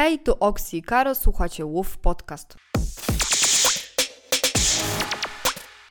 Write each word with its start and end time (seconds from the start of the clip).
Hej, 0.00 0.18
tu 0.18 0.34
Oksi 0.40 0.76
i 0.76 0.82
Karo, 0.82 1.14
słuchacie 1.14 1.66
Łów 1.66 1.98
Podcast. 1.98 2.56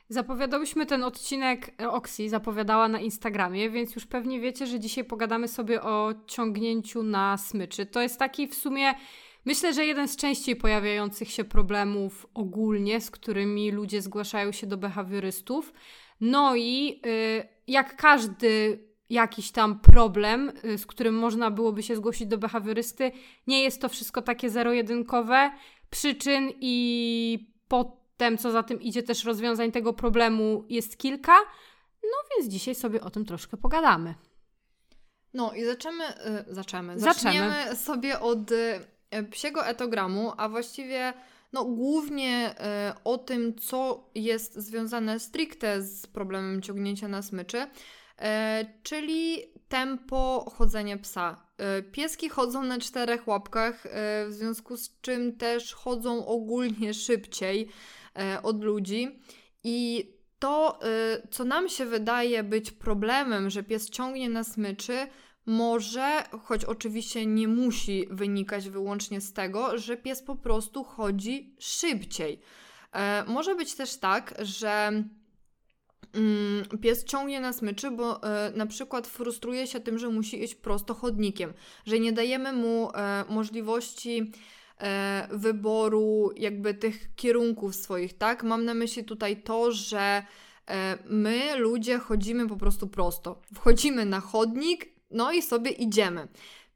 Zapowiadałyśmy 0.08 0.86
ten 0.86 1.04
odcinek, 1.04 1.70
e, 1.80 1.90
Oksi 1.90 2.28
zapowiadała 2.28 2.88
na 2.88 3.00
Instagramie, 3.00 3.70
więc 3.70 3.94
już 3.94 4.06
pewnie 4.06 4.40
wiecie, 4.40 4.66
że 4.66 4.80
dzisiaj 4.80 5.04
pogadamy 5.04 5.48
sobie 5.48 5.82
o 5.82 6.14
ciągnięciu 6.26 7.02
na 7.02 7.36
smyczy. 7.36 7.86
To 7.86 8.00
jest 8.00 8.18
taki 8.18 8.48
w 8.48 8.54
sumie, 8.54 8.94
myślę, 9.44 9.74
że 9.74 9.84
jeden 9.84 10.08
z 10.08 10.16
częściej 10.16 10.56
pojawiających 10.56 11.30
się 11.30 11.44
problemów 11.44 12.26
ogólnie, 12.34 13.00
z 13.00 13.10
którymi 13.10 13.70
ludzie 13.70 14.02
zgłaszają 14.02 14.52
się 14.52 14.66
do 14.66 14.76
behawiorystów. 14.76 15.72
No 16.20 16.56
i 16.56 17.00
y, 17.06 17.48
jak 17.66 17.96
każdy 17.96 18.84
jakiś 19.10 19.50
tam 19.52 19.80
problem, 19.80 20.52
y, 20.64 20.78
z 20.78 20.86
którym 20.86 21.14
można 21.14 21.50
byłoby 21.50 21.82
się 21.82 21.96
zgłosić 21.96 22.26
do 22.26 22.38
behawiorysty, 22.38 23.12
nie 23.46 23.62
jest 23.62 23.80
to 23.80 23.88
wszystko 23.88 24.22
takie 24.22 24.50
zero-jedynkowe. 24.50 25.50
Przyczyn 25.90 26.50
i 26.60 27.52
potem, 27.68 28.38
co 28.38 28.50
za 28.50 28.62
tym 28.62 28.80
idzie, 28.82 29.02
też 29.02 29.24
rozwiązań 29.24 29.72
tego 29.72 29.92
problemu 29.92 30.64
jest 30.68 30.98
kilka. 30.98 31.32
No 32.02 32.36
więc 32.36 32.52
dzisiaj 32.52 32.74
sobie 32.74 33.00
o 33.00 33.10
tym 33.10 33.24
troszkę 33.24 33.56
pogadamy. 33.56 34.14
No 35.34 35.52
i 35.52 35.64
zaczniemy, 35.64 36.04
y, 36.50 36.54
zaczniemy, 36.54 36.98
Zaczniemy. 37.00 37.76
sobie 37.76 38.20
od 38.20 38.52
y, 38.52 38.80
psiego 39.30 39.66
etogramu, 39.66 40.32
a 40.36 40.48
właściwie 40.48 41.12
no, 41.52 41.64
głównie 41.64 42.50
y, 42.50 43.02
o 43.04 43.18
tym, 43.18 43.54
co 43.58 44.10
jest 44.14 44.54
związane 44.54 45.20
stricte 45.20 45.82
z 45.82 46.06
problemem 46.06 46.62
ciągnięcia 46.62 47.08
na 47.08 47.22
smyczy, 47.22 47.66
czyli 48.82 49.42
tempo 49.68 50.52
chodzenia 50.56 50.98
psa. 50.98 51.46
Pieski 51.92 52.28
chodzą 52.28 52.64
na 52.64 52.78
czterech 52.78 53.28
łapkach, 53.28 53.86
w 54.28 54.32
związku 54.32 54.76
z 54.76 55.00
czym 55.00 55.36
też 55.36 55.74
chodzą 55.74 56.26
ogólnie 56.26 56.94
szybciej 57.06 57.68
od 58.42 58.64
ludzi 58.64 59.20
i 59.64 60.08
to, 60.38 60.78
co 61.30 61.44
nam 61.44 61.68
się 61.68 61.86
wydaje 61.86 62.42
być 62.42 62.70
problemem, 62.70 63.50
że 63.50 63.62
pies 63.62 63.90
ciągnie 63.90 64.28
na 64.28 64.44
smyczy, 64.44 65.06
może, 65.46 66.24
choć 66.42 66.64
oczywiście 66.64 67.26
nie 67.26 67.48
musi 67.48 68.06
wynikać 68.10 68.68
wyłącznie 68.68 69.20
z 69.20 69.32
tego, 69.32 69.78
że 69.78 69.96
pies 69.96 70.22
po 70.22 70.36
prostu 70.36 70.84
chodzi 70.84 71.56
szybciej. 71.58 72.40
E, 72.92 73.24
może 73.24 73.54
być 73.54 73.74
też 73.74 73.96
tak, 73.96 74.34
że 74.38 75.04
pies 76.80 77.04
ciągnie 77.04 77.40
na 77.40 77.52
smyczy, 77.52 77.90
bo 77.90 78.22
e, 78.22 78.52
na 78.56 78.66
przykład 78.66 79.06
frustruje 79.06 79.66
się 79.66 79.80
tym, 79.80 79.98
że 79.98 80.08
musi 80.08 80.44
iść 80.44 80.54
prosto 80.54 80.94
chodnikiem, 80.94 81.52
że 81.86 81.98
nie 81.98 82.12
dajemy 82.12 82.52
mu 82.52 82.90
e, 82.94 83.24
możliwości 83.28 84.32
e, 84.80 85.28
wyboru 85.30 86.30
jakby 86.36 86.74
tych 86.74 87.14
kierunków 87.16 87.74
swoich, 87.74 88.18
tak? 88.18 88.42
Mam 88.42 88.64
na 88.64 88.74
myśli 88.74 89.04
tutaj 89.04 89.42
to, 89.42 89.72
że 89.72 90.22
my 91.04 91.56
ludzie 91.56 91.98
chodzimy 91.98 92.48
po 92.48 92.56
prostu 92.56 92.86
prosto. 92.86 93.42
Wchodzimy 93.54 94.06
na 94.06 94.20
chodnik, 94.20 94.88
no 95.10 95.32
i 95.32 95.42
sobie 95.42 95.70
idziemy. 95.70 96.28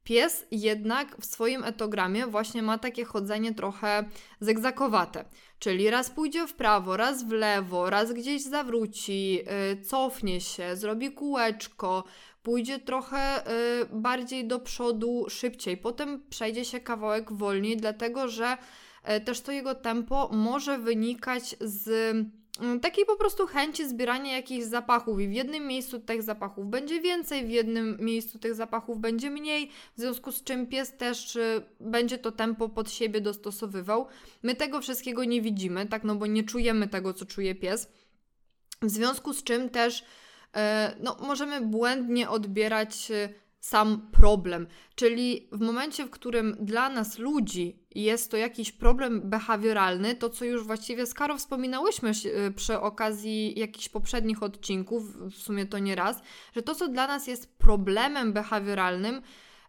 Pies 0.05 0.47
jednak 0.51 1.17
w 1.17 1.25
swoim 1.25 1.65
etogramie 1.65 2.27
właśnie 2.27 2.63
ma 2.63 2.79
takie 2.79 3.05
chodzenie 3.05 3.55
trochę 3.55 4.05
zegzakowate, 4.41 5.25
czyli 5.59 5.91
raz 5.91 6.11
pójdzie 6.11 6.47
w 6.47 6.55
prawo, 6.55 6.97
raz 6.97 7.25
w 7.25 7.31
lewo, 7.31 7.91
raz 7.91 8.13
gdzieś 8.13 8.43
zawróci, 8.43 9.35
yy, 9.35 9.83
cofnie 9.85 10.41
się, 10.41 10.77
zrobi 10.77 11.13
kółeczko, 11.13 12.05
pójdzie 12.43 12.79
trochę 12.79 13.43
yy, 13.91 14.01
bardziej 14.01 14.47
do 14.47 14.61
przodu, 14.61 15.27
szybciej, 15.29 15.77
potem 15.77 16.23
przejdzie 16.31 16.65
się 16.65 16.81
kawałek 16.81 17.33
wolniej, 17.33 17.77
dlatego 17.77 18.29
że 18.29 18.57
yy, 19.09 19.21
też 19.21 19.41
to 19.41 19.53
jego 19.53 19.75
tempo 19.75 20.31
może 20.33 20.79
wynikać 20.79 21.57
z 21.61 22.15
takiej 22.83 23.07
po 23.07 23.17
prostu 23.17 23.47
chęci 23.47 23.89
zbierania 23.89 24.37
jakichś 24.37 24.65
zapachów 24.65 25.21
i 25.21 25.29
w 25.29 25.33
jednym 25.33 25.67
miejscu 25.67 26.01
tych 26.01 26.23
zapachów 26.23 26.67
będzie 26.67 27.01
więcej, 27.01 27.47
w 27.47 27.51
jednym 27.51 27.97
miejscu 28.01 28.39
tych 28.39 28.55
zapachów 28.55 28.99
będzie 28.99 29.31
mniej, 29.31 29.71
w 29.97 30.01
związku 30.01 30.33
z 30.33 30.45
czym 30.45 30.67
pies 30.67 30.97
też 30.97 31.37
y, 31.37 31.63
będzie 31.81 32.19
to 32.19 32.33
tempo 32.33 32.69
pod 32.69 32.91
siebie 32.91 33.21
dostosowywał. 33.21 34.07
My 34.43 34.55
tego 34.55 34.81
wszystkiego 34.81 35.25
nie 35.25 35.43
widzimy, 35.43 35.87
tak, 35.87 36.05
no 36.05 36.15
bo 36.15 36.27
nie 36.27 36.45
czujemy 36.45 36.89
tego, 36.89 37.15
co 37.15 37.27
czuje 37.27 37.55
pies. 37.55 37.89
W 38.83 38.91
związku 38.91 39.33
z 39.33 39.43
czym 39.43 39.71
też 39.71 40.01
y, 40.01 40.05
no, 41.01 41.17
możemy 41.21 41.61
błędnie 41.61 42.31
odbierać 42.31 43.11
y, 43.11 43.44
sam 43.65 44.11
problem. 44.13 44.67
Czyli 44.95 45.49
w 45.53 45.61
momencie, 45.61 46.07
w 46.07 46.11
którym 46.11 46.57
dla 46.61 46.89
nas 46.89 47.19
ludzi 47.19 47.79
jest 47.95 48.31
to 48.31 48.37
jakiś 48.37 48.73
problem 48.73 49.31
behawioralny, 49.31 50.15
to 50.15 50.31
co 50.31 50.45
już 50.45 50.67
właściwie 50.67 51.07
z 51.07 51.15
Karo 51.15 51.37
wspominałyśmy 51.37 52.11
y, 52.11 52.53
przy 52.53 52.81
okazji 52.81 53.59
jakichś 53.59 53.89
poprzednich 53.89 54.43
odcinków, 54.43 55.03
w 55.31 55.35
sumie 55.35 55.67
to 55.67 55.79
nie 55.79 55.95
raz, 55.95 56.23
że 56.55 56.63
to 56.63 56.75
co 56.75 56.89
dla 56.89 57.07
nas 57.07 57.27
jest 57.27 57.59
problemem 57.59 58.33
behawioralnym, 58.33 59.23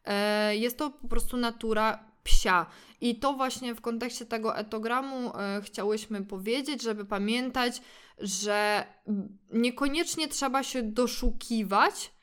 e, 0.05 0.55
jest 0.55 0.77
to 0.77 0.89
po 0.89 1.07
prostu 1.07 1.37
natura 1.37 2.11
psia. 2.23 2.65
I 3.01 3.19
to 3.19 3.33
właśnie 3.33 3.75
w 3.75 3.81
kontekście 3.81 4.25
tego 4.25 4.57
etogramu 4.57 5.37
e, 5.37 5.61
chciałyśmy 5.61 6.25
powiedzieć, 6.25 6.81
żeby 6.81 7.05
pamiętać, 7.05 7.81
że 8.19 8.85
niekoniecznie 9.51 10.27
trzeba 10.27 10.63
się 10.63 10.83
doszukiwać 10.83 12.14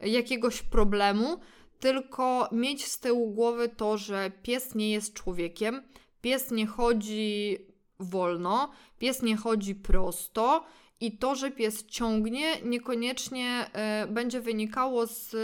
jakiegoś 0.00 0.62
problemu, 0.62 1.40
tylko 1.80 2.48
mieć 2.52 2.86
z 2.86 3.00
tyłu 3.00 3.30
głowy 3.30 3.68
to, 3.68 3.98
że 3.98 4.32
pies 4.42 4.74
nie 4.74 4.90
jest 4.90 5.14
człowiekiem, 5.14 5.82
pies 6.20 6.50
nie 6.50 6.66
chodzi 6.66 7.58
wolno, 7.98 8.70
pies 8.98 9.22
nie 9.22 9.36
chodzi 9.36 9.74
prosto 9.74 10.64
i 11.00 11.18
to, 11.18 11.34
że 11.34 11.50
pies 11.50 11.86
ciągnie, 11.86 12.62
niekoniecznie 12.62 13.70
y, 14.04 14.12
będzie 14.12 14.40
wynikało 14.40 15.06
z 15.06 15.34
y, 15.34 15.38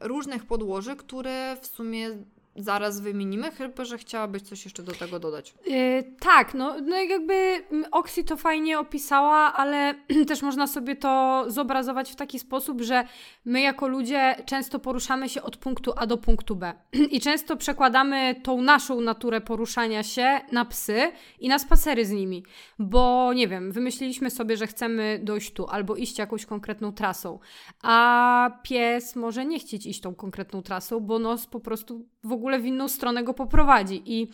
różnych 0.00 0.46
podłoży, 0.46 0.96
które 0.96 1.56
w 1.60 1.66
sumie 1.66 2.10
zaraz 2.58 3.00
wymienimy, 3.00 3.50
chyba 3.50 3.84
że 3.84 3.98
chciałabyś 3.98 4.42
coś 4.42 4.64
jeszcze 4.64 4.82
do 4.82 4.92
tego 4.92 5.18
dodać. 5.18 5.54
Yy, 5.66 6.14
tak, 6.20 6.54
no, 6.54 6.74
no 6.80 6.96
jakby 6.96 7.34
mm, 7.34 7.84
Oxy 7.90 8.24
to 8.24 8.36
fajnie 8.36 8.78
opisała, 8.78 9.52
ale 9.54 9.94
też 10.28 10.42
można 10.42 10.66
sobie 10.66 10.96
to 10.96 11.44
zobrazować 11.46 12.12
w 12.12 12.16
taki 12.16 12.38
sposób, 12.38 12.82
że 12.82 13.04
my 13.44 13.60
jako 13.60 13.88
ludzie 13.88 14.36
często 14.46 14.78
poruszamy 14.78 15.28
się 15.28 15.42
od 15.42 15.56
punktu 15.56 15.92
A 15.96 16.06
do 16.06 16.18
punktu 16.18 16.56
B. 16.56 16.74
I 17.16 17.20
często 17.20 17.56
przekładamy 17.56 18.40
tą 18.42 18.62
naszą 18.62 19.00
naturę 19.00 19.40
poruszania 19.40 20.02
się 20.02 20.40
na 20.52 20.64
psy 20.64 21.12
i 21.40 21.48
na 21.48 21.58
spacery 21.58 22.06
z 22.06 22.10
nimi, 22.10 22.44
bo 22.78 23.32
nie 23.32 23.48
wiem, 23.48 23.72
wymyśliliśmy 23.72 24.30
sobie, 24.30 24.56
że 24.56 24.66
chcemy 24.66 25.20
dojść 25.22 25.52
tu 25.52 25.66
albo 25.66 25.96
iść 25.96 26.18
jakąś 26.18 26.46
konkretną 26.46 26.92
trasą, 26.92 27.38
a 27.82 28.50
pies 28.62 29.16
może 29.16 29.46
nie 29.46 29.58
chcieć 29.58 29.86
iść 29.86 30.00
tą 30.00 30.14
konkretną 30.14 30.62
trasą, 30.62 31.00
bo 31.00 31.18
nos 31.18 31.46
po 31.46 31.60
prostu 31.60 32.06
w 32.24 32.32
ogóle 32.32 32.45
w 32.60 32.66
inną 32.66 32.88
stronę 32.88 33.24
go 33.24 33.34
poprowadzi. 33.34 34.02
I 34.04 34.28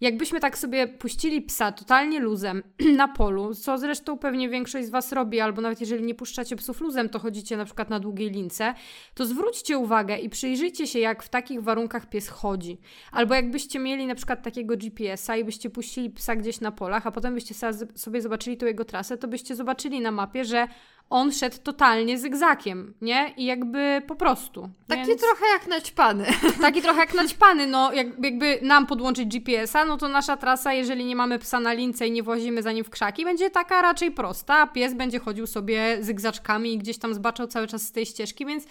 jakbyśmy 0.00 0.40
tak 0.40 0.58
sobie 0.58 0.88
puścili 0.88 1.42
psa 1.42 1.72
totalnie 1.72 2.20
luzem 2.20 2.62
na 2.96 3.08
polu, 3.08 3.54
co 3.54 3.78
zresztą 3.78 4.18
pewnie 4.18 4.48
większość 4.48 4.86
z 4.86 4.90
Was 4.90 5.12
robi, 5.12 5.40
albo 5.40 5.62
nawet 5.62 5.80
jeżeli 5.80 6.04
nie 6.04 6.14
puszczacie 6.14 6.56
psów 6.56 6.80
luzem, 6.80 7.08
to 7.08 7.18
chodzicie 7.18 7.56
na 7.56 7.64
przykład 7.64 7.90
na 7.90 8.00
długiej 8.00 8.30
lince, 8.30 8.74
to 9.14 9.26
zwróćcie 9.26 9.78
uwagę 9.78 10.18
i 10.18 10.28
przyjrzyjcie 10.28 10.86
się, 10.86 10.98
jak 10.98 11.22
w 11.22 11.28
takich 11.28 11.62
warunkach 11.62 12.08
pies 12.08 12.28
chodzi. 12.28 12.78
Albo 13.12 13.34
jakbyście 13.34 13.78
mieli 13.78 14.06
na 14.06 14.14
przykład 14.14 14.42
takiego 14.42 14.76
GPS-a 14.76 15.36
i 15.36 15.44
byście 15.44 15.70
puścili 15.70 16.10
psa 16.10 16.36
gdzieś 16.36 16.60
na 16.60 16.72
polach, 16.72 17.06
a 17.06 17.10
potem 17.10 17.34
byście 17.34 17.54
sobie 17.94 18.22
zobaczyli 18.22 18.56
tą 18.56 18.66
jego 18.66 18.84
trasę, 18.84 19.16
to 19.16 19.28
byście 19.28 19.56
zobaczyli 19.56 20.00
na 20.00 20.10
mapie, 20.10 20.44
że 20.44 20.68
on 21.10 21.32
szedł 21.32 21.56
totalnie 21.62 22.18
zygzakiem, 22.18 22.94
nie? 23.00 23.34
I 23.36 23.44
jakby 23.44 24.02
po 24.06 24.16
prostu. 24.16 24.70
Taki 24.86 25.06
Więc... 25.06 25.20
trochę 25.20 25.44
jak 25.52 25.66
naćpany. 25.66 26.26
Taki 26.60 26.82
trochę 26.82 27.00
jak 27.00 27.14
naćpany, 27.14 27.66
no 27.66 27.92
jakby 27.92 28.58
nam 28.62 28.86
podłączyć 28.86 29.28
GPS-a, 29.28 29.84
no 29.84 29.96
to 29.96 30.08
nasza 30.08 30.36
trasa, 30.36 30.72
jeżeli 30.72 31.04
nie 31.04 31.16
mamy 31.16 31.38
psa 31.38 31.60
na 31.60 31.72
lince 31.72 32.06
i 32.06 32.10
nie 32.10 32.22
włazimy 32.22 32.62
za 32.62 32.72
nim 32.72 32.84
w 32.84 32.90
krzaki, 32.90 33.24
będzie 33.24 33.50
taka 33.50 33.82
raczej 33.82 34.10
prosta, 34.10 34.58
a 34.58 34.66
pies 34.66 34.94
będzie 34.94 35.18
chodził 35.18 35.46
sobie 35.46 35.98
zygzaczkami 36.00 36.72
i 36.72 36.78
gdzieś 36.78 36.98
tam 36.98 37.14
zbaczał 37.14 37.46
cały 37.46 37.66
czas 37.66 37.82
z 37.82 37.92
tej 37.92 38.06
ścieżki, 38.06 38.46
więc 38.46 38.64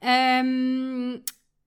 em, 0.00 1.22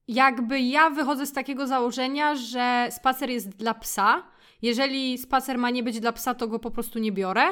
jakby 0.08 0.60
ja 0.60 0.90
wychodzę 0.90 1.26
z 1.26 1.32
takiego 1.32 1.66
założenia, 1.66 2.34
że 2.34 2.88
spacer 2.90 3.30
jest 3.30 3.48
dla 3.48 3.74
psa 3.74 4.22
Jeżeli 4.62 5.18
spacer 5.18 5.58
ma 5.58 5.70
nie 5.70 5.82
być 5.82 6.00
dla 6.00 6.12
psa, 6.12 6.34
to 6.34 6.48
go 6.48 6.58
po 6.58 6.70
prostu 6.70 6.98
nie 6.98 7.12
biorę. 7.12 7.42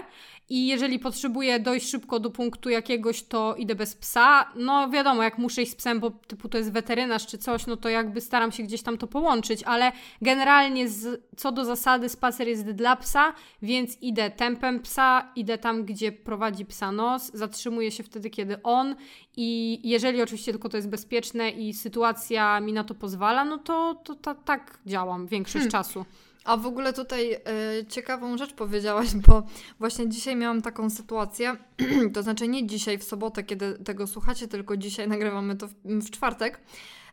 I 0.50 0.67
jeżeli 0.67 0.99
potrzebuję 0.99 1.61
dojść 1.61 1.91
szybko 1.91 2.21
do 2.21 2.31
punktu 2.31 2.71
jakiegoś, 2.71 3.23
to 3.23 3.55
idę 3.55 3.75
bez 3.75 3.97
psa. 3.97 4.53
No 4.56 4.91
wiadomo, 4.91 5.23
jak 5.23 5.39
muszę 5.39 5.62
iść 5.62 5.73
z 5.73 5.75
psem, 5.75 6.00
bo 6.00 6.11
typu 6.11 6.49
to 6.49 6.59
jest 6.59 6.73
weterynarz 6.73 7.27
czy 7.27 7.39
coś, 7.39 7.67
no 7.67 7.77
to 7.77 7.89
jakby 7.89 8.21
staram 8.21 8.53
się 8.53 8.62
gdzieś 8.62 8.83
tam 8.83 8.99
to 8.99 9.06
połączyć, 9.06 9.62
ale 9.62 9.93
generalnie 10.23 10.89
z, 10.89 11.23
co 11.37 11.53
do 11.53 11.65
zasady 11.65 12.09
spacer 12.09 12.49
jest 12.49 12.71
dla 12.71 12.97
psa, 12.97 13.33
więc 13.62 14.03
idę 14.03 14.31
tempem 14.31 14.81
psa, 14.81 15.33
idę 15.37 15.59
tam, 15.59 15.85
gdzie 15.85 16.12
prowadzi 16.12 16.67
psa 16.67 16.93
nos, 16.93 17.31
zatrzymuję 17.35 17.91
się 17.91 18.03
wtedy, 18.03 18.31
kiedy 18.31 18.62
on 18.62 18.97
i 19.37 19.81
jeżeli 19.89 20.23
oczywiście 20.23 20.53
tylko 20.53 20.69
to 20.69 20.77
jest 20.77 20.89
bezpieczne 20.89 21.50
i 21.50 21.75
sytuacja 21.75 22.61
mi 22.61 22.73
na 22.73 22.85
to 22.85 22.95
pozwala, 22.95 23.45
no 23.45 23.59
to, 23.59 23.95
to, 24.05 24.15
to 24.15 24.35
tak 24.35 24.79
działam 24.87 25.27
większość 25.27 25.55
hmm. 25.55 25.71
czasu. 25.71 26.05
A 26.44 26.56
w 26.56 26.67
ogóle 26.67 26.93
tutaj 26.93 27.32
y, 27.32 27.87
ciekawą 27.87 28.38
rzecz 28.38 28.52
powiedziałaś, 28.52 29.08
bo 29.26 29.43
właśnie 29.79 30.08
dzisiaj 30.08 30.37
miałam 30.37 30.62
taką 30.62 30.90
sytuację, 30.90 31.56
to 32.14 32.23
znaczy 32.23 32.49
nie 32.49 32.67
dzisiaj 32.67 32.99
w 32.99 33.05
sobotę, 33.05 33.43
kiedy 33.43 33.79
tego 33.79 34.06
słuchacie, 34.06 34.49
tylko 34.49 34.76
dzisiaj 34.76 35.08
nagrywamy 35.14 35.56
to 35.56 35.69
w, 35.69 35.75
w 35.85 36.11
czwartek. 36.11 36.61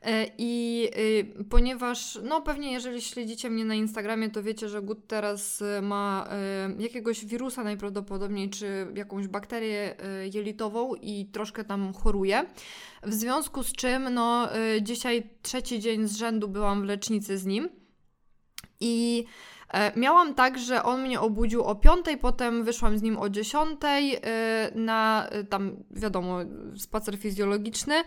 E, 0.02 0.26
I 0.38 0.88
y, 0.98 1.44
ponieważ, 1.50 2.20
no 2.24 2.42
pewnie 2.42 2.72
jeżeli 2.72 3.02
śledzicie 3.02 3.50
mnie 3.50 3.66
na 3.66 3.76
Instagramie, 3.76 4.30
to 4.30 4.44
wiecie, 4.44 4.70
że 4.70 4.82
Gut 4.82 5.08
teraz 5.08 5.64
ma 5.82 6.30
y, 6.80 6.84
jakiegoś 6.84 7.26
wirusa 7.26 7.64
najprawdopodobniej, 7.64 8.50
czy 8.50 8.88
jakąś 8.96 9.28
bakterię 9.28 9.96
y, 10.24 10.30
jelitową 10.34 10.96
i 10.96 11.26
troszkę 11.26 11.64
tam 11.64 11.94
choruje. 11.94 12.46
W 13.04 13.14
związku 13.14 13.64
z 13.64 13.74
czym, 13.74 14.14
no 14.14 14.50
dzisiaj 14.82 15.30
trzeci 15.42 15.80
dzień 15.80 16.08
z 16.08 16.16
rzędu 16.16 16.48
byłam 16.48 16.82
w 16.82 16.86
lecznicy 16.86 17.38
z 17.38 17.46
nim 17.46 17.70
i 18.80 19.26
e, 19.74 20.00
Miałam 20.00 20.34
tak, 20.34 20.60
że 20.60 20.84
on 20.84 21.02
mnie 21.02 21.20
obudził 21.20 21.64
o 21.64 21.76
5, 21.76 22.06
potem 22.22 22.64
wyszłam 22.64 22.98
z 22.98 23.02
nim 23.02 23.18
o 23.18 23.30
10 23.30 23.80
na 24.76 25.30
tam, 25.50 25.76
wiadomo, 25.92 26.40
spacer 26.78 27.18
fizjologiczny. 27.18 28.04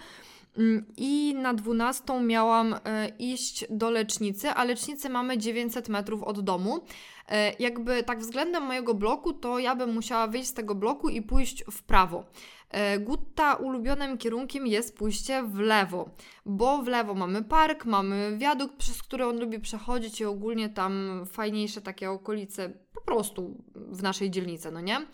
Mm, 0.56 0.86
I 0.96 1.34
na 1.34 1.54
12 1.54 2.20
miałam 2.20 2.74
e, 2.84 3.08
iść 3.18 3.64
do 3.70 3.90
lecznicy, 3.90 4.50
a 4.50 4.64
lecznicę 4.64 5.08
mamy 5.08 5.38
900 5.38 5.88
metrów 5.88 6.22
od 6.22 6.40
domu. 6.40 6.84
E, 7.28 7.52
jakby 7.58 8.02
tak 8.02 8.18
względem 8.18 8.62
mojego 8.62 8.94
bloku, 8.94 9.32
to 9.32 9.58
ja 9.58 9.76
bym 9.76 9.94
musiała 9.94 10.26
wyjść 10.26 10.48
z 10.48 10.54
tego 10.54 10.74
bloku 10.74 11.08
i 11.08 11.22
pójść 11.22 11.64
w 11.70 11.82
prawo. 11.82 12.24
E, 12.70 12.98
Gutta 12.98 13.54
ulubionym 13.54 14.18
kierunkiem 14.18 14.66
jest 14.66 14.96
pójście 14.96 15.42
w 15.42 15.58
lewo, 15.58 16.10
bo 16.46 16.82
w 16.82 16.86
lewo 16.86 17.14
mamy 17.14 17.44
park, 17.44 17.84
mamy 17.84 18.36
wiadukt, 18.38 18.76
przez 18.76 19.02
który 19.02 19.26
on 19.26 19.40
lubi 19.40 19.60
przechodzić 19.60 20.20
i 20.20 20.24
ogólnie 20.24 20.68
tam 20.68 21.22
fajniejsze 21.26 21.80
takie 21.80 22.10
okolice 22.10 22.70
po 22.92 23.00
prostu 23.00 23.64
w 23.74 24.02
naszej 24.02 24.30
dzielnicy, 24.30 24.70
no 24.70 24.80
nie? 24.80 25.06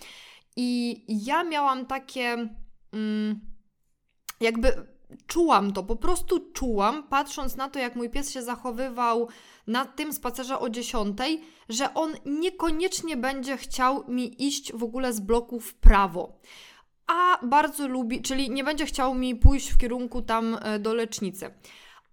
I 0.57 1.05
ja 1.27 1.45
miałam 1.45 1.87
takie 1.87 2.49
mm, 2.93 3.41
jakby 4.41 4.94
czułam 5.27 5.73
to, 5.73 5.83
po 5.83 5.97
prostu 5.97 6.51
czułam, 6.53 7.03
patrząc 7.03 7.57
na 7.57 7.69
to, 7.69 7.79
jak 7.79 7.97
mój 7.97 8.11
pies 8.11 8.31
się 8.31 8.43
zachowywał 8.43 9.29
na 9.67 9.85
tym 9.85 10.13
spacerze 10.13 10.59
o 10.59 10.71
10, 10.71 11.19
że 11.69 11.95
on 11.95 12.13
niekoniecznie 12.27 13.17
będzie 13.17 13.57
chciał 13.57 14.05
mi 14.09 14.47
iść 14.47 14.73
w 14.73 14.83
ogóle 14.83 15.13
z 15.13 15.21
bloku 15.21 15.61
w 15.61 15.75
prawo. 15.75 16.41
A 17.07 17.47
bardzo 17.47 17.89
lubi, 17.89 18.23
czyli 18.23 18.51
nie 18.51 18.65
będzie 18.65 18.87
chciał 18.87 19.15
mi 19.15 19.37
pójść 19.37 19.71
w 19.71 19.79
kierunku 19.79 20.23
tam 20.23 20.59
e, 20.63 20.79
do 20.79 20.95
lecznicy. 20.95 21.51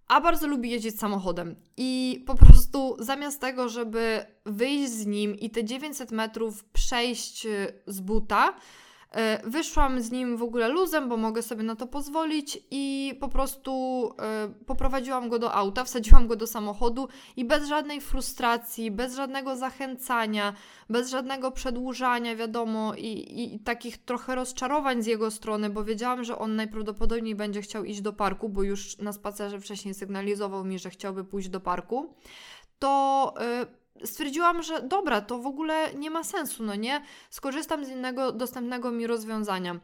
A 0.08 0.20
bardzo 0.20 0.46
lubi 0.46 0.70
jeździć 0.70 0.98
samochodem. 0.98 1.56
I 1.76 2.22
po 2.26 2.34
prostu 2.34 2.96
zamiast 2.98 3.40
tego, 3.40 3.68
żeby 3.68 4.26
wyjść 4.46 4.92
z 4.92 5.06
nim 5.06 5.36
i 5.36 5.50
te 5.50 5.64
900 5.64 6.12
metrów 6.12 6.64
przejść 6.64 7.46
e, 7.46 7.72
z 7.86 8.00
buta, 8.00 8.54
wyszłam 9.44 10.00
z 10.00 10.10
nim 10.10 10.36
w 10.36 10.42
ogóle 10.42 10.68
luzem, 10.68 11.08
bo 11.08 11.16
mogę 11.16 11.42
sobie 11.42 11.62
na 11.62 11.76
to 11.76 11.86
pozwolić 11.86 12.58
i 12.70 13.14
po 13.20 13.28
prostu 13.28 13.72
e, 14.18 14.48
poprowadziłam 14.66 15.28
go 15.28 15.38
do 15.38 15.54
auta, 15.54 15.84
wsadziłam 15.84 16.26
go 16.26 16.36
do 16.36 16.46
samochodu 16.46 17.08
i 17.36 17.44
bez 17.44 17.68
żadnej 17.68 18.00
frustracji, 18.00 18.90
bez 18.90 19.16
żadnego 19.16 19.56
zachęcania, 19.56 20.54
bez 20.90 21.10
żadnego 21.10 21.50
przedłużania, 21.50 22.36
wiadomo, 22.36 22.94
i, 22.94 23.54
i 23.54 23.60
takich 23.60 23.98
trochę 23.98 24.34
rozczarowań 24.34 25.02
z 25.02 25.06
jego 25.06 25.30
strony, 25.30 25.70
bo 25.70 25.84
wiedziałam, 25.84 26.24
że 26.24 26.38
on 26.38 26.56
najprawdopodobniej 26.56 27.34
będzie 27.34 27.62
chciał 27.62 27.84
iść 27.84 28.00
do 28.00 28.12
parku, 28.12 28.48
bo 28.48 28.62
już 28.62 28.98
na 28.98 29.12
spacerze 29.12 29.60
wcześniej 29.60 29.94
sygnalizował 29.94 30.64
mi, 30.64 30.78
że 30.78 30.90
chciałby 30.90 31.24
pójść 31.24 31.48
do 31.48 31.60
parku. 31.60 32.14
To 32.78 33.34
yy, 33.60 33.81
stwierdziłam, 34.04 34.62
że 34.62 34.82
dobra, 34.82 35.20
to 35.20 35.38
w 35.38 35.46
ogóle 35.46 35.94
nie 35.94 36.10
ma 36.10 36.24
sensu, 36.24 36.62
no 36.62 36.74
nie? 36.74 37.02
Skorzystam 37.30 37.84
z 37.84 37.88
innego 37.88 38.32
dostępnego 38.32 38.90
mi 38.90 39.06
rozwiązania. 39.06 39.80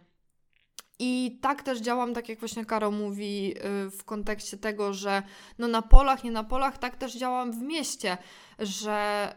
I 0.99 1.39
tak 1.43 1.63
też 1.63 1.81
działam, 1.81 2.15
tak 2.15 2.29
jak 2.29 2.39
właśnie 2.39 2.65
Karo 2.65 2.91
mówi, 2.91 3.55
y, 3.87 3.91
w 3.91 4.05
kontekście 4.05 4.57
tego, 4.57 4.93
że 4.93 5.23
no 5.59 5.69
na 5.69 5.83
polach, 5.83 6.25
nie 6.25 6.31
na 6.31 6.45
polach, 6.45 6.79
tak 6.79 6.97
też 6.97 7.17
działam 7.17 7.53
w 7.53 7.63
mieście, 7.63 8.19
że 8.59 9.29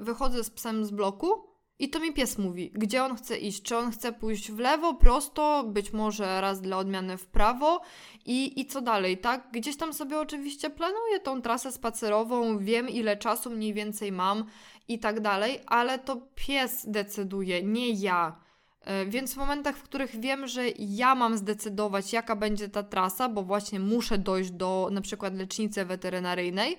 y, 0.00 0.04
wychodzę 0.04 0.44
z 0.44 0.50
psem 0.50 0.84
z 0.84 0.90
bloku, 0.90 1.54
i 1.78 1.90
to 1.90 2.00
mi 2.00 2.12
pies 2.12 2.38
mówi, 2.38 2.70
gdzie 2.74 3.04
on 3.04 3.16
chce 3.16 3.38
iść. 3.38 3.62
Czy 3.62 3.76
on 3.76 3.90
chce 3.90 4.12
pójść 4.12 4.52
w 4.52 4.58
lewo, 4.58 4.94
prosto, 4.94 5.64
być 5.66 5.92
może 5.92 6.40
raz 6.40 6.60
dla 6.60 6.78
odmiany 6.78 7.18
w 7.18 7.26
prawo 7.26 7.80
i, 8.24 8.60
i 8.60 8.66
co 8.66 8.80
dalej, 8.80 9.18
tak? 9.18 9.48
Gdzieś 9.52 9.76
tam 9.76 9.92
sobie 9.92 10.18
oczywiście 10.20 10.70
planuję 10.70 11.20
tą 11.20 11.42
trasę 11.42 11.72
spacerową, 11.72 12.58
wiem 12.58 12.88
ile 12.88 13.16
czasu 13.16 13.50
mniej 13.50 13.74
więcej 13.74 14.12
mam 14.12 14.44
i 14.88 14.98
tak 14.98 15.20
dalej, 15.20 15.60
ale 15.66 15.98
to 15.98 16.16
pies 16.34 16.84
decyduje, 16.88 17.62
nie 17.62 17.90
ja. 17.90 18.36
E, 18.80 19.06
więc 19.06 19.34
w 19.34 19.36
momentach, 19.36 19.76
w 19.76 19.82
których 19.82 20.20
wiem, 20.20 20.46
że 20.46 20.68
ja 20.78 21.14
mam 21.14 21.36
zdecydować, 21.36 22.12
jaka 22.12 22.36
będzie 22.36 22.68
ta 22.68 22.82
trasa, 22.82 23.28
bo 23.28 23.42
właśnie 23.42 23.80
muszę 23.80 24.18
dojść 24.18 24.50
do 24.50 24.88
na 24.92 25.00
przykład 25.00 25.34
lecznicy 25.34 25.84
weterynaryjnej, 25.84 26.78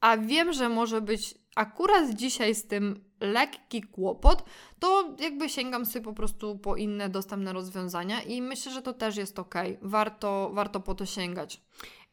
a 0.00 0.16
wiem, 0.16 0.52
że 0.52 0.68
może 0.68 1.00
być 1.00 1.34
akurat 1.56 2.10
dzisiaj 2.10 2.54
z 2.54 2.66
tym 2.66 3.04
lekki 3.24 3.82
kłopot, 3.82 4.44
to 4.78 5.14
jakby 5.18 5.48
sięgam 5.48 5.86
sobie 5.86 6.04
po 6.04 6.12
prostu 6.12 6.58
po 6.58 6.76
inne 6.76 7.08
dostępne 7.08 7.52
rozwiązania 7.52 8.22
i 8.22 8.42
myślę, 8.42 8.72
że 8.72 8.82
to 8.82 8.92
też 8.92 9.16
jest 9.16 9.38
ok. 9.38 9.54
Warto, 9.82 10.50
warto 10.52 10.80
po 10.80 10.94
to 10.94 11.06
sięgać. 11.06 11.60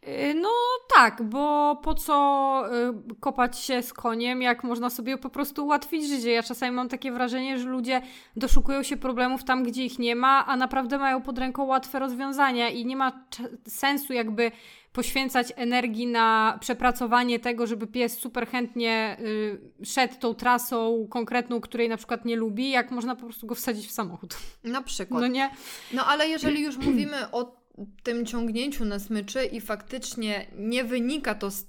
Y, 0.07 0.33
no 0.33 0.49
tak, 0.95 1.23
bo 1.23 1.75
po 1.83 1.93
co 1.93 2.65
y, 3.11 3.15
kopać 3.19 3.59
się 3.59 3.81
z 3.81 3.93
koniem, 3.93 4.41
jak 4.41 4.63
można 4.63 4.89
sobie 4.89 5.17
po 5.17 5.29
prostu 5.29 5.65
ułatwić 5.65 6.07
życie. 6.07 6.31
Ja 6.31 6.43
czasami 6.43 6.75
mam 6.75 6.89
takie 6.89 7.11
wrażenie, 7.11 7.59
że 7.59 7.69
ludzie 7.69 8.01
doszukują 8.35 8.83
się 8.83 8.97
problemów 8.97 9.43
tam, 9.43 9.63
gdzie 9.63 9.85
ich 9.85 9.99
nie 9.99 10.15
ma, 10.15 10.45
a 10.45 10.55
naprawdę 10.57 10.97
mają 10.97 11.21
pod 11.21 11.37
ręką 11.37 11.63
łatwe 11.63 11.99
rozwiązania 11.99 12.69
i 12.69 12.85
nie 12.85 12.95
ma 12.95 13.25
sensu 13.67 14.13
jakby 14.13 14.51
poświęcać 14.93 15.53
energii 15.55 16.07
na 16.07 16.57
przepracowanie 16.61 17.39
tego, 17.39 17.67
żeby 17.67 17.87
pies 17.87 18.17
super 18.17 18.47
chętnie 18.47 19.17
y, 19.19 19.85
szedł 19.85 20.15
tą 20.19 20.35
trasą 20.35 21.07
konkretną, 21.09 21.61
której 21.61 21.89
na 21.89 21.97
przykład 21.97 22.25
nie 22.25 22.35
lubi, 22.35 22.69
jak 22.69 22.91
można 22.91 23.15
po 23.15 23.25
prostu 23.25 23.47
go 23.47 23.55
wsadzić 23.55 23.87
w 23.87 23.91
samochód. 23.91 24.37
Na 24.63 24.81
przykład. 24.81 25.21
No 25.21 25.27
nie? 25.27 25.49
No 25.93 26.05
ale 26.05 26.27
jeżeli 26.27 26.61
już 26.63 26.77
mówimy 26.87 27.31
o 27.31 27.60
tym 28.03 28.25
ciągnięciu 28.25 28.85
na 28.85 28.99
smyczy 28.99 29.45
i 29.45 29.61
faktycznie 29.61 30.47
nie 30.57 30.83
wynika 30.83 31.35
to 31.35 31.51
z 31.51 31.65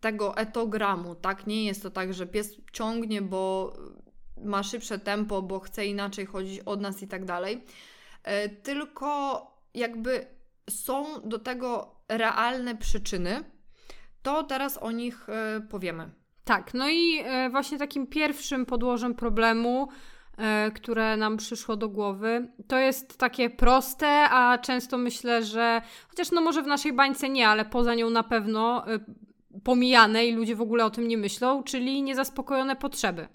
tego 0.00 0.36
etogramu, 0.36 1.14
tak? 1.14 1.46
Nie 1.46 1.64
jest 1.64 1.82
to 1.82 1.90
tak, 1.90 2.14
że 2.14 2.26
pies 2.26 2.56
ciągnie, 2.72 3.22
bo 3.22 3.72
ma 4.44 4.62
szybsze 4.62 4.98
tempo, 4.98 5.42
bo 5.42 5.60
chce 5.60 5.86
inaczej 5.86 6.26
chodzić 6.26 6.60
od 6.60 6.80
nas 6.80 7.02
i 7.02 7.08
tak 7.08 7.24
dalej. 7.24 7.64
E, 8.22 8.48
tylko 8.48 9.40
jakby 9.74 10.26
są 10.70 11.04
do 11.24 11.38
tego 11.38 11.94
realne 12.08 12.76
przyczyny, 12.76 13.44
to 14.22 14.42
teraz 14.42 14.78
o 14.78 14.90
nich 14.90 15.28
e, 15.28 15.60
powiemy. 15.70 16.10
Tak, 16.44 16.74
no 16.74 16.88
i 16.88 17.18
e, 17.24 17.50
właśnie 17.50 17.78
takim 17.78 18.06
pierwszym 18.06 18.66
podłożem 18.66 19.14
problemu 19.14 19.88
które 20.74 21.16
nam 21.16 21.36
przyszło 21.36 21.76
do 21.76 21.88
głowy. 21.88 22.48
To 22.68 22.78
jest 22.78 23.18
takie 23.18 23.50
proste, 23.50 24.06
a 24.30 24.58
często 24.58 24.98
myślę, 24.98 25.44
że 25.44 25.82
chociaż 26.08 26.30
no 26.30 26.40
może 26.40 26.62
w 26.62 26.66
naszej 26.66 26.92
bańce 26.92 27.28
nie, 27.28 27.48
ale 27.48 27.64
poza 27.64 27.94
nią 27.94 28.10
na 28.10 28.22
pewno 28.22 28.86
e, 28.88 28.98
pomijane 29.64 30.26
i 30.26 30.32
ludzie 30.32 30.56
w 30.56 30.60
ogóle 30.60 30.84
o 30.84 30.90
tym 30.90 31.08
nie 31.08 31.18
myślą, 31.18 31.62
czyli 31.62 32.02
niezaspokojone 32.02 32.76
potrzeby. 32.76 33.28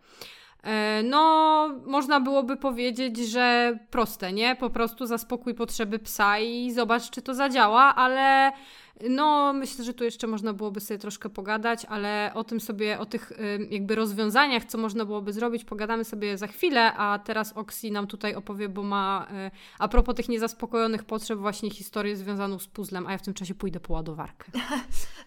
E, 0.63 1.03
no, 1.03 1.69
można 1.85 2.19
byłoby 2.19 2.57
powiedzieć, 2.57 3.17
że 3.17 3.77
proste, 3.89 4.33
nie? 4.33 4.55
Po 4.55 4.69
prostu 4.69 5.05
zaspokój 5.05 5.53
potrzeby 5.53 5.99
psa 5.99 6.39
i 6.39 6.71
zobacz, 6.71 7.09
czy 7.09 7.21
to 7.21 7.33
zadziała, 7.33 7.95
ale 7.95 8.51
No, 9.09 9.53
myślę, 9.53 9.85
że 9.85 9.93
tu 9.93 10.03
jeszcze 10.03 10.27
można 10.27 10.53
byłoby 10.53 10.79
sobie 10.79 10.97
troszkę 10.97 11.29
pogadać, 11.29 11.85
ale 11.85 12.31
o 12.33 12.43
tym 12.43 12.59
sobie, 12.59 12.99
o 12.99 13.05
tych 13.05 13.31
jakby 13.69 13.95
rozwiązaniach, 13.95 14.65
co 14.65 14.77
można 14.77 15.05
byłoby 15.05 15.33
zrobić, 15.33 15.65
pogadamy 15.65 16.03
sobie 16.03 16.37
za 16.37 16.47
chwilę, 16.47 16.93
a 16.93 17.19
teraz 17.19 17.53
Oksi 17.53 17.91
nam 17.91 18.07
tutaj 18.07 18.35
opowie, 18.35 18.69
bo 18.69 18.83
ma 18.83 19.27
y, 19.47 19.51
a 19.79 19.87
propos 19.87 20.15
tych 20.15 20.29
niezaspokojonych 20.29 21.03
potrzeb 21.03 21.39
właśnie 21.39 21.69
historię 21.69 22.15
związaną 22.15 22.59
z 22.59 22.67
puzzlem, 22.67 23.07
a 23.07 23.11
ja 23.11 23.17
w 23.17 23.21
tym 23.21 23.33
czasie 23.33 23.55
pójdę 23.55 23.79
po 23.79 23.93
ładowarkę. 23.93 24.51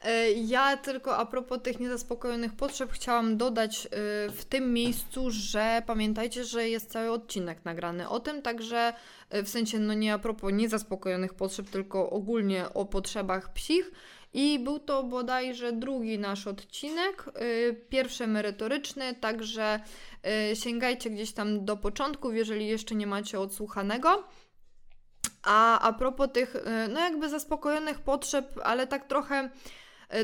E, 0.05 0.33
ja 0.33 0.77
tylko 0.77 1.17
a 1.17 1.27
propos 1.27 1.63
tych 1.63 1.81
niezaspokojonych 1.81 2.53
potrzeb 2.53 2.93
chciałam 2.93 3.37
dodać 3.37 3.87
y, 3.87 3.89
w 4.33 4.45
tym 4.49 4.73
miejscu, 4.73 5.31
że 5.31 5.83
pamiętajcie, 5.87 6.45
że 6.45 6.69
jest 6.69 6.91
cały 6.91 7.11
odcinek 7.11 7.65
nagrany 7.65 8.09
o 8.09 8.21
tym, 8.21 8.43
także 8.43 8.93
w 9.33 9.49
sensie 9.49 9.79
no 9.79 9.95
nie 9.95 10.15
a 10.15 10.19
propos 10.19 10.53
niezaspokojonych 10.53 11.35
potrzeb, 11.35 11.71
tylko 11.71 12.11
ogólnie 12.11 12.75
o 12.75 12.85
potrzebach 12.85 13.53
psich. 13.53 13.91
I 14.35 14.59
był 14.59 14.79
to 14.79 15.03
bodajże 15.03 15.73
drugi 15.73 16.19
nasz 16.19 16.47
odcinek, 16.47 17.25
yy, 17.41 17.75
pierwszy 17.89 18.27
merytoryczny, 18.27 19.15
także 19.15 19.81
yy, 20.49 20.57
sięgajcie 20.57 21.11
gdzieś 21.11 21.33
tam 21.33 21.65
do 21.65 21.77
początków, 21.77 22.35
jeżeli 22.35 22.67
jeszcze 22.67 22.95
nie 22.95 23.07
macie 23.07 23.41
odsłuchanego. 23.41 24.25
A 25.43 25.81
a 25.81 25.93
propos 25.93 26.29
tych, 26.33 26.57
no 26.89 27.01
jakby 27.01 27.29
zaspokojonych 27.29 28.01
potrzeb, 28.01 28.61
ale 28.63 28.87
tak 28.87 29.09
trochę 29.09 29.51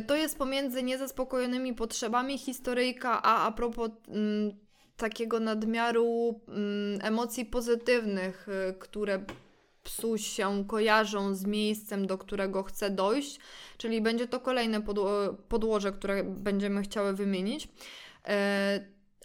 to 0.06 0.16
jest 0.16 0.38
pomiędzy 0.38 0.82
niezaspokojonymi 0.82 1.74
potrzebami 1.74 2.38
historyjka, 2.38 3.22
a 3.22 3.46
a 3.46 3.52
propos 3.52 3.90
mm, 4.08 4.67
takiego 4.98 5.40
nadmiaru 5.40 6.40
mm, 6.48 6.98
emocji 7.02 7.44
pozytywnych, 7.44 8.48
y, 8.48 8.74
które 8.78 9.24
psu 9.82 10.18
się 10.18 10.64
kojarzą 10.66 11.34
z 11.34 11.44
miejscem, 11.44 12.06
do 12.06 12.18
którego 12.18 12.62
chce 12.62 12.90
dojść, 12.90 13.40
czyli 13.78 14.00
będzie 14.00 14.26
to 14.26 14.40
kolejne 14.40 14.82
podło 14.82 15.10
podłoże, 15.48 15.92
które 15.92 16.24
będziemy 16.24 16.82
chciały 16.82 17.12
wymienić. 17.12 17.68
E, 18.28 18.80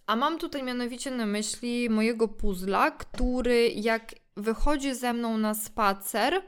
a 0.07 0.15
mam 0.15 0.39
tutaj 0.39 0.63
mianowicie 0.63 1.11
na 1.11 1.25
myśli 1.25 1.89
mojego 1.89 2.27
puzla, 2.27 2.91
który 2.91 3.69
jak 3.69 4.15
wychodzi 4.37 4.95
ze 4.95 5.13
mną 5.13 5.37
na 5.37 5.53
spacer 5.53 6.41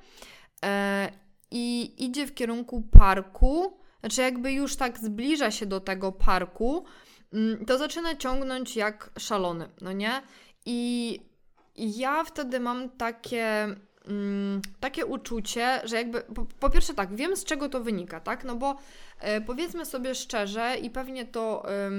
e, 0.66 1.12
i 1.52 1.94
idzie 2.06 2.28
w 2.28 2.34
kierunku 2.34 2.82
parku, 2.92 3.78
znaczy 4.00 4.22
jakby 4.22 4.52
już 4.52 4.76
tak 4.76 5.00
zbliża 5.00 5.52
się 5.52 5.66
do 5.66 5.80
tego 5.80 6.12
parku, 6.12 6.86
to 7.68 7.78
zaczyna 7.78 8.16
ciągnąć 8.16 8.76
jak 8.76 9.10
szalony, 9.20 9.70
no 9.82 9.92
nie? 9.92 10.22
I 10.66 11.20
ja 11.76 12.24
wtedy 12.24 12.60
mam 12.60 12.90
takie 12.90 13.76
mm, 14.08 14.62
takie 14.80 15.06
uczucie, 15.06 15.82
że 15.84 15.96
jakby, 15.96 16.22
po, 16.22 16.46
po, 16.60 16.70
pierwsze 16.70 16.94
tak, 16.94 17.16
wiem 17.16 17.36
z 17.36 17.44
czego 17.44 17.70
to 17.70 17.80
wynika, 17.80 18.20
tak, 18.20 18.44
no 18.44 18.56
bo 18.56 18.78
e, 19.20 19.42
powiedzmy 19.42 19.86
sobie 19.86 20.16
szczerze 20.16 20.78
i 20.82 20.90
pewnie 20.90 21.26
to 21.26 21.66
e, 21.70 21.92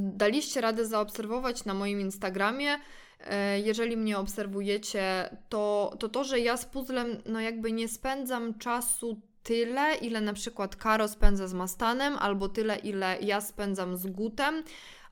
daliście 0.00 0.60
radę 0.60 0.86
zaobserwować 0.86 1.64
na 1.64 1.74
moim 1.74 2.00
Instagramie, 2.00 2.78
e, 3.20 3.60
jeżeli 3.60 3.96
mnie 3.96 4.18
obserwujecie, 4.18 5.36
to, 5.48 5.94
to 5.98 6.08
to, 6.08 6.24
że 6.24 6.40
ja 6.40 6.56
z 6.56 6.66
puzzlem 6.66 7.22
no 7.26 7.40
jakby 7.40 7.72
nie 7.72 7.88
spędzam 7.88 8.58
czasu 8.58 9.20
tyle, 9.42 9.94
ile 9.94 10.20
na 10.20 10.32
przykład 10.32 10.76
Karo 10.76 11.08
spędza 11.08 11.48
z 11.48 11.54
Mastanem, 11.54 12.16
albo 12.18 12.48
tyle, 12.48 12.76
ile 12.76 13.18
ja 13.20 13.40
spędzam 13.40 13.96
z 13.96 14.06
Gutem, 14.06 14.62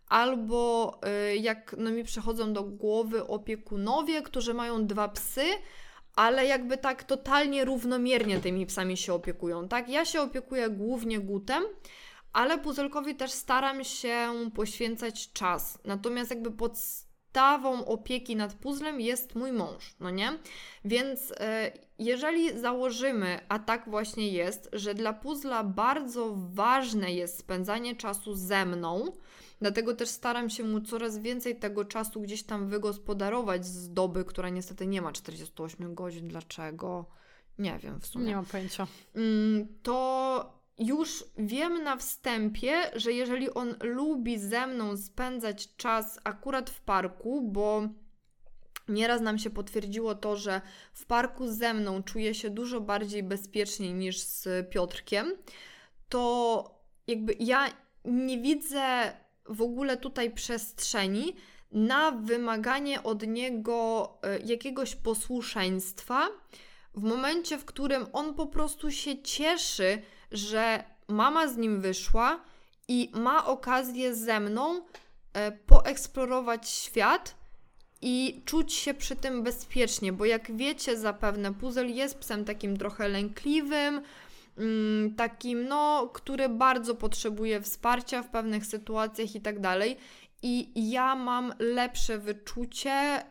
albo 0.09 0.95
y, 1.33 1.37
jak 1.37 1.75
no 1.79 1.91
mi 1.91 2.05
przychodzą 2.05 2.53
do 2.53 2.63
głowy 2.63 3.27
opiekunowie, 3.27 4.23
którzy 4.23 4.55
mają 4.55 4.87
dwa 4.87 5.09
psy, 5.09 5.45
ale 6.15 6.47
jakby 6.47 6.77
tak 6.77 7.05
totalnie 7.05 7.65
równomiernie 7.65 8.41
tymi 8.41 8.67
psami 8.67 8.97
się 8.97 9.15
opiekują, 9.15 9.69
tak? 9.69 9.89
Ja 9.89 10.05
się 10.05 10.21
opiekuję 10.21 10.71
głównie 10.71 11.21
gutem, 11.21 11.65
ale 12.33 12.59
puzelkowi 12.59 13.15
też 13.15 13.31
staram 13.31 13.85
się 13.85 14.29
poświęcać 14.55 15.33
czas. 15.33 15.79
Natomiast 15.85 16.31
jakby 16.31 16.51
podstawą 17.33 17.85
opieki 17.85 18.37
nad 18.37 18.55
puzzlem 18.55 19.01
jest 19.01 19.35
mój 19.35 19.53
mąż, 19.53 19.95
no 20.01 20.11
nie? 20.11 20.39
Więc 20.85 21.31
y, 21.31 21.35
jeżeli 21.99 22.59
założymy, 22.59 23.41
a 23.49 23.59
tak 23.59 23.91
właśnie 23.91 24.29
jest, 24.29 24.69
że 24.73 24.95
dla 24.95 25.13
puzzla 25.13 25.65
bardzo 25.65 26.35
ważne 26.37 27.13
jest 27.13 27.39
spędzanie 27.39 27.97
czasu 27.97 28.35
ze 28.35 28.67
mną, 28.67 29.13
Dlatego 29.61 29.95
też 29.95 30.09
staram 30.09 30.51
się 30.51 30.65
mu 30.65 30.81
coraz 30.81 31.19
więcej 31.19 31.57
tego 31.57 31.85
czasu 31.85 32.21
gdzieś 32.21 32.43
tam 32.43 32.69
wygospodarować 32.69 33.67
z 33.67 33.93
doby, 33.93 34.25
która 34.25 34.49
niestety 34.49 34.87
nie 34.87 35.03
ma 35.03 35.13
48 35.13 35.95
godzin. 35.95 36.29
Dlaczego? 36.29 37.07
Nie 37.59 37.79
wiem 37.79 38.01
w 38.01 38.07
sumie. 38.07 38.25
Nie 38.25 38.37
mam 38.37 38.45
pojęcia. 38.45 38.87
Mm, 39.15 39.69
to 39.83 40.58
już 40.79 41.25
wiem 41.39 41.83
na 41.83 41.97
wstępie, 41.97 42.73
że 42.95 43.13
jeżeli 43.13 43.51
on 43.51 43.75
lubi 43.81 44.39
ze 44.39 44.67
mną 44.67 44.97
spędzać 44.97 45.77
czas 45.77 46.21
akurat 46.25 46.71
w 46.71 46.81
parku, 46.81 47.43
bo 47.43 47.89
nieraz 48.89 49.21
nam 49.21 49.39
się 49.39 49.51
potwierdziło 49.51 50.15
to, 50.15 50.37
że 50.37 50.61
w 50.93 51.07
parku 51.07 51.49
ze 51.49 51.75
mną 51.75 52.03
czuje 52.03 52.35
się 52.35 52.51
dużo 52.51 52.81
bardziej 52.81 53.23
bezpiecznie 53.23 53.93
niż 53.93 54.21
z 54.21 54.71
Piotrkiem, 54.71 55.33
to 56.09 56.65
jakby 57.07 57.37
ja 57.41 57.69
nie 58.05 58.39
widzę 58.39 59.13
w 59.47 59.63
ogóle 59.63 59.97
tutaj 59.97 60.31
przestrzeni 60.31 61.37
na 61.73 62.11
wymaganie 62.11 63.03
od 63.03 63.27
niego 63.27 64.09
e, 64.23 64.39
jakiegoś 64.39 64.97
posłuszeństwa 64.97 66.29
w 66.95 67.03
momencie, 67.03 67.59
w 67.59 67.65
którym 67.65 68.07
on 68.13 68.35
po 68.35 68.47
prostu 68.47 68.91
się 68.91 69.23
cieszy, 69.23 70.03
że 70.33 70.85
mama 71.09 71.49
z 71.49 71.57
nim 71.57 71.81
wyszła 71.81 72.41
i 72.89 73.11
ma 73.15 73.47
okazję 73.47 74.15
ze 74.15 74.41
mną 74.41 74.81
e, 75.33 75.53
poeksplorować 75.53 76.69
świat 76.69 77.35
i 78.03 78.43
czuć 78.45 78.73
się 78.73 78.95
przy 78.95 79.17
tym 79.17 79.43
bezpiecznie, 79.43 80.13
bo 80.13 80.25
jak 80.25 80.57
wiecie 80.57 80.97
zapewne, 80.97 81.55
puzzle 81.55 81.89
jest 81.89 82.19
psem 82.19 82.45
takim 82.45 82.77
trochę 82.77 83.09
lękliwym, 83.09 84.03
Mm, 84.59 85.15
takim, 85.15 85.69
no, 85.69 86.11
który 86.15 86.49
bardzo 86.49 86.95
potrzebuje 86.95 87.61
wsparcia 87.61 88.23
w 88.23 88.29
pewnych 88.31 88.67
sytuacjach 88.67 89.35
i 89.35 89.41
tak 89.41 89.61
dalej. 89.61 89.97
I 90.43 90.73
ja 90.91 91.15
mam 91.15 91.55
lepsze 91.59 92.19
wyczucie, 92.19 93.23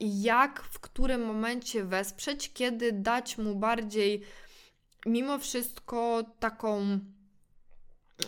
jak 0.00 0.62
w 0.62 0.80
którym 0.80 1.26
momencie 1.26 1.84
wesprzeć, 1.84 2.52
kiedy 2.52 2.92
dać 2.92 3.38
mu 3.38 3.54
bardziej, 3.54 4.22
mimo 5.06 5.38
wszystko, 5.38 6.24
taką 6.40 6.98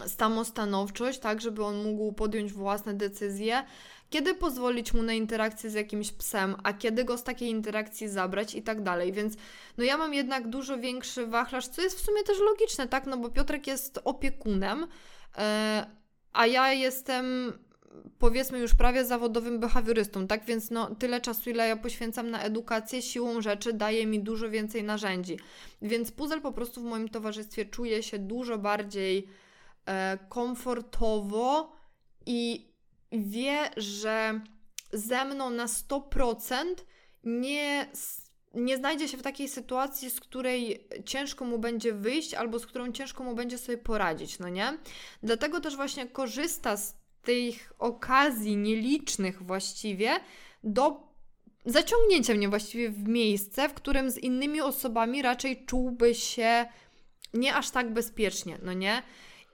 samostanowczość, 0.07 1.19
tak, 1.19 1.41
żeby 1.41 1.65
on 1.65 1.83
mógł 1.83 2.13
podjąć 2.13 2.53
własne 2.53 2.95
decyzje, 2.95 3.65
kiedy 4.11 4.35
pozwolić 4.35 4.95
mu 4.95 5.03
na 5.03 5.13
interakcję 5.13 5.71
z 5.71 5.75
jakimś 5.75 6.13
psem, 6.13 6.57
a 6.63 6.73
kiedy 6.73 7.05
go 7.05 7.19
z 7.19 7.25
takiej 7.25 7.49
interakcji 7.49 8.09
zabrać 8.09 8.55
i 8.55 8.63
tak 8.63 8.83
dalej. 8.83 9.13
Więc 9.13 9.35
no 9.79 9.85
ja 9.85 9.99
mam 9.99 10.15
jednak 10.15 10.49
dużo 10.49 10.79
większy 10.79 11.27
wachlarz, 11.27 11.69
co 11.69 11.83
jest 11.83 12.01
w 12.01 12.05
sumie 12.05 12.23
też 12.23 12.39
logiczne, 12.39 12.89
tak? 12.89 13.07
No 13.07 13.17
bo 13.17 13.31
Piotrek 13.31 13.67
jest 13.67 14.01
opiekunem, 14.05 14.81
yy, 14.81 15.45
a 16.33 16.47
ja 16.47 16.73
jestem 16.73 17.53
powiedzmy 18.19 18.59
już 18.59 18.75
prawie 18.75 19.05
zawodowym 19.05 19.61
behawiorystą, 19.61 20.27
tak? 20.27 20.45
Więc 20.45 20.71
no 20.71 20.95
tyle 20.95 21.21
czasu, 21.21 21.51
ile 21.51 21.69
ja 21.69 21.77
poświęcam 21.77 22.31
na 22.31 22.43
edukację, 22.43 23.03
siłą 23.03 23.43
rzeczy 23.43 23.73
daje 23.73 24.07
mi 24.07 24.21
dużo 24.21 24.51
więcej 24.51 24.85
narzędzi. 24.85 25.39
Więc 25.83 26.13
puzzle 26.13 26.41
po 26.41 26.53
prostu 26.53 26.81
w 26.81 26.85
moim 26.85 27.09
towarzystwie 27.09 27.65
czuje 27.65 28.03
się 28.03 28.19
dużo 28.19 28.59
bardziej 28.59 29.29
e, 29.87 30.19
komfortowo 30.29 31.73
i 32.27 32.69
wie, 33.13 33.71
że 33.77 34.41
ze 34.93 35.25
mną 35.25 35.51
na 35.51 35.67
100% 35.67 36.65
nie, 37.25 37.89
nie 38.55 38.77
znajdzie 38.77 39.09
się 39.09 39.17
w 39.17 39.23
takiej 39.23 39.49
sytuacji, 39.49 40.11
z 40.11 40.21
której 40.21 40.89
ciężko 41.05 41.45
mu 41.45 41.59
będzie 41.59 41.93
wyjść 41.93 42.35
albo 42.35 42.59
z 42.59 42.67
którą 42.67 42.93
ciężko 42.93 43.25
mu 43.25 43.35
będzie 43.35 43.59
sobie 43.59 43.79
poradzić, 43.79 44.39
no 44.39 44.49
nie? 44.49 44.79
Dlatego 45.23 45.61
też 45.61 45.77
właśnie 45.77 46.07
korzysta 46.07 46.77
z 46.77 47.04
tych 47.25 47.73
okazji 47.79 48.57
nielicznych 48.57 49.43
właściwie 49.43 50.11
do 50.65 51.15
zaciągnięcia 51.67 52.35
mnie 52.35 52.49
właściwie 52.49 52.91
w 52.91 53.09
miejsce, 53.09 53.69
w 53.69 53.75
którym 53.75 54.11
z 54.11 54.19
innymi 54.19 54.61
osobami 54.61 55.23
raczej 55.23 55.67
czułby 55.67 56.15
się 56.15 56.67
nie 57.35 57.55
aż 57.55 57.71
tak 57.71 57.93
bezpiecznie, 57.93 58.59
no 58.63 58.73
nie? 58.73 59.03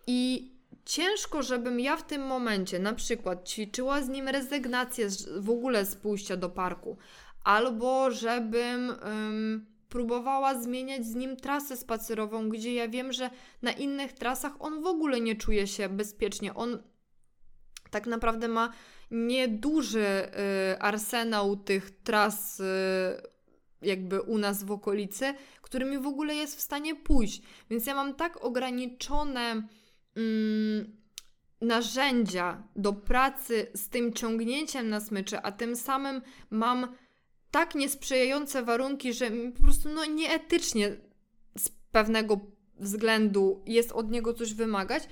I 0.07 0.51
ciężko, 0.85 1.43
żebym 1.43 1.81
ja 1.81 1.97
w 1.97 2.07
tym 2.07 2.23
momencie 2.23 2.79
na 2.79 2.93
przykład 2.93 3.49
ćwiczyła 3.49 4.03
z 4.03 4.09
nim 4.09 4.29
rezygnację 4.29 5.09
w 5.37 5.51
ogóle 5.51 5.85
z 5.85 5.97
pójścia 5.97 6.37
do 6.37 6.49
parku, 6.49 6.97
albo 7.45 8.11
żebym 8.11 8.89
um, 8.89 9.67
próbowała 9.89 10.63
zmieniać 10.63 11.07
z 11.07 11.15
nim 11.15 11.37
trasę 11.37 11.77
spacerową, 11.77 12.49
gdzie 12.49 12.75
ja 12.75 12.89
wiem, 12.89 13.13
że 13.13 13.31
na 13.63 13.73
innych 13.73 14.13
trasach 14.13 14.53
on 14.59 14.83
w 14.83 14.87
ogóle 14.87 15.21
nie 15.21 15.37
czuje 15.37 15.67
się 15.67 15.89
bezpiecznie. 15.89 16.55
On 16.55 16.83
tak 17.91 18.07
naprawdę 18.07 18.49
ma 18.49 18.73
nieduży 19.11 20.07
y, 20.75 20.79
arsenał 20.79 21.57
tych 21.57 21.91
tras 22.05 22.61
y, 22.61 22.65
jakby 23.83 24.21
u 24.23 24.39
nas 24.39 24.65
w 24.65 24.71
okolicy, 24.71 25.35
którymi 25.63 25.99
w 25.99 26.07
ogóle 26.07 26.35
jest 26.35 26.57
w 26.57 26.61
stanie 26.61 26.95
pójść. 26.95 27.43
Więc 27.71 27.87
ja 27.87 27.95
mam 27.95 28.15
tak 28.15 28.45
ograniczone 28.45 29.69
mm, 30.17 30.97
narzędzia 31.61 32.63
do 32.77 32.93
pracy 32.93 33.67
z 33.75 33.89
tym 33.89 34.13
ciągnięciem 34.13 34.89
na 34.89 35.01
smyczy, 35.01 35.39
a 35.41 35.53
tym 35.53 35.77
samym 35.77 36.23
mam 36.51 36.95
tak 37.51 37.75
niesprzyjające 37.75 38.63
warunki, 38.63 39.13
że 39.13 39.31
po 39.57 39.63
prostu 39.63 39.89
no, 39.89 40.05
nieetycznie 40.05 40.97
z 41.59 41.69
pewnego 41.93 42.41
względu 42.79 43.63
jest 43.67 43.93
od 43.93 44.11
niego 44.11 44.35
coś 44.35 44.55
wymagać, 44.55 45.09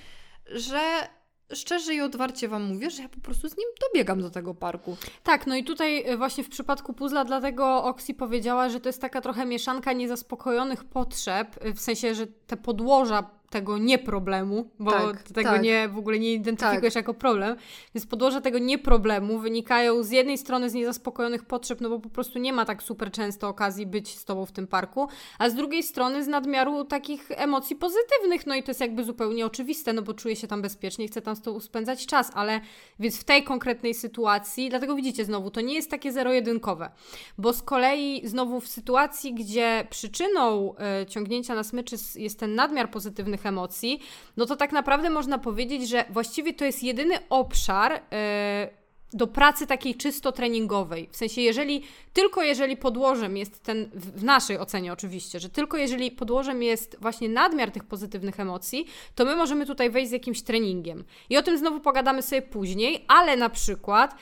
że 0.46 1.08
szczerze 1.54 1.94
i 1.94 2.00
otwarcie 2.00 2.48
Wam 2.48 2.62
mówię, 2.62 2.90
że 2.90 3.02
ja 3.02 3.08
po 3.08 3.20
prostu 3.20 3.48
z 3.48 3.56
nim 3.56 3.68
dobiegam 3.80 4.20
do 4.20 4.30
tego 4.30 4.54
parku. 4.54 4.96
Tak, 5.22 5.46
no 5.46 5.56
i 5.56 5.64
tutaj 5.64 6.02
e, 6.06 6.16
właśnie 6.16 6.44
w 6.44 6.48
przypadku 6.48 6.92
puzla, 6.92 7.24
dlatego 7.24 7.84
Oksi 7.84 8.14
powiedziała, 8.14 8.68
że 8.68 8.80
to 8.80 8.88
jest 8.88 9.00
taka 9.00 9.20
trochę 9.20 9.46
mieszanka 9.46 9.92
niezaspokojonych 9.92 10.84
potrzeb, 10.84 11.56
e, 11.60 11.72
w 11.72 11.80
sensie, 11.80 12.14
że 12.14 12.26
te 12.26 12.56
podłoża 12.56 13.37
tego 13.50 13.78
nie 13.78 13.98
problemu, 13.98 14.70
bo 14.78 14.90
tak, 14.90 15.22
tego 15.22 15.50
tak. 15.50 15.62
nie 15.62 15.88
w 15.88 15.98
ogóle 15.98 16.18
nie 16.18 16.32
identyfikujesz 16.32 16.94
tak. 16.94 17.00
jako 17.00 17.14
problem. 17.14 17.56
Więc 17.94 18.06
podłoże 18.06 18.40
tego 18.40 18.58
nie 18.58 18.78
problemu 18.78 19.38
wynikają 19.38 20.02
z 20.02 20.10
jednej 20.10 20.38
strony 20.38 20.70
z 20.70 20.74
niezaspokojonych 20.74 21.44
potrzeb, 21.44 21.80
no 21.80 21.88
bo 21.88 22.00
po 22.00 22.08
prostu 22.08 22.38
nie 22.38 22.52
ma 22.52 22.64
tak 22.64 22.82
super 22.82 23.10
często 23.10 23.48
okazji 23.48 23.86
być 23.86 24.18
z 24.18 24.24
tobą 24.24 24.46
w 24.46 24.52
tym 24.52 24.66
parku, 24.66 25.08
a 25.38 25.50
z 25.50 25.54
drugiej 25.54 25.82
strony 25.82 26.24
z 26.24 26.28
nadmiaru 26.28 26.84
takich 26.84 27.30
emocji 27.30 27.76
pozytywnych. 27.76 28.46
No 28.46 28.54
i 28.54 28.62
to 28.62 28.70
jest 28.70 28.80
jakby 28.80 29.04
zupełnie 29.04 29.46
oczywiste, 29.46 29.92
no 29.92 30.02
bo 30.02 30.14
czuję 30.14 30.36
się 30.36 30.46
tam 30.46 30.62
bezpiecznie, 30.62 31.08
chcę 31.08 31.22
tam 31.22 31.36
z 31.36 31.42
tobą 31.42 31.60
spędzać 31.60 32.06
czas, 32.06 32.30
ale 32.34 32.60
więc 32.98 33.20
w 33.20 33.24
tej 33.24 33.44
konkretnej 33.44 33.94
sytuacji, 33.94 34.70
dlatego 34.70 34.94
widzicie 34.94 35.24
znowu, 35.24 35.50
to 35.50 35.60
nie 35.60 35.74
jest 35.74 35.90
takie 35.90 36.12
zero-jedynkowe, 36.12 36.90
bo 37.38 37.52
z 37.52 37.62
kolei 37.62 38.22
znowu 38.24 38.60
w 38.60 38.68
sytuacji, 38.68 39.34
gdzie 39.34 39.86
przyczyną 39.90 40.74
y, 41.02 41.06
ciągnięcia 41.06 41.54
na 41.54 41.64
smyczy 41.64 41.96
jest 42.16 42.40
ten 42.40 42.54
nadmiar 42.54 42.90
pozytywnych 42.90 43.37
emocji, 43.46 44.00
no 44.36 44.46
to 44.46 44.56
tak 44.56 44.72
naprawdę 44.72 45.10
można 45.10 45.38
powiedzieć, 45.38 45.88
że 45.88 46.04
właściwie 46.10 46.54
to 46.54 46.64
jest 46.64 46.82
jedyny 46.82 47.14
obszar. 47.28 47.92
Yy, 47.92 48.78
do 49.12 49.26
pracy 49.26 49.66
takiej 49.66 49.94
czysto 49.94 50.32
treningowej. 50.32 51.08
W 51.12 51.16
sensie, 51.16 51.40
jeżeli 51.40 51.82
tylko 52.12 52.42
jeżeli 52.42 52.76
podłożem 52.76 53.36
jest 53.36 53.62
ten, 53.62 53.90
w 53.94 54.24
naszej 54.24 54.58
ocenie 54.58 54.92
oczywiście, 54.92 55.40
że 55.40 55.48
tylko 55.48 55.76
jeżeli 55.76 56.10
podłożem 56.10 56.62
jest 56.62 56.96
właśnie 57.00 57.28
nadmiar 57.28 57.70
tych 57.70 57.84
pozytywnych 57.84 58.40
emocji, 58.40 58.86
to 59.14 59.24
my 59.24 59.36
możemy 59.36 59.66
tutaj 59.66 59.90
wejść 59.90 60.08
z 60.08 60.12
jakimś 60.12 60.42
treningiem. 60.42 61.04
I 61.30 61.36
o 61.36 61.42
tym 61.42 61.58
znowu 61.58 61.80
pogadamy 61.80 62.22
sobie 62.22 62.42
później, 62.42 63.04
ale 63.08 63.36
na 63.36 63.48
przykład 63.48 64.14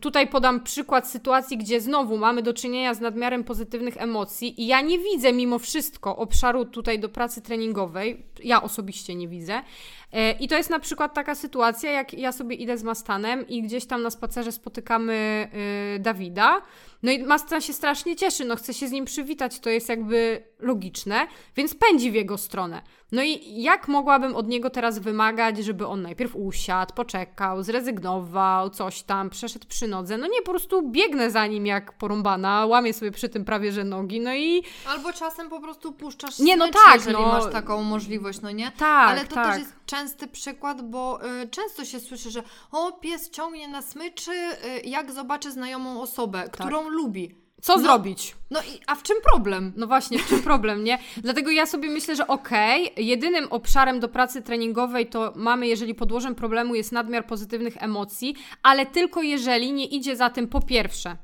tutaj 0.00 0.28
podam 0.28 0.60
przykład 0.60 1.08
sytuacji, 1.08 1.58
gdzie 1.58 1.80
znowu 1.80 2.18
mamy 2.18 2.42
do 2.42 2.54
czynienia 2.54 2.94
z 2.94 3.00
nadmiarem 3.00 3.44
pozytywnych 3.44 3.96
emocji 3.96 4.62
i 4.62 4.66
ja 4.66 4.80
nie 4.80 4.98
widzę 4.98 5.32
mimo 5.32 5.58
wszystko 5.58 6.16
obszaru 6.16 6.64
tutaj 6.64 6.98
do 6.98 7.08
pracy 7.08 7.42
treningowej. 7.42 8.26
Ja 8.44 8.62
osobiście 8.62 9.14
nie 9.14 9.28
widzę. 9.28 9.62
E, 10.12 10.32
I 10.32 10.48
to 10.48 10.56
jest 10.56 10.70
na 10.70 10.78
przykład 10.78 11.14
taka 11.14 11.34
sytuacja, 11.34 11.90
jak 11.90 12.14
ja 12.14 12.32
sobie 12.32 12.56
idę 12.56 12.78
z 12.78 12.82
Mastanem 12.82 13.48
i 13.48 13.62
gdzieś 13.62 13.86
tam 13.86 14.02
na 14.02 14.10
spacerze 14.10 14.52
spotykamy 14.52 15.48
y, 15.96 15.98
Dawida. 15.98 16.62
No 17.02 17.12
i 17.12 17.22
Mastan 17.22 17.60
się 17.60 17.72
strasznie 17.72 18.16
cieszy, 18.16 18.44
no 18.44 18.56
chce 18.56 18.74
się 18.74 18.88
z 18.88 18.92
nim 18.92 19.04
przywitać, 19.04 19.60
to 19.60 19.70
jest 19.70 19.88
jakby 19.88 20.42
logiczne, 20.58 21.26
więc 21.56 21.74
pędzi 21.74 22.10
w 22.10 22.14
jego 22.14 22.38
stronę. 22.38 22.82
No 23.12 23.22
i 23.22 23.62
jak 23.62 23.88
mogłabym 23.88 24.36
od 24.36 24.48
niego 24.48 24.70
teraz 24.70 24.98
wymagać, 24.98 25.58
żeby 25.58 25.86
on 25.86 26.02
najpierw 26.02 26.36
usiadł, 26.36 26.94
poczekał, 26.94 27.62
zrezygnował, 27.62 28.70
coś 28.70 29.02
tam, 29.02 29.30
przeszedł 29.30 29.66
przy 29.68 29.88
nodze? 29.88 30.18
No 30.18 30.26
nie, 30.26 30.42
po 30.42 30.50
prostu 30.50 30.90
biegnę 30.90 31.30
za 31.30 31.46
nim 31.46 31.66
jak 31.66 31.92
porąbana, 31.92 32.66
łamię 32.66 32.92
sobie 32.92 33.10
przy 33.10 33.28
tym 33.28 33.44
prawie 33.44 33.72
że 33.72 33.84
nogi, 33.84 34.20
no 34.20 34.34
i... 34.34 34.62
Albo 34.88 35.12
czasem 35.12 35.48
po 35.48 35.60
prostu 35.60 35.92
puszczasz 35.92 36.38
Nie, 36.38 36.56
no 36.56 36.68
tak, 36.68 36.94
jeżeli 36.94 37.16
no... 37.16 37.28
masz 37.28 37.52
taką 37.52 37.82
możliwość, 37.82 38.40
no 38.40 38.50
nie? 38.50 38.72
Tak, 38.78 39.10
Ale 39.10 39.24
to 39.24 39.34
tak. 39.34 39.52
też 39.52 39.58
jest 39.58 39.74
częsty 40.02 40.28
przykład, 40.28 40.90
bo 40.90 41.20
y, 41.42 41.48
często 41.48 41.84
się 41.84 42.00
słyszy, 42.00 42.30
że 42.30 42.42
o, 42.72 42.92
pies 42.92 43.30
ciągnie 43.30 43.68
na 43.68 43.82
smyczy, 43.82 44.30
y, 44.30 44.80
jak 44.84 45.12
zobaczy 45.12 45.52
znajomą 45.52 46.02
osobę, 46.02 46.42
tak. 46.42 46.52
którą 46.52 46.88
lubi. 46.88 47.34
Co 47.60 47.76
no, 47.76 47.82
zrobić? 47.82 48.36
No 48.50 48.60
i 48.60 48.80
a 48.86 48.94
w 48.94 49.02
czym 49.02 49.16
problem? 49.24 49.72
No 49.76 49.86
właśnie, 49.86 50.18
w 50.18 50.28
czym 50.28 50.42
problem, 50.52 50.84
nie? 50.84 50.98
Dlatego 51.16 51.50
ja 51.50 51.66
sobie 51.66 51.90
myślę, 51.90 52.16
że 52.16 52.26
okej, 52.26 52.92
okay, 52.92 53.04
jedynym 53.04 53.46
obszarem 53.50 54.00
do 54.00 54.08
pracy 54.08 54.42
treningowej 54.42 55.06
to 55.06 55.32
mamy, 55.36 55.66
jeżeli 55.66 55.94
podłożem 55.94 56.34
problemu 56.34 56.74
jest 56.74 56.92
nadmiar 56.92 57.26
pozytywnych 57.26 57.82
emocji, 57.82 58.34
ale 58.62 58.86
tylko 58.86 59.22
jeżeli 59.22 59.72
nie 59.72 59.86
idzie 59.86 60.16
za 60.16 60.30
tym 60.30 60.48
po 60.48 60.60
pierwsze 60.60 61.16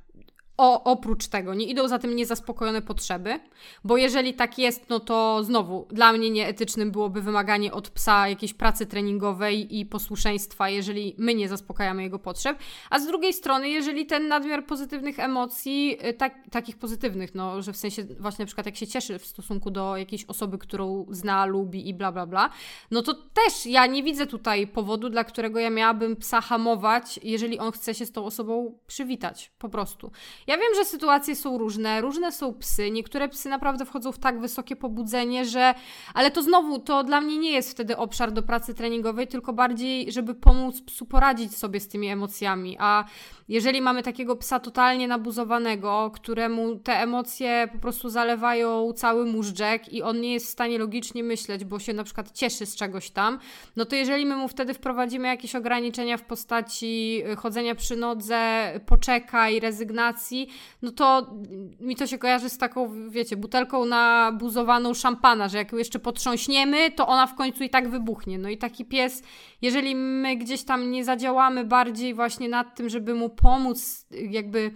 o, 0.58 0.84
oprócz 0.84 1.26
tego, 1.26 1.54
nie 1.54 1.66
idą 1.66 1.88
za 1.88 1.98
tym 1.98 2.16
niezaspokojone 2.16 2.82
potrzeby, 2.82 3.40
bo 3.84 3.96
jeżeli 3.96 4.34
tak 4.34 4.58
jest, 4.58 4.88
no 4.88 5.00
to 5.00 5.44
znowu 5.44 5.86
dla 5.90 6.12
mnie 6.12 6.30
nieetycznym 6.30 6.90
byłoby 6.90 7.22
wymaganie 7.22 7.72
od 7.72 7.90
psa 7.90 8.28
jakiejś 8.28 8.54
pracy 8.54 8.86
treningowej 8.86 9.78
i 9.78 9.86
posłuszeństwa, 9.86 10.68
jeżeli 10.68 11.14
my 11.18 11.34
nie 11.34 11.48
zaspokajamy 11.48 12.02
jego 12.02 12.18
potrzeb, 12.18 12.58
a 12.90 12.98
z 12.98 13.06
drugiej 13.06 13.32
strony, 13.32 13.68
jeżeli 13.68 14.06
ten 14.06 14.28
nadmiar 14.28 14.66
pozytywnych 14.66 15.18
emocji, 15.18 15.98
y, 16.06 16.14
tak, 16.14 16.34
takich 16.50 16.76
pozytywnych, 16.76 17.34
no, 17.34 17.62
że 17.62 17.72
w 17.72 17.76
sensie 17.76 18.04
właśnie 18.20 18.42
na 18.42 18.46
przykład 18.46 18.66
jak 18.66 18.76
się 18.76 18.86
cieszy 18.86 19.18
w 19.18 19.26
stosunku 19.26 19.70
do 19.70 19.96
jakiejś 19.96 20.24
osoby, 20.24 20.58
którą 20.58 21.06
zna, 21.10 21.46
lubi 21.46 21.88
i 21.88 21.94
bla, 21.94 22.12
bla, 22.12 22.26
bla, 22.26 22.50
no 22.90 23.02
to 23.02 23.14
też 23.14 23.66
ja 23.66 23.86
nie 23.86 24.02
widzę 24.02 24.26
tutaj 24.26 24.66
powodu, 24.66 25.10
dla 25.10 25.24
którego 25.24 25.58
ja 25.58 25.70
miałabym 25.70 26.16
psa 26.16 26.40
hamować, 26.40 27.20
jeżeli 27.22 27.58
on 27.58 27.72
chce 27.72 27.94
się 27.94 28.06
z 28.06 28.12
tą 28.12 28.24
osobą 28.24 28.78
przywitać, 28.86 29.52
po 29.58 29.68
prostu. 29.68 30.10
Ja 30.48 30.56
wiem, 30.56 30.74
że 30.76 30.84
sytuacje 30.84 31.36
są 31.36 31.58
różne, 31.58 32.00
różne 32.00 32.32
są 32.32 32.54
psy. 32.54 32.90
Niektóre 32.90 33.28
psy 33.28 33.48
naprawdę 33.48 33.84
wchodzą 33.84 34.12
w 34.12 34.18
tak 34.18 34.40
wysokie 34.40 34.76
pobudzenie, 34.76 35.44
że. 35.44 35.74
Ale 36.14 36.30
to 36.30 36.42
znowu, 36.42 36.78
to 36.78 37.04
dla 37.04 37.20
mnie 37.20 37.38
nie 37.38 37.50
jest 37.50 37.70
wtedy 37.70 37.96
obszar 37.96 38.32
do 38.32 38.42
pracy 38.42 38.74
treningowej, 38.74 39.26
tylko 39.26 39.52
bardziej, 39.52 40.12
żeby 40.12 40.34
pomóc 40.34 40.80
psu 40.80 41.06
poradzić 41.06 41.56
sobie 41.56 41.80
z 41.80 41.88
tymi 41.88 42.08
emocjami. 42.08 42.76
A 42.80 43.04
jeżeli 43.48 43.80
mamy 43.80 44.02
takiego 44.02 44.36
psa 44.36 44.60
totalnie 44.60 45.08
nabuzowanego, 45.08 46.10
któremu 46.14 46.76
te 46.76 46.92
emocje 46.92 47.68
po 47.72 47.78
prostu 47.78 48.08
zalewają 48.08 48.92
cały 48.92 49.26
móżdżek 49.26 49.92
i 49.92 50.02
on 50.02 50.20
nie 50.20 50.32
jest 50.32 50.46
w 50.46 50.50
stanie 50.50 50.78
logicznie 50.78 51.24
myśleć, 51.24 51.64
bo 51.64 51.78
się 51.78 51.92
na 51.92 52.04
przykład 52.04 52.32
cieszy 52.32 52.66
z 52.66 52.76
czegoś 52.76 53.10
tam, 53.10 53.38
no 53.76 53.84
to 53.84 53.96
jeżeli 53.96 54.26
my 54.26 54.36
mu 54.36 54.48
wtedy 54.48 54.74
wprowadzimy 54.74 55.28
jakieś 55.28 55.54
ograniczenia 55.54 56.16
w 56.16 56.22
postaci 56.22 57.22
y, 57.32 57.36
chodzenia 57.36 57.74
przy 57.74 57.96
nodze, 57.96 58.72
poczekaj, 58.86 59.60
rezygnacji, 59.60 60.37
no 60.82 60.90
to 60.90 61.34
mi 61.80 61.96
to 61.96 62.06
się 62.06 62.18
kojarzy 62.18 62.48
z 62.48 62.58
taką, 62.58 63.10
wiecie, 63.10 63.36
butelką 63.36 63.84
nabuzowaną 63.84 64.94
szampana, 64.94 65.48
że 65.48 65.58
jak 65.58 65.72
ją 65.72 65.78
jeszcze 65.78 65.98
potrząśniemy, 65.98 66.90
to 66.90 67.06
ona 67.06 67.26
w 67.26 67.34
końcu 67.34 67.64
i 67.64 67.70
tak 67.70 67.88
wybuchnie. 67.88 68.38
No 68.38 68.48
i 68.48 68.58
taki 68.58 68.84
pies, 68.84 69.22
jeżeli 69.62 69.94
my 69.94 70.36
gdzieś 70.36 70.64
tam 70.64 70.90
nie 70.90 71.04
zadziałamy 71.04 71.64
bardziej 71.64 72.14
właśnie 72.14 72.48
nad 72.48 72.76
tym, 72.76 72.88
żeby 72.88 73.14
mu 73.14 73.28
pomóc, 73.30 74.06
jakby. 74.10 74.70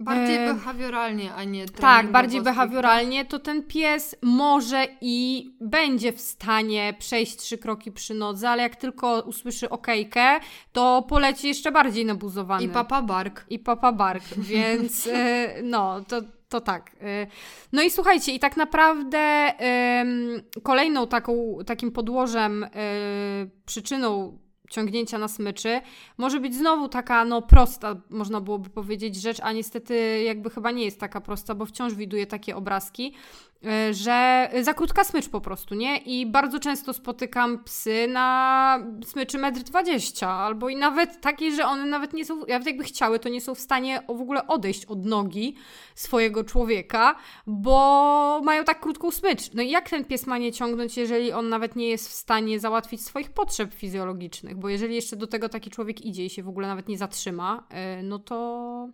Bardziej 0.00 0.38
behawioralnie, 0.38 1.34
a 1.34 1.44
nie 1.44 1.66
Tak, 1.66 2.10
bardziej 2.10 2.42
behawioralnie, 2.42 3.24
to 3.24 3.38
ten 3.38 3.62
pies 3.62 4.16
może 4.22 4.86
i 5.00 5.50
będzie 5.60 6.12
w 6.12 6.20
stanie 6.20 6.94
przejść 6.98 7.36
trzy 7.36 7.58
kroki 7.58 7.92
przy 7.92 8.14
nodze, 8.14 8.50
ale 8.50 8.62
jak 8.62 8.76
tylko 8.76 9.20
usłyszy 9.20 9.70
okejkę, 9.70 10.40
to 10.72 11.04
poleci 11.08 11.48
jeszcze 11.48 11.72
bardziej 11.72 12.04
nabuzowany. 12.04 12.64
I 12.64 12.68
papa 12.68 13.02
bark. 13.02 13.44
I 13.50 13.58
papa 13.58 13.92
bark, 13.92 14.24
więc 14.50 15.06
e, 15.12 15.54
no, 15.62 16.00
to, 16.08 16.22
to 16.48 16.60
tak. 16.60 16.90
E, 17.00 17.26
no 17.72 17.82
i 17.82 17.90
słuchajcie, 17.90 18.34
i 18.34 18.38
tak 18.38 18.56
naprawdę 18.56 19.52
kolejną 20.62 21.06
taką, 21.06 21.58
takim 21.66 21.92
podłożem, 21.92 22.64
e, 22.64 22.68
przyczyną 23.66 24.38
ciągnięcia 24.70 25.18
na 25.18 25.28
smyczy, 25.28 25.80
może 26.18 26.40
być 26.40 26.54
znowu 26.54 26.88
taka, 26.88 27.24
no 27.24 27.42
prosta, 27.42 27.96
można 28.10 28.40
byłoby 28.40 28.70
powiedzieć, 28.70 29.16
rzecz, 29.16 29.40
a 29.42 29.52
niestety 29.52 30.22
jakby 30.22 30.50
chyba 30.50 30.70
nie 30.70 30.84
jest 30.84 31.00
taka 31.00 31.20
prosta, 31.20 31.54
bo 31.54 31.66
wciąż 31.66 31.94
widuję 31.94 32.26
takie 32.26 32.56
obrazki, 32.56 33.14
że 33.90 34.50
za 34.62 34.74
krótka 34.74 35.04
smycz 35.04 35.28
po 35.28 35.40
prostu, 35.40 35.74
nie? 35.74 35.96
I 35.96 36.26
bardzo 36.26 36.60
często 36.60 36.92
spotykam 36.92 37.64
psy 37.64 38.08
na 38.08 38.78
smyczy 39.04 39.38
1,20 39.38 40.24
m 40.24 40.30
albo 40.30 40.68
i 40.68 40.76
nawet 40.76 41.20
takiej, 41.20 41.56
że 41.56 41.66
one 41.66 41.84
nawet 41.84 42.12
nie 42.12 42.24
są, 42.24 42.36
nawet 42.36 42.66
jakby 42.66 42.84
chciały, 42.84 43.18
to 43.18 43.28
nie 43.28 43.40
są 43.40 43.54
w 43.54 43.60
stanie 43.60 44.02
w 44.08 44.20
ogóle 44.20 44.46
odejść 44.46 44.84
od 44.84 45.04
nogi 45.04 45.54
swojego 45.94 46.44
człowieka, 46.44 47.16
bo 47.46 48.40
mają 48.44 48.64
tak 48.64 48.80
krótką 48.80 49.10
smycz. 49.10 49.52
No 49.54 49.62
i 49.62 49.70
jak 49.70 49.90
ten 49.90 50.04
pies 50.04 50.26
ma 50.26 50.38
nie 50.38 50.52
ciągnąć, 50.52 50.96
jeżeli 50.96 51.32
on 51.32 51.48
nawet 51.48 51.76
nie 51.76 51.88
jest 51.88 52.08
w 52.08 52.12
stanie 52.12 52.60
załatwić 52.60 53.04
swoich 53.04 53.30
potrzeb 53.30 53.74
fizjologicznych? 53.74 54.56
Bo 54.56 54.68
jeżeli 54.68 54.94
jeszcze 54.94 55.16
do 55.16 55.26
tego 55.26 55.48
taki 55.48 55.70
człowiek 55.70 56.00
idzie 56.00 56.24
i 56.24 56.30
się 56.30 56.42
w 56.42 56.48
ogóle 56.48 56.68
nawet 56.68 56.88
nie 56.88 56.98
zatrzyma, 56.98 57.66
e, 57.70 58.02
no 58.02 58.18
to 58.18 58.88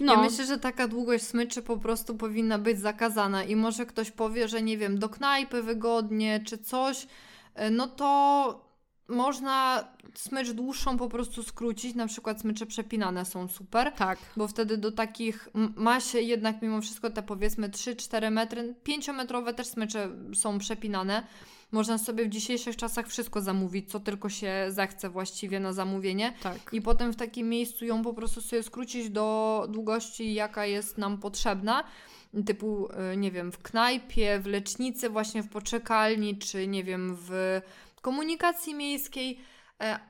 no. 0.00 0.12
Ja 0.12 0.20
myślę, 0.20 0.46
że 0.46 0.58
taka 0.58 0.88
długość 0.88 1.24
smyczy 1.24 1.62
po 1.62 1.76
prostu 1.76 2.14
powinna 2.16 2.58
być 2.58 2.78
zakazana 2.78 3.44
i 3.44 3.56
może 3.56 3.86
ktoś 3.86 4.10
powie, 4.10 4.48
że 4.48 4.62
nie 4.62 4.78
wiem, 4.78 4.98
do 4.98 5.08
knajpy 5.08 5.62
wygodnie 5.62 6.40
czy 6.46 6.58
coś, 6.58 7.06
e, 7.54 7.70
no 7.70 7.86
to 7.88 8.64
można 9.08 9.88
smycz 10.14 10.50
dłuższą 10.50 10.98
po 10.98 11.08
prostu 11.08 11.42
skrócić, 11.42 11.94
na 11.94 12.06
przykład 12.06 12.40
smycze 12.40 12.66
przepinane 12.66 13.24
są 13.24 13.48
super. 13.48 13.92
Tak. 13.92 14.18
Bo 14.36 14.48
wtedy 14.48 14.76
do 14.76 14.92
takich 14.92 15.48
ma 15.76 16.00
się 16.00 16.20
jednak 16.20 16.62
mimo 16.62 16.80
wszystko 16.80 17.10
te 17.10 17.22
powiedzmy 17.22 17.68
3-4 17.68 18.30
metry, 18.30 18.74
5-metrowe 18.84 19.54
też 19.54 19.66
smycze 19.66 20.10
są 20.34 20.58
przepinane. 20.58 21.26
Można 21.74 21.98
sobie 21.98 22.24
w 22.24 22.28
dzisiejszych 22.28 22.76
czasach 22.76 23.08
wszystko 23.08 23.40
zamówić, 23.40 23.90
co 23.90 24.00
tylko 24.00 24.28
się 24.28 24.66
zechce 24.68 25.10
właściwie 25.10 25.60
na 25.60 25.72
zamówienie. 25.72 26.32
Tak. 26.42 26.58
I 26.72 26.82
potem 26.82 27.12
w 27.12 27.16
takim 27.16 27.48
miejscu 27.48 27.84
ją 27.84 28.02
po 28.02 28.14
prostu 28.14 28.40
sobie 28.40 28.62
skrócić 28.62 29.10
do 29.10 29.66
długości, 29.68 30.34
jaka 30.34 30.66
jest 30.66 30.98
nam 30.98 31.18
potrzebna 31.18 31.84
typu, 32.46 32.88
e, 32.92 33.16
nie 33.16 33.30
wiem, 33.30 33.52
w 33.52 33.58
knajpie, 33.58 34.38
w 34.38 34.46
lecznicy, 34.46 35.10
właśnie 35.10 35.42
w 35.42 35.48
poczekalni, 35.48 36.38
czy 36.38 36.66
nie 36.66 36.84
wiem, 36.84 37.16
w 37.20 37.60
komunikacji 38.00 38.74
miejskiej, 38.74 39.38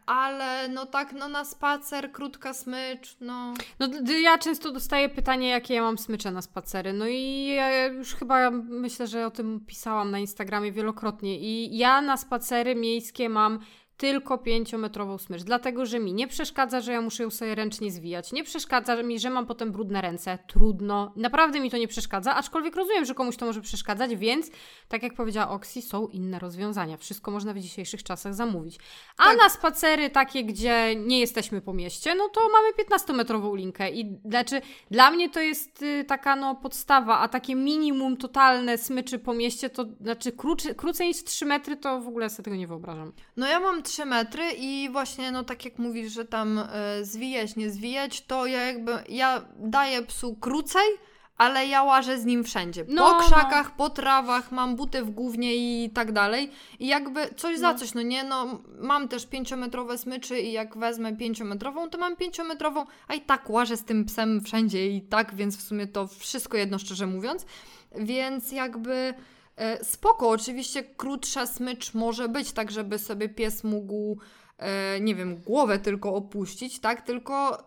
ale 0.06 0.68
no 0.68 0.86
tak, 0.86 1.12
no 1.12 1.28
na 1.28 1.44
spacer, 1.44 2.12
krótka 2.12 2.54
smycz, 2.54 3.16
no. 3.20 3.54
No 3.78 3.88
ja 4.22 4.38
często 4.38 4.72
dostaję 4.72 5.08
pytanie, 5.08 5.48
jakie 5.48 5.74
ja 5.74 5.82
mam 5.82 5.98
smycze 5.98 6.30
na 6.30 6.42
spacery, 6.42 6.92
no 6.92 7.06
i 7.06 7.46
ja 7.46 7.86
już 7.86 8.14
chyba 8.14 8.50
myślę, 8.50 9.06
że 9.06 9.26
o 9.26 9.30
tym 9.30 9.60
pisałam 9.66 10.10
na 10.10 10.18
Instagramie 10.18 10.72
wielokrotnie 10.72 11.38
i 11.38 11.78
ja 11.78 12.02
na 12.02 12.16
spacery 12.16 12.74
miejskie 12.74 13.28
mam 13.28 13.58
tylko 13.96 14.38
pięciometrową 14.38 15.18
smycz, 15.18 15.42
dlatego 15.42 15.86
że 15.86 15.98
mi 16.00 16.14
nie 16.14 16.28
przeszkadza, 16.28 16.80
że 16.80 16.92
ja 16.92 17.00
muszę 17.00 17.22
ją 17.22 17.30
sobie 17.30 17.54
ręcznie 17.54 17.90
zwijać, 17.90 18.32
nie 18.32 18.44
przeszkadza 18.44 19.02
mi, 19.02 19.18
że 19.18 19.30
mam 19.30 19.46
potem 19.46 19.72
brudne 19.72 20.00
ręce, 20.00 20.38
trudno, 20.46 21.12
naprawdę 21.16 21.60
mi 21.60 21.70
to 21.70 21.76
nie 21.76 21.88
przeszkadza, 21.88 22.34
aczkolwiek 22.34 22.76
rozumiem, 22.76 23.04
że 23.04 23.14
komuś 23.14 23.36
to 23.36 23.46
może 23.46 23.60
przeszkadzać, 23.60 24.16
więc 24.16 24.50
tak 24.88 25.02
jak 25.02 25.14
powiedziała 25.14 25.50
Oksi, 25.50 25.82
są 25.82 26.08
inne 26.08 26.38
rozwiązania, 26.38 26.96
wszystko 26.96 27.30
można 27.30 27.54
w 27.54 27.58
dzisiejszych 27.58 28.02
czasach 28.02 28.34
zamówić. 28.34 28.78
A 29.16 29.24
tak. 29.24 29.38
na 29.38 29.48
spacery 29.48 30.10
takie, 30.10 30.44
gdzie 30.44 30.96
nie 30.96 31.20
jesteśmy 31.20 31.60
po 31.60 31.74
mieście, 31.74 32.14
no 32.14 32.28
to 32.28 32.40
mamy 32.48 32.68
15-metrową 32.72 33.56
linkę 33.56 33.90
i 33.90 34.18
znaczy 34.24 34.60
dla 34.90 35.10
mnie 35.10 35.30
to 35.30 35.40
jest 35.40 35.82
y, 35.82 36.04
taka 36.04 36.36
no 36.36 36.54
podstawa, 36.54 37.18
a 37.18 37.28
takie 37.28 37.54
minimum 37.54 38.16
totalne 38.16 38.78
smyczy 38.78 39.18
po 39.18 39.34
mieście, 39.34 39.70
to 39.70 39.84
znaczy 40.00 40.32
krócej, 40.32 40.74
krócej 40.74 41.08
niż 41.08 41.24
3 41.24 41.46
metry, 41.46 41.76
to 41.76 42.00
w 42.00 42.08
ogóle 42.08 42.30
sobie 42.30 42.44
tego 42.44 42.56
nie 42.56 42.66
wyobrażam. 42.66 43.12
No 43.36 43.46
ja 43.46 43.60
mam 43.60 43.83
3 43.84 44.04
metry 44.04 44.44
i 44.58 44.88
właśnie, 44.92 45.32
no 45.32 45.44
tak 45.44 45.64
jak 45.64 45.78
mówisz, 45.78 46.12
że 46.12 46.24
tam 46.24 46.58
y, 46.58 47.04
zwijać, 47.04 47.56
nie 47.56 47.70
zwijać, 47.70 48.26
to 48.26 48.46
ja 48.46 48.66
jakby, 48.66 48.92
ja 49.08 49.44
daję 49.56 50.02
psu 50.02 50.34
krócej, 50.34 50.86
ale 51.36 51.66
ja 51.66 51.82
łażę 51.82 52.18
z 52.18 52.24
nim 52.24 52.44
wszędzie. 52.44 52.84
No, 52.88 53.10
po 53.10 53.26
krzakach, 53.26 53.68
no. 53.68 53.74
po 53.76 53.90
trawach, 53.90 54.52
mam 54.52 54.76
buty 54.76 55.02
w 55.02 55.10
głównie 55.10 55.56
i 55.56 55.90
tak 55.90 56.12
dalej. 56.12 56.50
I 56.78 56.86
jakby 56.86 57.34
coś 57.36 57.58
za 57.58 57.72
no. 57.72 57.78
coś, 57.78 57.94
no 57.94 58.02
nie, 58.02 58.24
no 58.24 58.60
mam 58.78 59.08
też 59.08 59.26
pięciometrowe 59.26 59.98
smyczy 59.98 60.40
i 60.40 60.52
jak 60.52 60.76
wezmę 60.76 61.16
pięciometrową, 61.16 61.90
to 61.90 61.98
mam 61.98 62.16
pięciometrową, 62.16 62.84
a 63.08 63.14
i 63.14 63.20
tak 63.20 63.50
łażę 63.50 63.76
z 63.76 63.84
tym 63.84 64.04
psem 64.04 64.40
wszędzie 64.40 64.88
i 64.88 65.02
tak, 65.02 65.34
więc 65.34 65.56
w 65.56 65.62
sumie 65.62 65.86
to 65.86 66.06
wszystko 66.06 66.56
jedno, 66.56 66.78
szczerze 66.78 67.06
mówiąc. 67.06 67.46
Więc 67.96 68.52
jakby 68.52 69.14
spoko, 69.82 70.30
oczywiście 70.30 70.82
krótsza 70.82 71.46
smycz 71.46 71.94
może 71.94 72.28
być, 72.28 72.52
tak 72.52 72.70
żeby 72.70 72.98
sobie 72.98 73.28
pies 73.28 73.64
mógł, 73.64 74.18
e, 74.58 75.00
nie 75.00 75.14
wiem, 75.14 75.36
głowę 75.36 75.78
tylko 75.78 76.14
opuścić, 76.14 76.80
tak? 76.80 77.02
Tylko 77.02 77.64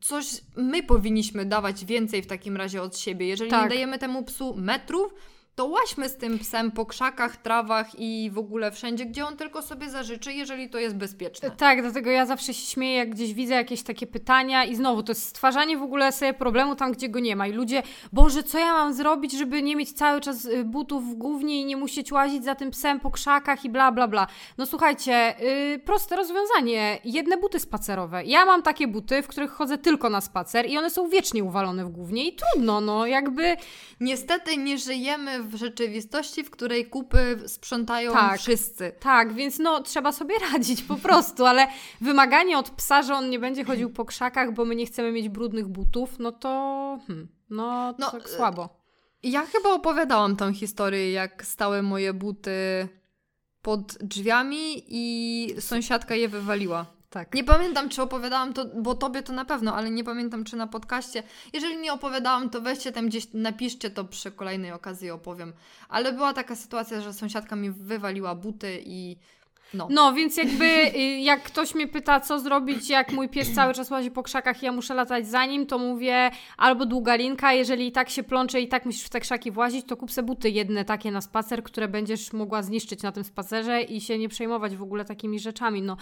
coś 0.00 0.26
my 0.56 0.82
powinniśmy 0.82 1.44
dawać 1.44 1.84
więcej 1.84 2.22
w 2.22 2.26
takim 2.26 2.56
razie 2.56 2.82
od 2.82 2.98
siebie. 2.98 3.26
Jeżeli 3.26 3.50
tak. 3.50 3.62
nie 3.62 3.68
dajemy 3.68 3.98
temu 3.98 4.22
psu 4.22 4.54
metrów, 4.56 5.14
to 5.56 5.64
łaśmy 5.64 6.08
z 6.08 6.16
tym 6.16 6.38
psem 6.38 6.70
po 6.70 6.86
krzakach, 6.86 7.36
trawach 7.36 7.86
i 7.98 8.30
w 8.32 8.38
ogóle 8.38 8.72
wszędzie, 8.72 9.06
gdzie 9.06 9.26
on 9.26 9.36
tylko 9.36 9.62
sobie 9.62 9.90
zażyczy, 9.90 10.32
jeżeli 10.32 10.70
to 10.70 10.78
jest 10.78 10.96
bezpieczne. 10.96 11.50
Tak, 11.50 11.82
dlatego 11.82 12.10
ja 12.10 12.26
zawsze 12.26 12.54
się 12.54 12.66
śmieję, 12.66 12.96
jak 12.96 13.10
gdzieś 13.10 13.34
widzę 13.34 13.54
jakieś 13.54 13.82
takie 13.82 14.06
pytania 14.06 14.64
i 14.64 14.74
znowu 14.74 15.02
to 15.02 15.10
jest 15.10 15.22
stwarzanie 15.22 15.78
w 15.78 15.82
ogóle 15.82 16.12
sobie 16.12 16.34
problemu 16.34 16.76
tam, 16.76 16.92
gdzie 16.92 17.08
go 17.08 17.18
nie 17.20 17.36
ma. 17.36 17.46
I 17.46 17.52
ludzie, 17.52 17.82
Boże, 18.12 18.42
co 18.42 18.58
ja 18.58 18.72
mam 18.72 18.94
zrobić, 18.94 19.32
żeby 19.32 19.62
nie 19.62 19.76
mieć 19.76 19.92
cały 19.92 20.20
czas 20.20 20.44
y, 20.44 20.64
butów 20.64 21.10
w 21.10 21.14
głównie 21.14 21.60
i 21.60 21.64
nie 21.64 21.76
musieć 21.76 22.12
łazić 22.12 22.44
za 22.44 22.54
tym 22.54 22.70
psem 22.70 23.00
po 23.00 23.10
krzakach 23.10 23.64
i 23.64 23.70
bla, 23.70 23.92
bla, 23.92 24.08
bla. 24.08 24.26
No 24.58 24.66
słuchajcie, 24.66 25.34
yy, 25.40 25.78
proste 25.78 26.16
rozwiązanie. 26.16 26.98
Jedne 27.04 27.36
buty 27.36 27.60
spacerowe. 27.60 28.24
Ja 28.24 28.44
mam 28.44 28.62
takie 28.62 28.88
buty, 28.88 29.22
w 29.22 29.28
których 29.28 29.50
chodzę 29.50 29.78
tylko 29.78 30.10
na 30.10 30.20
spacer 30.20 30.66
i 30.66 30.78
one 30.78 30.90
są 30.90 31.08
wiecznie 31.08 31.44
uwalone 31.44 31.84
w 31.84 31.88
głównie 31.88 32.28
i 32.28 32.36
trudno, 32.36 32.80
no 32.80 33.06
jakby... 33.06 33.56
Niestety 34.00 34.56
nie 34.56 34.78
żyjemy 34.78 35.42
w 35.42 35.45
rzeczywistości, 35.54 36.44
w 36.44 36.50
której 36.50 36.86
kupy 36.86 37.38
sprzątają 37.46 38.12
tak, 38.12 38.40
wszyscy. 38.40 38.92
Tak, 39.00 39.32
więc 39.32 39.58
no 39.58 39.82
trzeba 39.82 40.12
sobie 40.12 40.34
radzić 40.52 40.82
po 40.82 40.96
prostu, 40.96 41.46
ale 41.46 41.66
wymaganie 42.00 42.58
od 42.58 42.70
psa, 42.70 43.02
że 43.02 43.14
on 43.14 43.30
nie 43.30 43.38
będzie 43.38 43.64
chodził 43.64 43.90
po 43.90 44.04
krzakach, 44.04 44.54
bo 44.54 44.64
my 44.64 44.76
nie 44.76 44.86
chcemy 44.86 45.12
mieć 45.12 45.28
brudnych 45.28 45.68
butów, 45.68 46.18
no 46.18 46.32
to 46.32 46.48
hmm, 47.06 47.28
no, 47.50 47.94
no 47.98 48.10
tak 48.10 48.30
słabo. 48.30 48.68
Ja 49.22 49.46
chyba 49.46 49.68
opowiadałam 49.68 50.36
tą 50.36 50.52
historię, 50.52 51.12
jak 51.12 51.46
stały 51.46 51.82
moje 51.82 52.14
buty 52.14 52.88
pod 53.62 53.98
drzwiami 54.00 54.84
i 54.88 55.54
sąsiadka 55.60 56.14
je 56.14 56.28
wywaliła. 56.28 56.95
Tak. 57.16 57.34
Nie 57.34 57.44
pamiętam, 57.44 57.88
czy 57.88 58.02
opowiadałam 58.02 58.52
to, 58.52 58.64
bo 58.64 58.94
tobie 58.94 59.22
to 59.22 59.32
na 59.32 59.44
pewno, 59.44 59.74
ale 59.74 59.90
nie 59.90 60.04
pamiętam, 60.04 60.44
czy 60.44 60.56
na 60.56 60.66
podcaście. 60.66 61.22
Jeżeli 61.52 61.76
nie 61.76 61.92
opowiadałam, 61.92 62.50
to 62.50 62.60
weźcie 62.60 62.92
tam 62.92 63.06
gdzieś, 63.06 63.28
napiszcie 63.34 63.90
to 63.90 64.04
przy 64.04 64.30
kolejnej 64.30 64.72
okazji 64.72 65.10
opowiem. 65.10 65.52
Ale 65.88 66.12
była 66.12 66.32
taka 66.32 66.56
sytuacja, 66.56 67.00
że 67.00 67.12
sąsiadka 67.12 67.56
mi 67.56 67.70
wywaliła 67.70 68.34
buty 68.34 68.82
i 68.84 69.16
no. 69.74 69.88
no, 69.90 70.12
więc 70.12 70.36
jakby 70.36 70.64
y, 70.64 70.98
jak 71.20 71.42
ktoś 71.42 71.74
mnie 71.74 71.88
pyta, 71.88 72.20
co 72.20 72.38
zrobić, 72.38 72.90
jak 72.90 73.12
mój 73.12 73.28
pies 73.28 73.54
cały 73.54 73.74
czas 73.74 73.90
łazi 73.90 74.10
po 74.10 74.22
krzakach 74.22 74.62
i 74.62 74.66
ja 74.66 74.72
muszę 74.72 74.94
latać 74.94 75.26
za 75.26 75.46
nim, 75.46 75.66
to 75.66 75.78
mówię 75.78 76.30
albo 76.56 76.86
długa 76.86 77.14
linka, 77.14 77.52
jeżeli 77.52 77.86
i 77.86 77.92
tak 77.92 78.10
się 78.10 78.22
plącze 78.22 78.60
i 78.60 78.68
tak 78.68 78.86
musisz 78.86 79.04
w 79.04 79.08
te 79.08 79.20
krzaki 79.20 79.50
włazić, 79.50 79.86
to 79.86 79.96
kup 79.96 80.10
se 80.10 80.22
buty 80.22 80.50
jedne 80.50 80.84
takie 80.84 81.10
na 81.10 81.20
spacer, 81.20 81.62
które 81.62 81.88
będziesz 81.88 82.32
mogła 82.32 82.62
zniszczyć 82.62 83.02
na 83.02 83.12
tym 83.12 83.24
spacerze 83.24 83.82
i 83.82 84.00
się 84.00 84.18
nie 84.18 84.28
przejmować 84.28 84.76
w 84.76 84.82
ogóle 84.82 85.04
takimi 85.04 85.40
rzeczami. 85.40 85.82
No, 85.82 85.96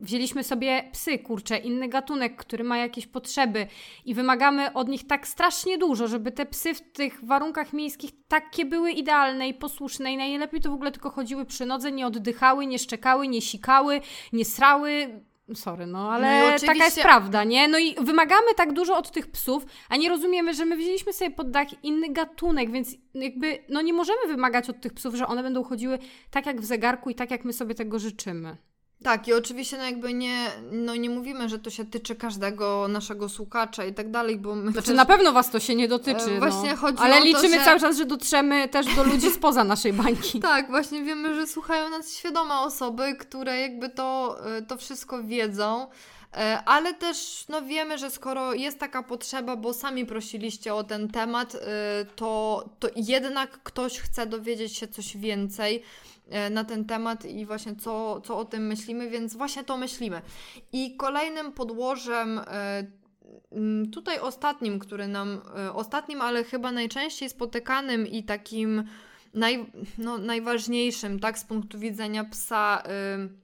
wzięliśmy 0.00 0.44
sobie 0.44 0.88
psy, 0.92 1.18
kurcze, 1.18 1.58
inny 1.58 1.88
gatunek, 1.88 2.36
który 2.36 2.64
ma 2.64 2.78
jakieś 2.78 3.06
potrzeby 3.06 3.66
i 4.04 4.14
wymagamy 4.14 4.72
od 4.72 4.88
nich 4.88 5.06
tak 5.06 5.26
strasznie 5.28 5.78
dużo, 5.78 6.08
żeby 6.08 6.32
te 6.32 6.46
psy 6.46 6.74
w 6.74 6.92
tych 6.92 7.24
warunkach 7.24 7.72
miejskich 7.72 8.10
takie 8.28 8.64
były 8.64 8.90
idealne 8.90 9.48
i 9.48 9.54
posłuszne 9.54 10.12
i 10.12 10.16
najlepiej 10.16 10.60
to 10.60 10.70
w 10.70 10.74
ogóle 10.74 10.92
tylko 10.92 11.10
chodziły 11.10 11.44
przy 11.44 11.66
nodze, 11.66 11.92
nie 11.92 12.06
oddychały, 12.06 12.66
nie 12.66 12.78
szczekały 12.78 13.03
nie 13.28 13.42
sikały, 13.42 14.00
nie 14.32 14.44
srały. 14.44 15.20
Sorry, 15.54 15.86
no 15.86 16.12
ale 16.12 16.52
no 16.52 16.58
taka 16.66 16.84
jest 16.84 17.02
prawda, 17.02 17.44
nie? 17.44 17.68
No 17.68 17.78
i 17.78 17.94
wymagamy 17.94 18.54
tak 18.56 18.72
dużo 18.72 18.96
od 18.96 19.10
tych 19.10 19.30
psów, 19.30 19.66
a 19.88 19.96
nie 19.96 20.08
rozumiemy, 20.08 20.54
że 20.54 20.64
my 20.64 20.76
wzięliśmy 20.76 21.12
sobie 21.12 21.30
pod 21.30 21.50
dach 21.50 21.84
inny 21.84 22.12
gatunek, 22.12 22.70
więc 22.70 22.96
jakby 23.14 23.58
no 23.68 23.82
nie 23.82 23.92
możemy 23.92 24.26
wymagać 24.26 24.70
od 24.70 24.80
tych 24.80 24.92
psów, 24.92 25.14
że 25.14 25.26
one 25.26 25.42
będą 25.42 25.64
chodziły 25.64 25.98
tak 26.30 26.46
jak 26.46 26.60
w 26.60 26.64
zegarku 26.64 27.10
i 27.10 27.14
tak 27.14 27.30
jak 27.30 27.44
my 27.44 27.52
sobie 27.52 27.74
tego 27.74 27.98
życzymy. 27.98 28.56
Tak, 29.04 29.28
i 29.28 29.32
oczywiście 29.32 29.76
no 29.78 29.84
jakby 29.84 30.14
nie, 30.14 30.50
no 30.72 30.96
nie 30.96 31.10
mówimy, 31.10 31.48
że 31.48 31.58
to 31.58 31.70
się 31.70 31.84
tyczy 31.84 32.14
każdego 32.14 32.88
naszego 32.88 33.28
słuchacza 33.28 33.84
i 33.84 33.94
tak 33.94 34.10
dalej, 34.10 34.38
bo 34.38 34.54
my 34.54 34.72
Znaczy 34.72 34.86
też, 34.86 34.96
na 34.96 35.04
pewno 35.04 35.32
was 35.32 35.50
to 35.50 35.60
się 35.60 35.74
nie 35.74 35.88
dotyczy, 35.88 36.30
e, 36.30 36.38
Właśnie 36.38 36.70
no. 36.70 36.76
chodzi 36.76 36.98
Ale 36.98 37.20
o 37.20 37.24
liczymy 37.24 37.48
to, 37.48 37.58
że... 37.58 37.64
cały 37.64 37.80
czas, 37.80 37.96
że 37.96 38.04
dotrzemy 38.04 38.68
też 38.68 38.94
do 38.96 39.04
ludzi 39.04 39.30
spoza 39.38 39.64
naszej 39.64 39.92
bańki. 39.92 40.40
tak, 40.40 40.68
właśnie 40.68 41.02
wiemy, 41.02 41.34
że 41.34 41.46
słuchają 41.46 41.90
nas 41.90 42.16
świadome 42.16 42.54
osoby, 42.54 43.14
które 43.14 43.60
jakby 43.60 43.88
to, 43.88 44.38
e, 44.56 44.62
to 44.62 44.76
wszystko 44.76 45.22
wiedzą. 45.22 45.86
E, 46.36 46.58
ale 46.64 46.94
też 46.94 47.44
no, 47.48 47.62
wiemy, 47.62 47.98
że 47.98 48.10
skoro 48.10 48.54
jest 48.54 48.78
taka 48.78 49.02
potrzeba, 49.02 49.56
bo 49.56 49.72
sami 49.72 50.06
prosiliście 50.06 50.74
o 50.74 50.84
ten 50.84 51.08
temat, 51.08 51.56
to, 52.16 52.64
to 52.78 52.88
jednak 52.96 53.62
ktoś 53.62 53.98
chce 53.98 54.26
dowiedzieć 54.26 54.76
się 54.76 54.88
coś 54.88 55.16
więcej. 55.16 55.82
E, 56.30 56.50
na 56.50 56.64
ten 56.64 56.84
temat 56.84 57.24
i 57.24 57.46
właśnie 57.46 57.76
co, 57.76 58.20
co 58.20 58.38
o 58.38 58.44
tym 58.44 58.66
myślimy, 58.66 59.10
więc 59.10 59.36
właśnie 59.36 59.64
to 59.64 59.76
myślimy. 59.76 60.22
I 60.72 60.96
kolejnym 60.96 61.52
podłożem 61.52 62.40
e, 62.46 62.84
tutaj 63.92 64.18
ostatnim, 64.18 64.78
który 64.78 65.08
nam, 65.08 65.40
e, 65.56 65.72
ostatnim, 65.72 66.20
ale 66.20 66.44
chyba 66.44 66.72
najczęściej 66.72 67.28
spotykanym 67.28 68.06
i 68.06 68.22
takim 68.22 68.84
naj, 69.34 69.66
no, 69.98 70.18
najważniejszym, 70.18 71.20
tak, 71.20 71.38
z 71.38 71.44
punktu 71.44 71.78
widzenia 71.78 72.24
psa, 72.24 72.82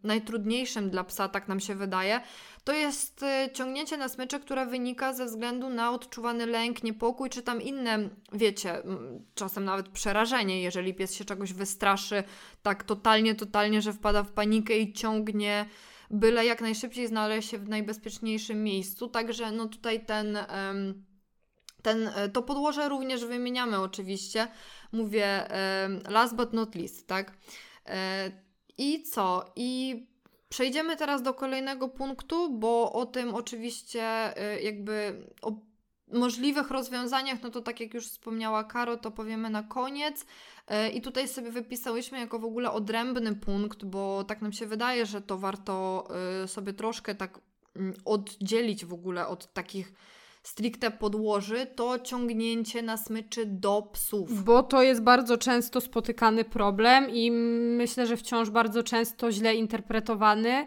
najtrudniejszym 0.02 0.90
dla 0.90 1.04
psa, 1.04 1.28
tak 1.28 1.48
nam 1.48 1.60
się 1.60 1.74
wydaje, 1.74 2.20
to 2.64 2.72
jest 2.72 3.22
y, 3.22 3.52
ciągnięcie 3.52 3.96
na 3.96 4.08
smycze, 4.08 4.40
które 4.40 4.66
wynika 4.66 5.12
ze 5.12 5.26
względu 5.26 5.68
na 5.68 5.90
odczuwany 5.90 6.46
lęk, 6.46 6.82
niepokój, 6.82 7.30
czy 7.30 7.42
tam 7.42 7.62
inne, 7.62 8.08
wiecie, 8.32 8.82
czasem 9.34 9.64
nawet 9.64 9.88
przerażenie, 9.88 10.62
jeżeli 10.62 10.94
pies 10.94 11.14
się 11.14 11.24
czegoś 11.24 11.52
wystraszy 11.52 12.24
tak 12.62 12.84
totalnie, 12.84 13.34
totalnie, 13.34 13.82
że 13.82 13.92
wpada 13.92 14.22
w 14.22 14.32
panikę 14.32 14.78
i 14.78 14.92
ciągnie 14.92 15.66
byle 16.10 16.44
jak 16.46 16.60
najszybciej 16.60 17.06
znaleźć 17.06 17.50
się 17.50 17.58
w 17.58 17.68
najbezpieczniejszym 17.68 18.64
miejscu. 18.64 19.08
Także 19.08 19.52
no 19.52 19.66
tutaj 19.66 20.04
ten, 20.06 20.38
ten, 21.82 22.08
e, 22.08 22.28
to 22.28 22.42
podłoże 22.42 22.88
również 22.88 23.24
wymieniamy 23.24 23.78
oczywiście. 23.78 24.48
Mówię 24.92 25.48
last 26.08 26.36
but 26.36 26.52
not 26.52 26.74
least, 26.74 27.06
tak? 27.06 27.32
E, 27.86 28.32
I 28.78 29.02
co? 29.02 29.52
I 29.56 30.10
Przejdziemy 30.48 30.96
teraz 30.96 31.22
do 31.22 31.34
kolejnego 31.34 31.88
punktu, 31.88 32.58
bo 32.58 32.92
o 32.92 33.06
tym 33.06 33.34
oczywiście 33.34 34.34
jakby 34.62 35.26
o 35.42 35.52
możliwych 36.12 36.70
rozwiązaniach, 36.70 37.42
no 37.42 37.50
to 37.50 37.60
tak 37.60 37.80
jak 37.80 37.94
już 37.94 38.06
wspomniała 38.06 38.64
Karo, 38.64 38.96
to 38.96 39.10
powiemy 39.10 39.50
na 39.50 39.62
koniec. 39.62 40.26
I 40.94 41.00
tutaj 41.00 41.28
sobie 41.28 41.50
wypisałyśmy 41.50 42.18
jako 42.18 42.38
w 42.38 42.44
ogóle 42.44 42.72
odrębny 42.72 43.34
punkt, 43.34 43.84
bo 43.84 44.24
tak 44.24 44.42
nam 44.42 44.52
się 44.52 44.66
wydaje, 44.66 45.06
że 45.06 45.20
to 45.20 45.38
warto 45.38 46.08
sobie 46.46 46.72
troszkę 46.72 47.14
tak 47.14 47.40
mm, 47.76 47.94
oddzielić 48.04 48.84
w 48.84 48.92
ogóle 48.92 49.26
od 49.26 49.52
takich 49.52 49.92
stricte 50.42 50.90
podłoży, 50.90 51.66
to 51.66 51.98
ciągnięcie 51.98 52.82
na 52.82 52.96
smyczy 52.96 53.46
do 53.46 53.82
psów. 53.92 54.44
Bo 54.44 54.62
to 54.62 54.82
jest 54.82 55.02
bardzo 55.02 55.38
często 55.38 55.80
spotykany 55.80 56.44
problem 56.44 57.10
i 57.10 57.30
myślę, 57.76 58.06
że 58.06 58.16
wciąż 58.16 58.50
bardzo 58.50 58.82
często 58.82 59.32
źle 59.32 59.54
interpretowany, 59.54 60.66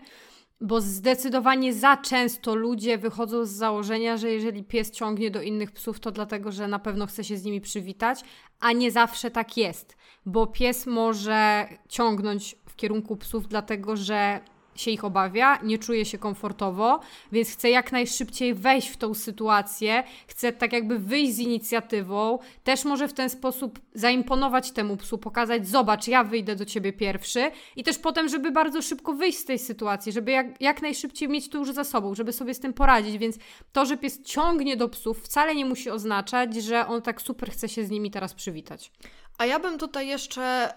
bo 0.62 0.82
zdecydowanie 0.82 1.74
za 1.74 1.98
często 1.98 2.56
ludzie 2.56 2.98
wychodzą 2.98 3.46
z 3.46 3.50
założenia, 3.50 4.18
że 4.18 4.32
jeżeli 4.32 4.64
pies 4.64 4.92
ciągnie 4.92 5.32
do 5.32 5.42
innych 5.42 5.72
psów, 5.72 6.00
to 6.00 6.12
dlatego, 6.12 6.52
że 6.52 6.68
na 6.68 6.80
pewno 6.80 7.06
chce 7.06 7.24
się 7.24 7.38
z 7.38 7.44
nimi 7.44 7.62
przywitać, 7.62 8.20
a 8.60 8.72
nie 8.72 8.92
zawsze 8.92 9.32
tak 9.32 9.58
jest, 9.58 9.98
bo 10.26 10.48
pies 10.48 10.86
może 10.86 11.68
ciągnąć 11.90 12.56
w 12.70 12.76
kierunku 12.76 13.16
psów, 13.16 13.48
dlatego 13.48 13.96
że 13.96 14.40
się 14.76 14.92
ich 14.92 15.04
obawia, 15.04 15.60
nie 15.64 15.78
czuje 15.78 16.06
się 16.06 16.18
komfortowo, 16.18 17.00
więc 17.32 17.50
chce 17.50 17.70
jak 17.70 17.92
najszybciej 17.92 18.54
wejść 18.54 18.90
w 18.90 18.98
tą 18.98 19.14
sytuację, 19.14 20.04
chce 20.28 20.54
tak 20.54 20.74
jakby 20.74 21.00
wyjść 21.00 21.34
z 21.34 21.40
inicjatywą, 21.40 22.40
też 22.64 22.86
może 22.86 23.08
w 23.08 23.14
ten 23.14 23.30
sposób 23.30 23.80
zaimponować 23.94 24.72
temu 24.72 24.98
psu, 24.98 25.18
pokazać, 25.18 25.68
zobacz, 25.68 26.08
ja 26.08 26.24
wyjdę 26.24 26.56
do 26.56 26.66
ciebie 26.66 26.94
pierwszy 26.94 27.52
i 27.76 27.84
też 27.84 27.98
potem, 27.98 28.30
żeby 28.30 28.52
bardzo 28.52 28.82
szybko 28.82 29.14
wyjść 29.14 29.38
z 29.38 29.46
tej 29.46 29.60
sytuacji, 29.60 30.12
żeby 30.12 30.32
jak, 30.32 30.62
jak 30.62 30.82
najszybciej 30.82 31.30
mieć 31.30 31.50
to 31.50 31.58
już 31.58 31.72
za 31.72 31.84
sobą, 31.84 32.16
żeby 32.16 32.34
sobie 32.34 32.54
z 32.54 32.60
tym 32.60 32.74
poradzić, 32.74 33.18
więc 33.18 33.38
to, 33.72 33.86
że 33.86 33.98
pies 33.98 34.22
ciągnie 34.22 34.78
do 34.78 34.90
psów 34.90 35.24
wcale 35.24 35.56
nie 35.56 35.66
musi 35.66 35.90
oznaczać, 35.90 36.56
że 36.56 36.88
on 36.88 37.02
tak 37.02 37.22
super 37.22 37.52
chce 37.52 37.70
się 37.70 37.86
z 37.86 37.90
nimi 37.90 38.12
teraz 38.12 38.34
przywitać. 38.34 38.92
A 39.38 39.46
ja 39.46 39.60
bym 39.60 39.78
tutaj 39.78 40.08
jeszcze 40.08 40.74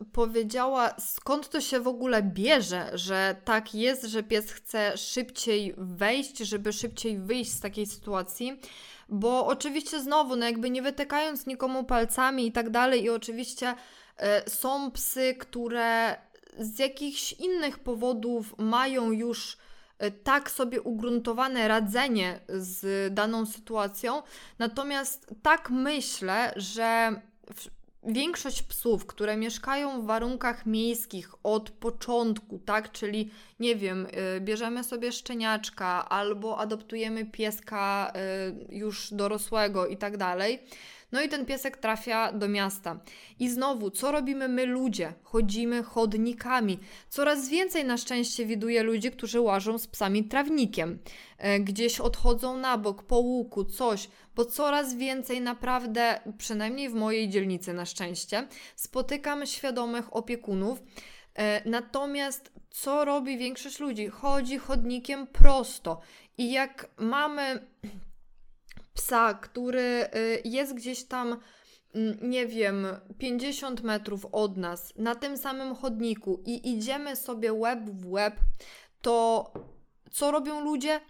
y, 0.00 0.04
powiedziała, 0.04 0.94
skąd 0.98 1.48
to 1.48 1.60
się 1.60 1.80
w 1.80 1.88
ogóle 1.88 2.22
bierze, 2.22 2.90
że 2.94 3.36
tak 3.44 3.74
jest, 3.74 4.04
że 4.04 4.22
pies 4.22 4.52
chce 4.52 4.98
szybciej 4.98 5.74
wejść, 5.76 6.38
żeby 6.38 6.72
szybciej 6.72 7.18
wyjść 7.18 7.52
z 7.52 7.60
takiej 7.60 7.86
sytuacji. 7.86 8.60
Bo 9.08 9.46
oczywiście 9.46 10.00
znowu, 10.00 10.36
no 10.36 10.46
jakby 10.46 10.70
nie 10.70 10.82
wytykając 10.82 11.46
nikomu 11.46 11.84
palcami 11.84 12.46
i 12.46 12.52
tak 12.52 12.70
dalej, 12.70 13.02
i 13.02 13.10
oczywiście 13.10 13.74
y, 14.46 14.50
są 14.50 14.90
psy, 14.90 15.34
które 15.38 16.16
z 16.58 16.78
jakichś 16.78 17.32
innych 17.32 17.78
powodów 17.78 18.54
mają 18.58 19.10
już 19.10 19.56
y, 20.02 20.10
tak 20.10 20.50
sobie 20.50 20.80
ugruntowane 20.80 21.68
radzenie 21.68 22.40
z 22.48 23.14
daną 23.14 23.46
sytuacją. 23.46 24.22
Natomiast 24.58 25.26
tak 25.42 25.70
myślę, 25.70 26.52
że 26.56 27.20
większość 28.06 28.62
psów, 28.62 29.06
które 29.06 29.36
mieszkają 29.36 30.02
w 30.02 30.06
warunkach 30.06 30.66
miejskich 30.66 31.34
od 31.42 31.70
początku, 31.70 32.58
tak, 32.58 32.92
czyli 32.92 33.30
nie 33.60 33.76
wiem, 33.76 34.06
y, 34.36 34.40
bierzemy 34.40 34.84
sobie 34.84 35.12
szczeniaczka 35.12 36.08
albo 36.08 36.58
adoptujemy 36.58 37.24
pieska 37.24 38.12
y, 38.70 38.76
już 38.76 39.14
dorosłego 39.14 39.86
i 39.86 39.96
tak 39.96 40.16
dalej, 40.16 40.62
no 41.12 41.22
i 41.22 41.28
ten 41.28 41.46
piesek 41.46 41.76
trafia 41.76 42.32
do 42.32 42.48
miasta. 42.48 43.00
I 43.38 43.48
znowu, 43.48 43.90
co 43.90 44.12
robimy 44.12 44.48
my 44.48 44.66
ludzie? 44.66 45.12
Chodzimy 45.22 45.82
chodnikami. 45.82 46.78
Coraz 47.08 47.48
więcej 47.48 47.84
na 47.84 47.96
szczęście 47.96 48.46
widuję 48.46 48.82
ludzi, 48.82 49.10
którzy 49.10 49.40
łażą 49.40 49.78
z 49.78 49.86
psami 49.86 50.24
trawnikiem. 50.24 50.98
E, 51.38 51.60
gdzieś 51.60 52.00
odchodzą 52.00 52.56
na 52.56 52.78
bok, 52.78 53.02
po 53.02 53.18
łuku, 53.18 53.64
coś, 53.64 54.08
bo 54.36 54.44
coraz 54.44 54.94
więcej 54.94 55.40
naprawdę, 55.40 56.20
przynajmniej 56.38 56.88
w 56.88 56.94
mojej 56.94 57.28
dzielnicy 57.28 57.72
na 57.72 57.86
szczęście, 57.86 58.48
spotykam 58.76 59.46
świadomych 59.46 60.16
opiekunów. 60.16 60.82
E, 61.34 61.70
natomiast 61.70 62.52
co 62.70 63.04
robi 63.04 63.38
większość 63.38 63.80
ludzi? 63.80 64.08
Chodzi 64.08 64.58
chodnikiem 64.58 65.26
prosto. 65.26 66.00
I 66.38 66.52
jak 66.52 66.90
mamy 66.96 67.66
psa, 68.94 69.34
który 69.34 70.08
y, 70.14 70.42
jest 70.44 70.74
gdzieś 70.74 71.04
tam, 71.04 71.40
mm, 71.94 72.18
nie 72.22 72.46
wiem, 72.46 72.86
50 73.18 73.82
metrów 73.82 74.26
od 74.32 74.56
nas, 74.56 74.92
na 74.96 75.14
tym 75.14 75.36
samym 75.36 75.74
chodniku 75.74 76.42
i 76.46 76.72
idziemy 76.72 77.16
sobie 77.16 77.52
łeb 77.52 77.80
w 77.90 78.10
łeb, 78.10 78.34
to 79.02 79.52
co 80.10 80.30
robią 80.30 80.64
ludzie? 80.64 81.00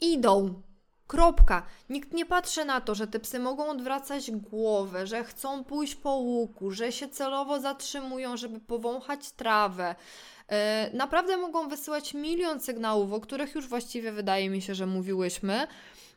Idą. 0.00 0.62
Kropka. 1.06 1.62
Nikt 1.90 2.12
nie 2.12 2.26
patrzy 2.26 2.64
na 2.64 2.80
to, 2.80 2.94
że 2.94 3.06
te 3.06 3.20
psy 3.20 3.38
mogą 3.38 3.70
odwracać 3.70 4.30
głowę, 4.30 5.06
że 5.06 5.24
chcą 5.24 5.64
pójść 5.64 5.94
po 5.94 6.10
łuku, 6.14 6.70
że 6.70 6.92
się 6.92 7.08
celowo 7.08 7.60
zatrzymują, 7.60 8.36
żeby 8.36 8.60
powąchać 8.60 9.30
trawę. 9.30 9.94
Yy, 10.50 10.56
naprawdę 10.92 11.36
mogą 11.36 11.68
wysyłać 11.68 12.14
milion 12.14 12.60
sygnałów, 12.60 13.12
o 13.12 13.20
których 13.20 13.54
już 13.54 13.68
właściwie 13.68 14.12
wydaje 14.12 14.50
mi 14.50 14.62
się, 14.62 14.74
że 14.74 14.86
mówiłyśmy. 14.86 15.66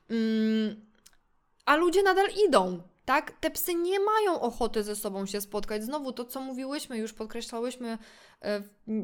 Yy, 0.10 0.75
a 1.65 1.75
ludzie 1.75 2.04
nadal 2.04 2.28
idą. 2.47 2.82
Tak? 3.10 3.32
Te 3.32 3.52
psy 3.52 3.76
nie 3.76 4.00
mają 4.00 4.41
ochoty 4.41 4.84
ze 4.84 4.95
sobą 4.95 5.26
się 5.26 5.41
spotkać. 5.41 5.84
Znowu 5.84 6.12
to, 6.12 6.26
co 6.26 6.41
mówiłyśmy, 6.41 6.98
już 6.98 7.13
podkreślałyśmy 7.13 7.98
e, 8.41 8.63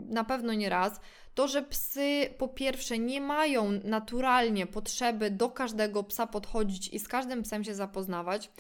na 0.10 0.24
pewno 0.24 0.54
nie 0.54 0.70
raz, 0.70 1.00
to, 1.36 1.48
że 1.48 1.62
psy 1.62 2.34
po 2.38 2.48
pierwsze 2.48 3.00
nie 3.00 3.22
mają 3.22 3.72
naturalnie 3.84 4.68
potrzeby 4.68 5.32
do 5.32 5.50
każdego 5.50 6.04
psa 6.04 6.28
podchodzić 6.28 6.88
i 6.88 7.00
z 7.00 7.08
każdym 7.08 7.44
psem 7.44 7.64
się 7.64 7.76
zapoznawać. 7.76 8.52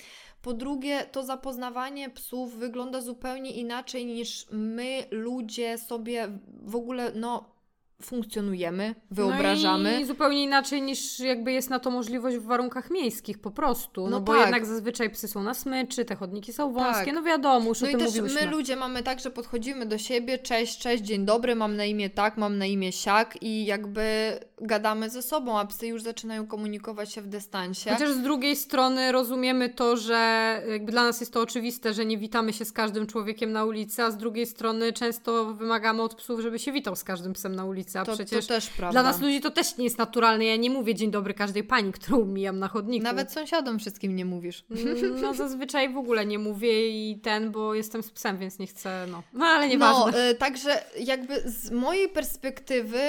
Po 0.41 0.53
drugie, 0.53 1.05
to 1.11 1.23
zapoznawanie 1.23 2.09
psów 2.09 2.55
wygląda 2.55 3.01
zupełnie 3.01 3.51
inaczej 3.51 4.05
niż 4.05 4.47
my, 4.51 5.05
ludzie, 5.11 5.77
sobie 5.77 6.39
w 6.47 6.75
ogóle, 6.75 7.11
no, 7.15 7.54
funkcjonujemy, 8.01 8.95
wyobrażamy. 9.11 9.91
No 9.93 9.99
i 9.99 10.05
zupełnie 10.05 10.43
inaczej 10.43 10.81
niż 10.81 11.19
jakby 11.19 11.51
jest 11.51 11.69
na 11.69 11.79
to 11.79 11.91
możliwość 11.91 12.37
w 12.37 12.43
warunkach 12.43 12.91
miejskich 12.91 13.39
po 13.39 13.51
prostu. 13.51 14.03
No, 14.03 14.09
no 14.09 14.21
bo 14.21 14.33
tak. 14.33 14.41
jednak 14.41 14.65
zazwyczaj 14.65 15.09
psy 15.09 15.27
są 15.27 15.43
na 15.43 15.53
smyczy, 15.53 16.05
te 16.05 16.15
chodniki 16.15 16.53
są 16.53 16.73
wąskie, 16.73 17.05
tak. 17.05 17.15
no 17.15 17.23
wiadomo, 17.23 17.69
już 17.69 17.81
no 17.81 17.87
o 17.87 17.91
tym 17.91 17.99
i 17.99 18.03
też 18.03 18.11
mówiłyśmy. 18.11 18.41
my 18.41 18.51
ludzie 18.51 18.75
mamy 18.75 19.03
tak, 19.03 19.19
że 19.19 19.31
podchodzimy 19.31 19.85
do 19.85 19.97
siebie, 19.97 20.37
cześć, 20.37 20.79
cześć, 20.79 21.03
dzień 21.03 21.25
dobry, 21.25 21.55
mam 21.55 21.75
na 21.75 21.85
imię 21.85 22.09
tak, 22.09 22.37
mam 22.37 22.57
na 22.57 22.65
imię 22.65 22.91
siak 22.91 23.37
i 23.41 23.65
jakby 23.65 24.39
gadamy 24.61 25.09
ze 25.09 25.21
sobą, 25.21 25.59
a 25.59 25.65
psy 25.65 25.87
już 25.87 26.03
zaczynają 26.03 26.47
komunikować 26.47 27.13
się 27.13 27.21
w 27.21 27.27
dystansie. 27.27 27.89
Chociaż 27.89 28.11
z 28.11 28.21
drugiej 28.21 28.55
strony 28.55 29.11
rozumiemy 29.11 29.69
to, 29.69 29.97
że 29.97 30.61
jakby 30.69 30.91
dla 30.91 31.03
nas 31.03 31.19
jest 31.19 31.33
to 31.33 31.41
oczywiste, 31.41 31.93
że 31.93 32.05
nie 32.05 32.17
witamy 32.17 32.53
się 32.53 32.65
z 32.65 32.71
każdym 32.71 33.07
człowiekiem 33.07 33.51
na 33.51 33.65
ulicy, 33.65 34.03
a 34.03 34.11
z 34.11 34.17
drugiej 34.17 34.45
strony 34.45 34.93
często 34.93 35.53
wymagamy 35.53 36.01
od 36.01 36.15
psów, 36.15 36.39
żeby 36.39 36.59
się 36.59 36.71
witał 36.71 36.95
z 36.95 37.03
każdym 37.03 37.33
psem 37.33 37.55
na 37.55 37.65
ulicy, 37.65 37.84
a 37.95 38.05
to, 38.05 38.13
przecież 38.13 38.47
to 38.47 38.53
też 38.53 38.69
prawda. 38.69 38.91
dla 38.91 39.11
nas 39.11 39.21
ludzi 39.21 39.41
to 39.41 39.51
też 39.51 39.77
nie 39.77 39.83
jest 39.83 39.97
naturalne. 39.97 40.45
Ja 40.45 40.55
nie 40.55 40.69
mówię 40.69 40.95
dzień 40.95 41.11
dobry 41.11 41.33
każdej 41.33 41.63
pani, 41.63 41.91
którą 41.91 42.25
mijam 42.25 42.59
na 42.59 42.67
chodniku. 42.67 43.03
Nawet 43.03 43.31
sąsiadom 43.31 43.79
wszystkim 43.79 44.15
nie 44.15 44.25
mówisz. 44.25 44.65
Mm, 44.71 45.21
no 45.21 45.33
zazwyczaj 45.33 45.93
w 45.93 45.97
ogóle 45.97 46.25
nie 46.25 46.39
mówię 46.39 46.89
i 46.89 47.19
ten, 47.19 47.51
bo 47.51 47.73
jestem 47.73 48.03
z 48.03 48.11
psem, 48.11 48.37
więc 48.37 48.59
nie 48.59 48.67
chcę, 48.67 49.05
no. 49.11 49.23
No 49.33 49.45
ale 49.45 49.67
nieważne. 49.67 50.11
No, 50.11 50.29
y, 50.29 50.35
także 50.35 50.83
jakby 50.99 51.41
z 51.45 51.71
mojej 51.71 52.09
perspektywy 52.09 53.01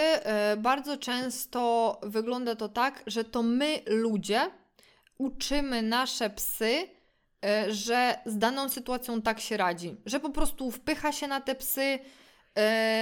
y, 0.53 0.57
bardzo 0.57 0.97
często 0.97 2.01
wygląda 2.03 2.57
to 2.57 2.69
tak, 2.69 3.03
że 3.07 3.25
to 3.25 3.43
my 3.43 3.81
ludzie 3.87 4.51
uczymy 5.19 5.83
nasze 5.83 6.31
psy, 6.31 6.89
y, 7.67 7.75
że 7.75 8.19
z 8.27 8.39
daną 8.39 8.69
sytuacją 8.69 9.23
tak 9.23 9.41
się 9.41 9.57
radzi. 9.57 9.97
Że 10.07 10.21
po 10.21 10.31
prostu 10.31 10.71
wpycha 10.71 11.13
się 11.13 11.29
na 11.29 11.41
te 11.41 11.55
psy, 11.55 11.99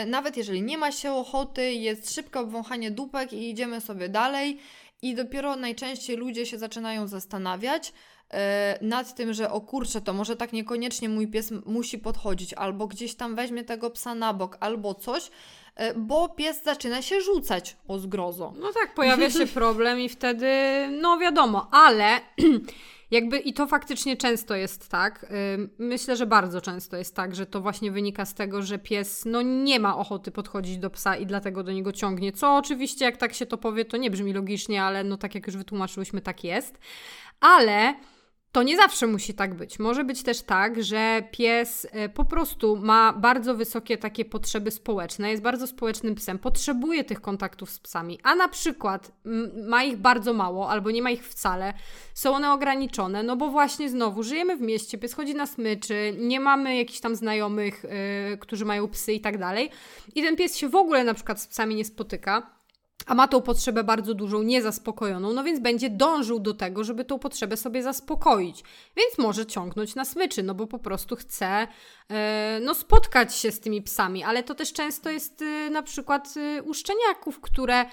nawet 0.07 0.37
jeżeli 0.37 0.63
nie 0.63 0.79
ma 0.79 0.93
się 0.93 1.13
ochoty, 1.13 1.73
jest 1.73 2.15
szybkie 2.15 2.41
obwąchanie 2.41 2.91
dupek 2.91 3.33
i 3.33 3.51
idziemy 3.51 3.81
sobie 3.81 4.09
dalej. 4.09 4.59
I 5.03 5.15
dopiero 5.15 5.57
najczęściej 5.57 6.17
ludzie 6.17 6.47
się 6.47 6.59
zaczynają 6.59 7.07
zastanawiać 7.07 7.93
e, 8.31 8.79
nad 8.81 9.15
tym, 9.15 9.33
że 9.33 9.51
o 9.51 9.61
kurczę, 9.61 10.01
to 10.01 10.13
może 10.13 10.37
tak 10.37 10.53
niekoniecznie 10.53 11.09
mój 11.09 11.29
pies 11.29 11.53
musi 11.67 11.99
podchodzić, 11.99 12.55
albo 12.55 12.87
gdzieś 12.87 13.15
tam 13.15 13.35
weźmie 13.35 13.65
tego 13.65 13.91
psa 13.91 14.15
na 14.15 14.35
bok, 14.35 14.57
albo 14.61 14.95
coś, 14.95 15.31
e, 15.77 15.95
bo 15.95 16.29
pies 16.29 16.63
zaczyna 16.63 17.03
się 17.03 17.21
rzucać 17.21 17.77
o 17.89 17.99
zgrozo. 17.99 18.53
No 18.57 18.73
tak, 18.73 18.95
pojawia 18.95 19.31
się 19.31 19.47
problem 19.47 20.01
i 20.01 20.09
wtedy, 20.09 20.49
no 21.01 21.19
wiadomo, 21.19 21.69
ale 21.73 22.21
Jakby 23.15 23.39
i 23.39 23.53
to 23.53 23.67
faktycznie 23.67 24.17
często 24.17 24.55
jest 24.55 24.89
tak. 24.89 25.27
Myślę, 25.79 26.17
że 26.17 26.27
bardzo 26.27 26.61
często 26.61 26.97
jest 26.97 27.17
tak, 27.17 27.35
że 27.35 27.47
to 27.47 27.61
właśnie 27.61 27.91
wynika 27.91 28.25
z 28.25 28.35
tego, 28.35 28.63
że 28.63 28.79
pies 28.79 29.25
no 29.27 29.43
nie 29.43 29.81
ma 29.81 29.97
ochoty 29.97 30.31
podchodzić 30.31 30.79
do 30.79 30.91
psa 30.91 31.17
i 31.17 31.27
dlatego 31.27 31.63
do 31.63 31.73
niego 31.73 31.93
ciągnie. 31.93 32.33
Co 32.33 32.57
oczywiście, 32.57 33.05
jak 33.05 33.17
tak 33.17 33.35
się 33.35 33.47
to 33.47 33.59
powie, 33.59 33.85
to 33.85 33.97
nie 33.97 34.11
brzmi 34.11 34.33
logicznie, 34.33 34.83
ale 34.83 35.05
no 35.05 35.17
tak 35.17 35.35
jak 35.35 35.47
już 35.47 35.57
wytłumaczyłyśmy, 35.57 36.21
tak 36.21 36.45
jest. 36.45 36.79
Ale 37.41 37.95
to 38.55 38.63
nie 38.63 38.77
zawsze 38.77 39.07
musi 39.07 39.35
tak 39.35 39.55
być. 39.55 39.79
Może 39.79 40.05
być 40.05 40.23
też 40.23 40.43
tak, 40.43 40.83
że 40.83 41.23
pies 41.31 41.87
e, 41.91 42.09
po 42.09 42.25
prostu 42.25 42.77
ma 42.77 43.13
bardzo 43.13 43.55
wysokie 43.55 43.99
takie 43.99 44.25
potrzeby 44.25 44.71
społeczne, 44.71 45.31
jest 45.31 45.43
bardzo 45.43 45.67
społecznym 45.67 46.15
psem, 46.15 46.39
potrzebuje 46.39 47.05
tych 47.05 47.21
kontaktów 47.21 47.71
z 47.71 47.81
psami, 47.81 48.19
a 48.23 48.35
na 48.35 48.49
przykład 48.49 49.13
ma 49.69 49.85
ich 49.85 49.97
bardzo 49.97 50.33
mało 50.33 50.71
albo 50.71 50.91
nie 50.91 51.03
ma 51.03 51.11
ich 51.11 51.29
wcale, 51.29 51.73
są 52.15 52.35
one 52.35 52.53
ograniczone, 52.53 53.23
no 53.23 53.37
bo 53.37 53.51
właśnie 53.51 53.91
znowu 53.91 54.23
żyjemy 54.23 54.57
w 54.57 54.61
mieście, 54.61 54.99
pies 54.99 55.15
chodzi 55.15 55.35
na 55.35 55.47
smyczy, 55.47 56.15
nie 56.19 56.41
mamy 56.41 56.77
jakichś 56.77 57.01
tam 57.01 57.17
znajomych, 57.17 57.85
yy, 58.31 58.39
którzy 58.39 58.65
mają 58.65 58.89
psy 58.89 59.13
i 59.13 59.21
tak 59.21 59.39
dalej. 59.39 59.71
I 60.15 60.23
ten 60.23 60.37
pies 60.37 60.57
się 60.57 60.69
w 60.69 60.77
ogóle 60.77 61.05
na 61.05 61.15
przykład 61.15 61.41
z 61.41 61.47
psami 61.47 61.75
nie 61.75 61.85
spotyka 61.85 62.54
a 63.07 63.15
ma 63.15 63.29
tą 63.29 63.43
potrzebę 63.43 63.85
bardzo 63.85 64.15
dużą, 64.15 64.43
niezaspokojoną, 64.43 65.33
no 65.33 65.45
więc 65.45 65.61
będzie 65.61 65.91
dążył 65.91 66.41
do 66.41 66.55
tego, 66.55 66.85
żeby 66.85 67.05
tą 67.05 67.19
potrzebę 67.19 67.57
sobie 67.57 67.83
zaspokoić. 67.83 68.65
Więc 68.97 69.19
może 69.19 69.47
ciągnąć 69.47 69.95
na 69.95 70.05
smyczy, 70.05 70.43
no 70.43 70.55
bo 70.55 70.67
po 70.67 70.79
prostu 70.79 71.17
chce 71.17 71.67
e, 72.11 72.61
no, 72.63 72.75
spotkać 72.75 73.35
się 73.35 73.53
z 73.53 73.61
tymi 73.61 73.83
psami, 73.83 74.25
ale 74.25 74.43
to 74.43 74.55
też 74.55 74.73
często 74.73 75.11
jest 75.11 75.43
e, 75.43 75.71
na 75.71 75.83
przykład 75.83 76.35
e, 76.37 76.63
u 76.63 76.75
szczeniaków, 76.75 77.41
które 77.41 77.85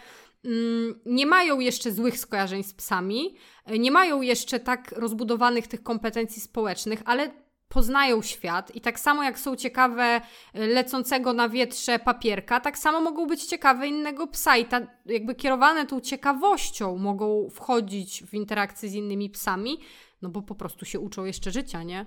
mm, 0.46 1.00
nie 1.06 1.26
mają 1.26 1.60
jeszcze 1.60 1.92
złych 1.92 2.20
skojarzeń 2.20 2.64
z 2.64 2.74
psami, 2.74 3.36
nie 3.80 3.92
mają 3.92 4.22
jeszcze 4.22 4.60
tak 4.60 4.92
rozbudowanych 4.92 5.68
tych 5.68 5.84
kompetencji 5.84 6.42
społecznych, 6.42 7.02
ale 7.06 7.32
poznają 7.72 8.22
świat 8.22 8.76
i 8.76 8.82
tak 8.82 9.00
samo 9.00 9.24
jak 9.24 9.40
są 9.40 9.56
ciekawe 9.56 10.22
y, 10.56 10.68
lecącego 10.68 11.34
na 11.34 11.50
wietrze 11.50 12.00
papierka, 12.00 12.60
tak 12.60 12.78
samo 12.78 13.02
mogą 13.02 13.28
być 13.28 13.44
ciekawe 13.44 13.88
innego 13.88 14.28
psa 14.28 14.58
i 14.58 14.66
ta, 14.66 14.82
jakby 15.06 15.36
kierowane 15.36 15.86
tą 15.86 16.00
ciekawością 16.00 16.98
mogą 16.98 17.50
wchodzić 17.50 18.24
w 18.24 18.34
interakcję 18.34 18.90
z 18.90 18.94
innymi 18.94 19.30
psami, 19.30 19.78
no 20.22 20.30
bo 20.30 20.42
po 20.42 20.56
prostu 20.56 20.86
się 20.86 21.00
uczą 21.00 21.26
jeszcze 21.26 21.52
życia, 21.52 21.84
nie? 21.84 22.06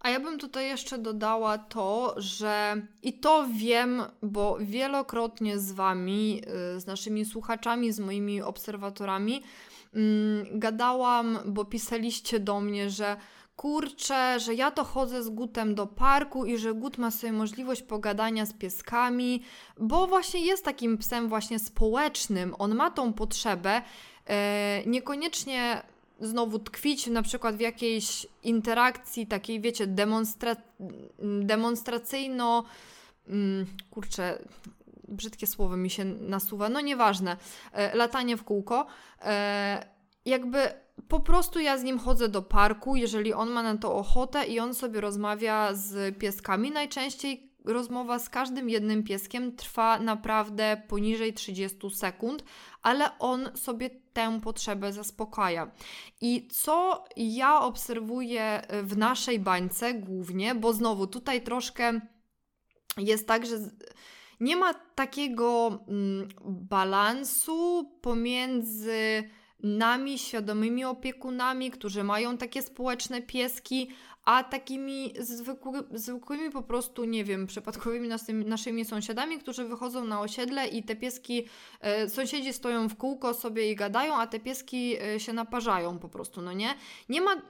A 0.00 0.10
ja 0.10 0.20
bym 0.20 0.38
tutaj 0.38 0.66
jeszcze 0.66 0.98
dodała 0.98 1.58
to, 1.58 2.14
że 2.16 2.82
i 3.02 3.20
to 3.20 3.46
wiem, 3.54 4.02
bo 4.22 4.58
wielokrotnie 4.60 5.58
z 5.58 5.72
Wami, 5.72 6.42
y, 6.76 6.80
z 6.80 6.86
naszymi 6.86 7.24
słuchaczami, 7.24 7.92
z 7.92 8.00
moimi 8.00 8.42
obserwatorami, 8.42 9.42
mm, 9.94 10.58
gadałam, 10.58 11.38
bo 11.46 11.64
pisaliście 11.64 12.40
do 12.40 12.60
mnie, 12.60 12.90
że 12.90 13.16
kurczę, 13.58 14.40
że 14.40 14.54
ja 14.54 14.70
to 14.70 14.84
chodzę 14.84 15.22
z 15.22 15.28
Gutem 15.28 15.74
do 15.74 15.86
parku 15.86 16.46
i 16.46 16.58
że 16.58 16.74
Gut 16.74 16.98
ma 16.98 17.10
sobie 17.10 17.32
możliwość 17.32 17.82
pogadania 17.82 18.46
z 18.46 18.52
pieskami, 18.52 19.42
bo 19.78 20.06
właśnie 20.06 20.40
jest 20.40 20.64
takim 20.64 20.98
psem 20.98 21.28
właśnie 21.28 21.58
społecznym. 21.58 22.54
On 22.58 22.74
ma 22.74 22.90
tą 22.90 23.12
potrzebę, 23.12 23.82
e, 24.26 24.82
niekoniecznie 24.86 25.82
znowu 26.20 26.58
tkwić 26.58 27.06
na 27.06 27.22
przykład 27.22 27.56
w 27.56 27.60
jakiejś 27.60 28.26
interakcji 28.42 29.26
takiej, 29.26 29.60
wiecie, 29.60 29.86
demonstra 29.86 30.56
demonstracyjno... 31.42 32.64
Mm, 33.28 33.66
kurczę, 33.90 34.38
brzydkie 35.08 35.46
słowo 35.46 35.76
mi 35.76 35.90
się 35.90 36.04
nasuwa, 36.04 36.68
no 36.68 36.80
nieważne, 36.80 37.36
e, 37.72 37.96
latanie 37.96 38.36
w 38.36 38.44
kółko, 38.44 38.86
e, 39.22 39.86
jakby 40.24 40.87
po 41.08 41.20
prostu 41.20 41.60
ja 41.60 41.78
z 41.78 41.82
nim 41.82 41.98
chodzę 41.98 42.28
do 42.28 42.42
parku, 42.42 42.96
jeżeli 42.96 43.32
on 43.32 43.50
ma 43.50 43.62
na 43.62 43.76
to 43.76 43.94
ochotę 43.94 44.46
i 44.46 44.60
on 44.60 44.74
sobie 44.74 45.00
rozmawia 45.00 45.74
z 45.74 46.18
pieskami. 46.18 46.70
Najczęściej 46.70 47.48
rozmowa 47.64 48.18
z 48.18 48.28
każdym 48.28 48.70
jednym 48.70 49.02
pieskiem 49.02 49.56
trwa 49.56 49.98
naprawdę 49.98 50.82
poniżej 50.88 51.34
30 51.34 51.90
sekund, 51.90 52.44
ale 52.82 53.18
on 53.18 53.48
sobie 53.54 53.90
tę 54.12 54.40
potrzebę 54.40 54.92
zaspokaja. 54.92 55.70
I 56.20 56.48
co 56.52 57.04
ja 57.16 57.60
obserwuję 57.60 58.62
w 58.82 58.96
naszej 58.96 59.38
bańce 59.38 59.94
głównie, 59.94 60.54
bo 60.54 60.72
znowu 60.72 61.06
tutaj 61.06 61.42
troszkę 61.42 62.00
jest 62.96 63.26
tak, 63.26 63.46
że 63.46 63.56
nie 64.40 64.56
ma 64.56 64.74
takiego 64.74 65.78
mm, 65.88 66.28
balansu 66.44 67.90
pomiędzy 68.02 69.30
nami, 69.62 70.18
świadomymi 70.18 70.84
opiekunami, 70.84 71.70
którzy 71.70 72.04
mają 72.04 72.36
takie 72.36 72.62
społeczne 72.62 73.22
pieski, 73.22 73.90
a 74.24 74.44
takimi 74.44 75.14
zwykły, 75.18 75.84
zwykłymi 75.90 76.50
po 76.50 76.62
prostu, 76.62 77.04
nie 77.04 77.24
wiem, 77.24 77.46
przypadkowymi 77.46 78.08
naszymi, 78.44 78.84
sąsiadami, 78.84 79.38
którzy 79.38 79.64
wychodzą 79.64 80.04
na 80.04 80.20
osiedle 80.20 80.66
i 80.66 80.82
te 80.82 80.96
pieski, 80.96 81.48
e, 81.80 82.08
sąsiedzi 82.08 82.52
stoją 82.52 82.88
w 82.88 82.96
kółko 82.96 83.34
sobie 83.34 83.70
i 83.70 83.76
gadają, 83.76 84.14
a 84.14 84.26
te 84.26 84.40
pieski 84.40 84.96
e, 85.02 85.20
się 85.20 85.32
naparzają 85.32 85.98
po 85.98 86.08
prostu, 86.08 86.42
no 86.42 86.52
nie? 86.52 86.74
Nie 87.08 87.20
ma 87.20 87.42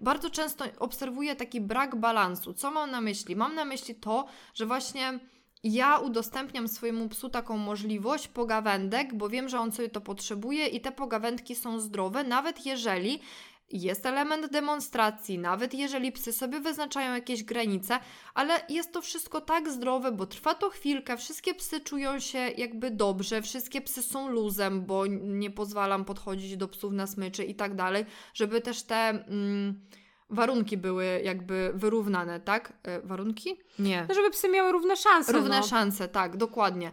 bardzo 0.00 0.30
często 0.30 0.64
obserwuję 0.78 1.36
taki 1.36 1.60
brak 1.60 1.96
balansu. 1.96 2.54
Co 2.54 2.70
mam 2.70 2.90
na 2.90 3.00
myśli? 3.00 3.36
Mam 3.36 3.54
na 3.54 3.64
myśli 3.64 3.94
to, 3.94 4.26
że 4.54 4.66
właśnie 4.66 5.20
ja 5.64 5.98
udostępniam 5.98 6.68
swojemu 6.68 7.08
psu 7.08 7.30
taką 7.30 7.56
możliwość 7.56 8.28
pogawędek, 8.28 9.14
bo 9.14 9.28
wiem, 9.28 9.48
że 9.48 9.60
on 9.60 9.72
sobie 9.72 9.88
to 9.88 10.00
potrzebuje 10.00 10.66
i 10.66 10.80
te 10.80 10.92
pogawędki 10.92 11.54
są 11.54 11.80
zdrowe, 11.80 12.24
nawet 12.24 12.66
jeżeli 12.66 13.20
jest 13.70 14.06
element 14.06 14.52
demonstracji, 14.52 15.38
nawet 15.38 15.74
jeżeli 15.74 16.12
psy 16.12 16.32
sobie 16.32 16.60
wyznaczają 16.60 17.14
jakieś 17.14 17.44
granice, 17.44 17.98
ale 18.34 18.60
jest 18.68 18.92
to 18.92 19.02
wszystko 19.02 19.40
tak 19.40 19.70
zdrowe, 19.70 20.12
bo 20.12 20.26
trwa 20.26 20.54
to 20.54 20.70
chwilkę, 20.70 21.16
wszystkie 21.16 21.54
psy 21.54 21.80
czują 21.80 22.20
się 22.20 22.38
jakby 22.38 22.90
dobrze, 22.90 23.42
wszystkie 23.42 23.80
psy 23.80 24.02
są 24.02 24.28
luzem, 24.28 24.86
bo 24.86 25.06
nie 25.06 25.50
pozwalam 25.50 26.04
podchodzić 26.04 26.56
do 26.56 26.68
psów 26.68 26.92
na 26.92 27.06
smyczy 27.06 27.44
i 27.44 27.54
tak 27.54 27.74
dalej, 27.74 28.04
żeby 28.34 28.60
też 28.60 28.82
te. 28.82 28.96
Mm, 28.96 29.80
warunki 30.30 30.76
były 30.76 31.20
jakby 31.24 31.72
wyrównane, 31.74 32.40
tak? 32.40 32.72
E, 32.82 33.00
warunki? 33.00 33.60
Nie. 33.78 34.06
No, 34.08 34.14
żeby 34.14 34.30
psy 34.30 34.48
miały 34.48 34.72
równe 34.72 34.96
szanse. 34.96 35.32
Równe 35.32 35.60
no. 35.60 35.66
szanse, 35.66 36.08
tak, 36.08 36.36
dokładnie. 36.36 36.92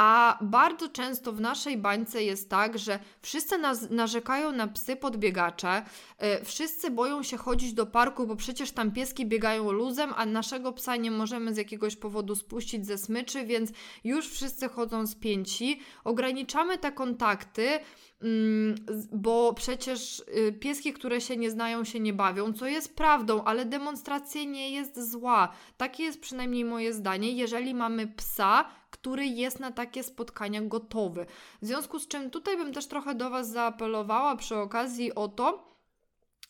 A 0.00 0.38
bardzo 0.40 0.88
często 0.88 1.32
w 1.32 1.40
naszej 1.40 1.76
bańce 1.76 2.22
jest 2.22 2.50
tak, 2.50 2.78
że 2.78 2.98
wszyscy 3.22 3.58
nas 3.58 3.90
narzekają 3.90 4.52
na 4.52 4.68
psy 4.68 4.96
podbiegacze, 4.96 5.82
yy, 6.20 6.44
wszyscy 6.44 6.90
boją 6.90 7.22
się 7.22 7.36
chodzić 7.36 7.72
do 7.72 7.86
parku, 7.86 8.26
bo 8.26 8.36
przecież 8.36 8.70
tam 8.70 8.92
pieski 8.92 9.26
biegają 9.26 9.72
luzem, 9.72 10.12
a 10.16 10.26
naszego 10.26 10.72
psa 10.72 10.96
nie 10.96 11.10
możemy 11.10 11.54
z 11.54 11.56
jakiegoś 11.56 11.96
powodu 11.96 12.34
spuścić 12.34 12.86
ze 12.86 12.98
smyczy, 12.98 13.46
więc 13.46 13.70
już 14.04 14.28
wszyscy 14.28 14.68
chodzą 14.68 15.06
spięci. 15.06 15.80
Ograniczamy 16.04 16.78
te 16.78 16.92
kontakty, 16.92 17.80
Mm, 18.22 18.74
bo 19.12 19.52
przecież 19.54 20.22
y, 20.48 20.52
pieski, 20.52 20.92
które 20.92 21.20
się 21.20 21.36
nie 21.36 21.50
znają, 21.50 21.84
się 21.84 22.00
nie 22.00 22.12
bawią, 22.12 22.52
co 22.52 22.66
jest 22.66 22.96
prawdą, 22.96 23.44
ale 23.44 23.64
demonstracja 23.64 24.44
nie 24.44 24.70
jest 24.70 25.10
zła. 25.10 25.52
Takie 25.76 26.02
jest 26.02 26.20
przynajmniej 26.20 26.64
moje 26.64 26.92
zdanie, 26.94 27.32
jeżeli 27.32 27.74
mamy 27.74 28.06
psa, 28.06 28.64
który 29.00 29.26
jest 29.26 29.60
na 29.60 29.72
takie 29.72 30.02
spotkania 30.02 30.62
gotowy. 30.62 31.26
W 31.62 31.66
związku 31.66 31.98
z 31.98 32.08
czym 32.08 32.30
tutaj 32.30 32.56
bym 32.56 32.72
też 32.72 32.86
trochę 32.86 33.14
do 33.14 33.30
Was 33.30 33.50
zaapelowała 33.50 34.36
przy 34.36 34.56
okazji 34.56 35.14
o 35.14 35.28
to, 35.28 35.68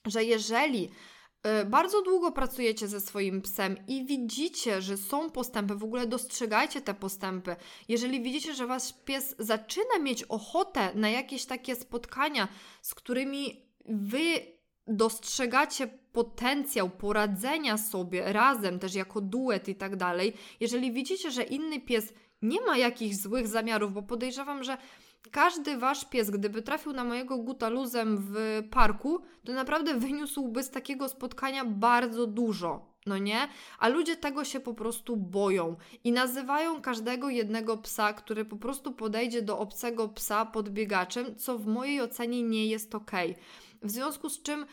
że 0.07 0.25
jeżeli 0.25 0.91
E, 1.43 1.65
bardzo 1.65 2.03
długo 2.03 2.33
pracujecie 2.33 2.89
ze 2.89 3.01
swoim 3.01 3.43
psem 3.43 3.77
i 3.89 4.05
widzicie, 4.05 4.83
że 4.83 4.97
są 4.97 5.31
postępy, 5.31 5.75
w 5.75 5.85
ogóle 5.85 6.07
dostrzegajcie 6.07 6.81
te 6.81 6.95
postępy. 6.95 7.57
Jeżeli 7.89 8.23
widzicie, 8.23 8.55
że 8.55 8.67
wasz 8.67 8.95
pies 9.05 9.35
zaczyna 9.39 9.99
mieć 10.01 10.23
ochotę 10.23 10.95
na 10.95 11.11
jakieś 11.11 11.45
takie 11.45 11.77
spotkania, 11.77 12.49
z 12.83 12.95
którymi 12.95 13.67
wy 13.85 14.23
dostrzegacie 14.87 15.87
potencjał 16.13 16.91
poradzenia 16.91 17.79
sobie 17.79 18.33
razem, 18.33 18.79
też 18.79 18.95
jako 18.95 19.21
duet 19.21 19.69
i 19.69 19.75
tak 19.75 19.97
dalej, 19.97 20.33
jeżeli 20.61 20.93
widzicie, 20.93 21.31
że 21.31 21.43
inny 21.43 21.81
pies 21.81 22.13
nie 22.43 22.61
ma 22.61 22.77
jakichś 22.77 23.17
złych 23.17 23.49
zamiarów, 23.49 23.93
bo 23.93 24.03
podejrzewam, 24.03 24.65
że 24.65 24.79
każdy 25.31 25.79
wasz 25.79 26.05
pies, 26.05 26.31
gdyby 26.31 26.63
trafił 26.63 26.93
na 26.93 27.05
mojego 27.05 27.39
guta 27.39 27.69
luzem 27.69 28.19
w 28.21 28.63
parku, 28.71 29.23
to 29.45 29.53
naprawdę 29.53 29.95
wyniósłby 29.95 30.63
z 30.63 30.71
takiego 30.71 31.09
spotkania 31.09 31.65
bardzo 31.65 32.27
dużo. 32.27 32.89
No 33.07 33.19
nie? 33.19 33.49
A 33.79 33.89
ludzie 33.89 34.17
tego 34.17 34.45
się 34.45 34.61
po 34.61 34.75
prostu 34.75 35.17
boją 35.17 35.77
i 36.05 36.13
nazywają 36.13 36.83
każdego 36.83 37.31
jednego 37.31 37.77
psa, 37.77 38.13
który 38.13 38.45
po 38.45 38.57
prostu 38.57 38.93
podejdzie 38.93 39.43
do 39.43 39.59
obcego 39.59 40.09
psa 40.09 40.47
podbiegaczem, 40.47 41.37
co 41.37 41.59
w 41.59 41.67
mojej 41.67 42.01
ocenie 42.01 42.43
nie 42.43 42.67
jest 42.67 42.95
ok. 42.95 43.11
W 43.83 43.91
związku 43.91 44.29
z 44.29 44.43
czym 44.43 44.67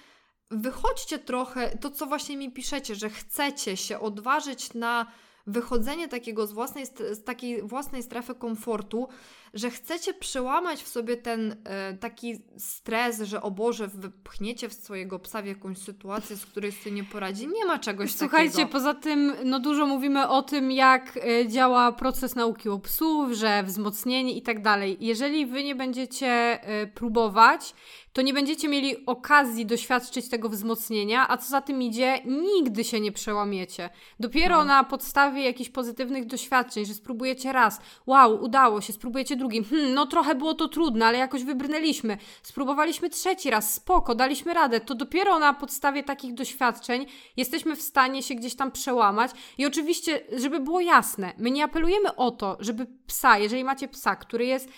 wychodźcie 0.52 1.20
trochę, 1.20 1.78
to 1.78 1.92
co 1.92 2.06
właśnie 2.06 2.38
mi 2.38 2.52
piszecie, 2.52 2.96
że 2.96 3.10
chcecie 3.10 3.78
się 3.78 4.00
odważyć 4.00 4.74
na 4.74 5.06
wychodzenie 5.48 6.08
takiego 6.08 6.48
z, 6.48 6.52
własnej, 6.52 6.86
z 6.86 7.24
takiej 7.24 7.62
własnej 7.62 8.04
strefy 8.04 8.36
komfortu, 8.36 9.08
że 9.56 9.70
chcecie 9.70 10.14
przełamać 10.14 10.84
w 10.84 10.88
sobie 10.88 11.18
ten 11.18 11.56
e, 11.64 11.94
taki 11.94 12.42
stres, 12.58 13.22
że 13.22 13.42
o 13.42 13.52
Boże, 13.52 13.88
wypchniecie 13.88 14.70
w 14.70 14.74
swojego 14.74 15.20
psa 15.20 15.42
w 15.42 15.46
jakąś 15.46 15.78
sytuację, 15.78 16.36
z 16.36 16.46
której 16.46 16.72
sobie 16.72 16.92
nie 16.92 17.04
poradzi. 17.04 17.48
Nie 17.48 17.66
ma 17.66 17.80
czegoś 17.80 18.16
Słuchajcie, 18.16 18.52
takiego. 18.52 18.72
poza 18.72 18.94
tym 18.94 19.34
no 19.46 19.60
dużo 19.60 19.86
mówimy 19.86 20.28
o 20.28 20.42
tym, 20.42 20.72
jak 20.72 21.18
e, 21.18 21.48
działa 21.48 21.92
proces 21.92 22.36
nauki 22.36 22.70
u 22.70 22.80
psów, 22.80 23.32
że 23.32 23.64
wzmocnienie 23.64 24.34
i 24.34 24.42
tak 24.42 24.62
dalej. 24.62 24.98
Jeżeli 25.00 25.46
wy 25.46 25.64
nie 25.64 25.76
będziecie 25.76 26.28
e, 26.28 26.88
próbować, 26.88 27.74
to 28.16 28.22
nie 28.22 28.34
będziecie 28.34 28.68
mieli 28.68 29.06
okazji 29.06 29.66
doświadczyć 29.66 30.30
tego 30.30 30.50
wzmocnienia, 30.50 31.28
a 31.30 31.38
co 31.38 31.50
za 31.50 31.62
tym 31.62 31.82
idzie, 31.82 32.20
nigdy 32.26 32.84
się 32.84 33.00
nie 33.00 33.12
przełamiecie. 33.12 33.90
Dopiero 34.20 34.58
no. 34.58 34.66
na 34.66 34.84
podstawie 34.84 35.44
jakichś 35.44 35.70
pozytywnych 35.70 36.26
doświadczeń, 36.26 36.86
że 36.86 36.94
spróbujecie 36.94 37.54
raz, 37.54 37.82
wow, 38.06 38.44
udało 38.44 38.82
się, 38.82 38.94
spróbujecie 38.94 39.36
drugim, 39.46 39.64
hmm, 39.64 39.94
no 39.94 40.06
trochę 40.06 40.36
było 40.36 40.54
to 40.54 40.68
trudne, 40.68 41.06
ale 41.06 41.18
jakoś 41.18 41.44
wybrnęliśmy, 41.44 42.18
spróbowaliśmy 42.44 43.10
trzeci 43.10 43.50
raz, 43.50 43.74
spoko, 43.74 44.16
daliśmy 44.16 44.54
radę, 44.54 44.80
to 44.80 44.96
dopiero 44.96 45.40
na 45.40 45.54
podstawie 45.54 46.04
takich 46.04 46.34
doświadczeń 46.34 47.06
jesteśmy 47.38 47.76
w 47.76 47.82
stanie 47.82 48.24
się 48.24 48.36
gdzieś 48.36 48.56
tam 48.56 48.72
przełamać. 48.72 49.32
I 49.58 49.66
oczywiście, 49.66 50.22
żeby 50.38 50.60
było 50.60 50.80
jasne, 50.80 51.34
my 51.38 51.52
nie 51.52 51.64
apelujemy 51.64 52.16
o 52.16 52.32
to, 52.32 52.58
żeby 52.60 52.88
psa, 53.08 53.38
jeżeli 53.38 53.64
macie 53.64 53.88
psa, 53.88 54.16
który 54.16 54.46
jest 54.46 54.70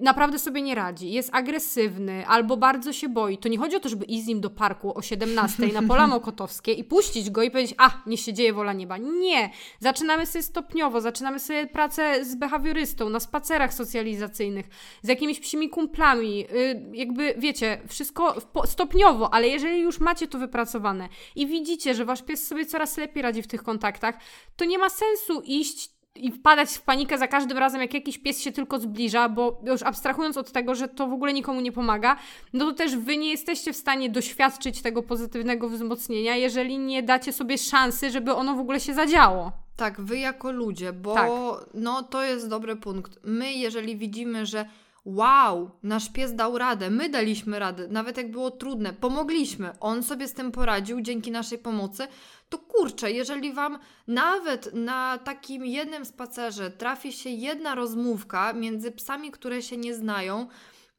naprawdę 0.00 0.38
sobie 0.38 0.62
nie 0.62 0.74
radzi, 0.74 1.12
jest 1.12 1.30
agresywny 1.32 2.26
albo 2.26 2.56
bardzo 2.56 2.92
się 2.92 3.08
boi, 3.08 3.38
to 3.38 3.48
nie 3.48 3.58
chodzi 3.58 3.76
o 3.76 3.80
to, 3.80 3.88
żeby 3.88 4.04
iść 4.04 4.24
z 4.24 4.26
nim 4.26 4.40
do 4.40 4.50
parku 4.50 4.98
o 4.98 5.02
17 5.02 5.66
na 5.66 5.82
pola 5.82 6.06
mokotowskie 6.06 6.72
i 6.80 6.84
puścić 6.84 7.30
go 7.30 7.42
i 7.42 7.50
powiedzieć, 7.50 7.74
a, 7.78 7.90
niech 8.06 8.20
się 8.20 8.32
dzieje 8.32 8.52
wola 8.52 8.72
nieba. 8.72 8.98
Nie! 8.98 9.50
Zaczynamy 9.78 10.26
sobie 10.26 10.42
stopniowo, 10.42 11.00
zaczynamy 11.00 11.40
sobie 11.40 11.66
pracę 11.66 12.24
z 12.24 12.34
behawiorystą, 12.34 13.08
na 13.08 13.20
spacerach 13.20 13.74
socjalizacyjnych, 13.74 14.68
z 15.02 15.08
jakimiś 15.08 15.40
psimi 15.40 15.68
kumplami, 15.68 16.46
y, 16.52 16.90
jakby, 16.92 17.34
wiecie, 17.38 17.80
wszystko 17.88 18.36
stopniowo, 18.64 19.34
ale 19.34 19.48
jeżeli 19.48 19.80
już 19.80 20.00
macie 20.00 20.26
to 20.26 20.38
wypracowane 20.38 21.08
i 21.36 21.46
widzicie, 21.46 21.94
że 21.94 22.04
wasz 22.04 22.22
pies 22.22 22.46
sobie 22.46 22.66
coraz 22.66 22.96
lepiej 22.96 23.22
radzi 23.22 23.42
w 23.42 23.46
tych 23.46 23.62
kontaktach, 23.62 24.14
to 24.56 24.64
nie 24.64 24.78
ma 24.78 24.88
sensu 24.88 25.42
iść 25.44 25.99
i 26.16 26.32
wpadać 26.32 26.70
w 26.70 26.82
panikę 26.82 27.18
za 27.18 27.28
każdym 27.28 27.58
razem, 27.58 27.80
jak 27.80 27.94
jakiś 27.94 28.18
pies 28.18 28.40
się 28.40 28.52
tylko 28.52 28.78
zbliża, 28.78 29.28
bo 29.28 29.60
już 29.66 29.82
abstrahując 29.82 30.36
od 30.36 30.52
tego, 30.52 30.74
że 30.74 30.88
to 30.88 31.06
w 31.06 31.12
ogóle 31.12 31.32
nikomu 31.32 31.60
nie 31.60 31.72
pomaga, 31.72 32.16
no 32.52 32.64
to 32.64 32.72
też 32.72 32.96
wy 32.96 33.16
nie 33.16 33.30
jesteście 33.30 33.72
w 33.72 33.76
stanie 33.76 34.10
doświadczyć 34.10 34.82
tego 34.82 35.02
pozytywnego 35.02 35.68
wzmocnienia, 35.68 36.36
jeżeli 36.36 36.78
nie 36.78 37.02
dacie 37.02 37.32
sobie 37.32 37.58
szansy, 37.58 38.10
żeby 38.10 38.34
ono 38.34 38.54
w 38.54 38.60
ogóle 38.60 38.80
się 38.80 38.94
zadziało. 38.94 39.52
Tak, 39.76 40.00
wy 40.00 40.18
jako 40.18 40.52
ludzie, 40.52 40.92
bo 40.92 41.14
tak. 41.14 41.30
no 41.74 42.02
to 42.02 42.22
jest 42.22 42.48
dobry 42.48 42.76
punkt. 42.76 43.18
My, 43.24 43.52
jeżeli 43.52 43.96
widzimy, 43.96 44.46
że 44.46 44.64
wow, 45.04 45.70
nasz 45.82 46.12
pies 46.12 46.34
dał 46.34 46.58
radę, 46.58 46.90
my 46.90 47.08
daliśmy 47.08 47.58
radę, 47.58 47.88
nawet 47.88 48.16
jak 48.16 48.30
było 48.30 48.50
trudne, 48.50 48.92
pomogliśmy, 48.92 49.72
on 49.80 50.02
sobie 50.02 50.28
z 50.28 50.34
tym 50.34 50.52
poradził 50.52 51.00
dzięki 51.00 51.30
naszej 51.30 51.58
pomocy, 51.58 52.06
to 52.48 52.58
kurczę, 52.58 53.12
jeżeli 53.12 53.52
Wam 53.52 53.78
nawet 54.06 54.74
na 54.74 55.18
takim 55.18 55.66
jednym 55.66 56.04
spacerze 56.04 56.70
trafi 56.70 57.12
się 57.12 57.30
jedna 57.30 57.74
rozmówka 57.74 58.52
między 58.52 58.92
psami, 58.92 59.30
które 59.30 59.62
się 59.62 59.76
nie 59.76 59.94
znają, 59.94 60.46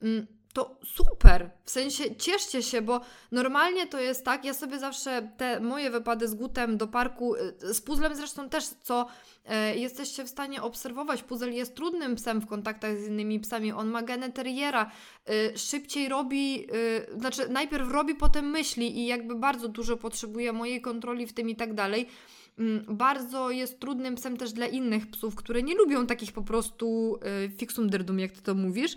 mm, 0.01 0.27
to 0.53 0.77
super. 0.85 1.49
W 1.63 1.69
sensie 1.71 2.15
cieszcie 2.15 2.63
się, 2.63 2.81
bo 2.81 3.01
normalnie 3.31 3.87
to 3.87 3.99
jest 3.99 4.25
tak, 4.25 4.45
ja 4.45 4.53
sobie 4.53 4.79
zawsze 4.79 5.31
te 5.37 5.59
moje 5.59 5.89
wypady 5.89 6.27
z 6.27 6.35
gutem 6.35 6.77
do 6.77 6.87
parku, 6.87 7.35
y, 7.35 7.73
z 7.73 7.81
puzzlem 7.81 8.15
zresztą 8.15 8.49
też, 8.49 8.65
co 8.65 9.07
e, 9.45 9.77
jesteście 9.77 10.23
w 10.23 10.29
stanie 10.29 10.61
obserwować. 10.61 11.23
Puzzle 11.23 11.51
jest 11.51 11.75
trudnym 11.75 12.15
psem 12.15 12.41
w 12.41 12.47
kontaktach 12.47 12.97
z 12.97 13.07
innymi 13.07 13.39
psami. 13.39 13.71
On 13.71 13.87
ma 13.87 14.01
genę 14.01 14.31
terriera, 14.31 14.91
y, 15.29 15.57
szybciej 15.57 16.09
robi, 16.09 16.67
y, 16.75 17.19
znaczy 17.19 17.49
najpierw 17.49 17.91
robi, 17.91 18.15
potem 18.15 18.49
myśli 18.49 18.99
i 18.99 19.07
jakby 19.07 19.35
bardzo 19.35 19.67
dużo 19.67 19.97
potrzebuje 19.97 20.53
mojej 20.53 20.81
kontroli 20.81 21.27
w 21.27 21.33
tym 21.33 21.49
i 21.49 21.55
tak 21.55 21.73
dalej. 21.73 22.07
Mm, 22.59 22.85
bardzo 22.89 23.51
jest 23.51 23.79
trudnym 23.79 24.15
psem 24.15 24.37
też 24.37 24.53
dla 24.53 24.67
innych 24.67 25.11
psów, 25.11 25.35
które 25.35 25.63
nie 25.63 25.75
lubią 25.75 26.07
takich 26.07 26.31
po 26.31 26.41
prostu 26.41 27.19
y, 28.17 28.21
jak 28.21 28.31
ty 28.31 28.41
to 28.41 28.55
mówisz. 28.55 28.95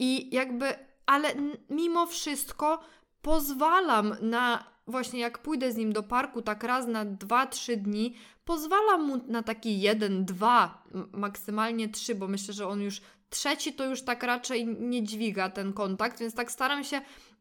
I 0.00 0.34
jakby, 0.34 0.74
ale 1.06 1.28
mimo 1.70 2.06
wszystko 2.06 2.80
pozwalam 3.22 4.16
na, 4.20 4.64
właśnie 4.86 5.20
jak 5.20 5.38
pójdę 5.38 5.72
z 5.72 5.76
nim 5.76 5.92
do 5.92 6.02
parku 6.02 6.42
tak 6.42 6.64
raz 6.64 6.86
na 6.86 7.06
2-3 7.06 7.76
dni, 7.76 8.14
pozwalam 8.44 9.06
mu 9.06 9.16
na 9.26 9.42
taki 9.42 9.80
jeden, 9.80 10.24
dwa, 10.24 10.84
maksymalnie 11.12 11.88
trzy, 11.88 12.14
bo 12.14 12.28
myślę, 12.28 12.54
że 12.54 12.68
on 12.68 12.80
już 12.80 13.00
trzeci 13.30 13.72
to 13.72 13.84
już 13.84 14.02
tak 14.02 14.22
raczej 14.22 14.66
nie 14.66 15.02
dźwiga 15.02 15.50
ten 15.50 15.72
kontakt, 15.72 16.20
więc 16.20 16.34
tak 16.34 16.52
staram 16.52 16.84
się 16.84 17.00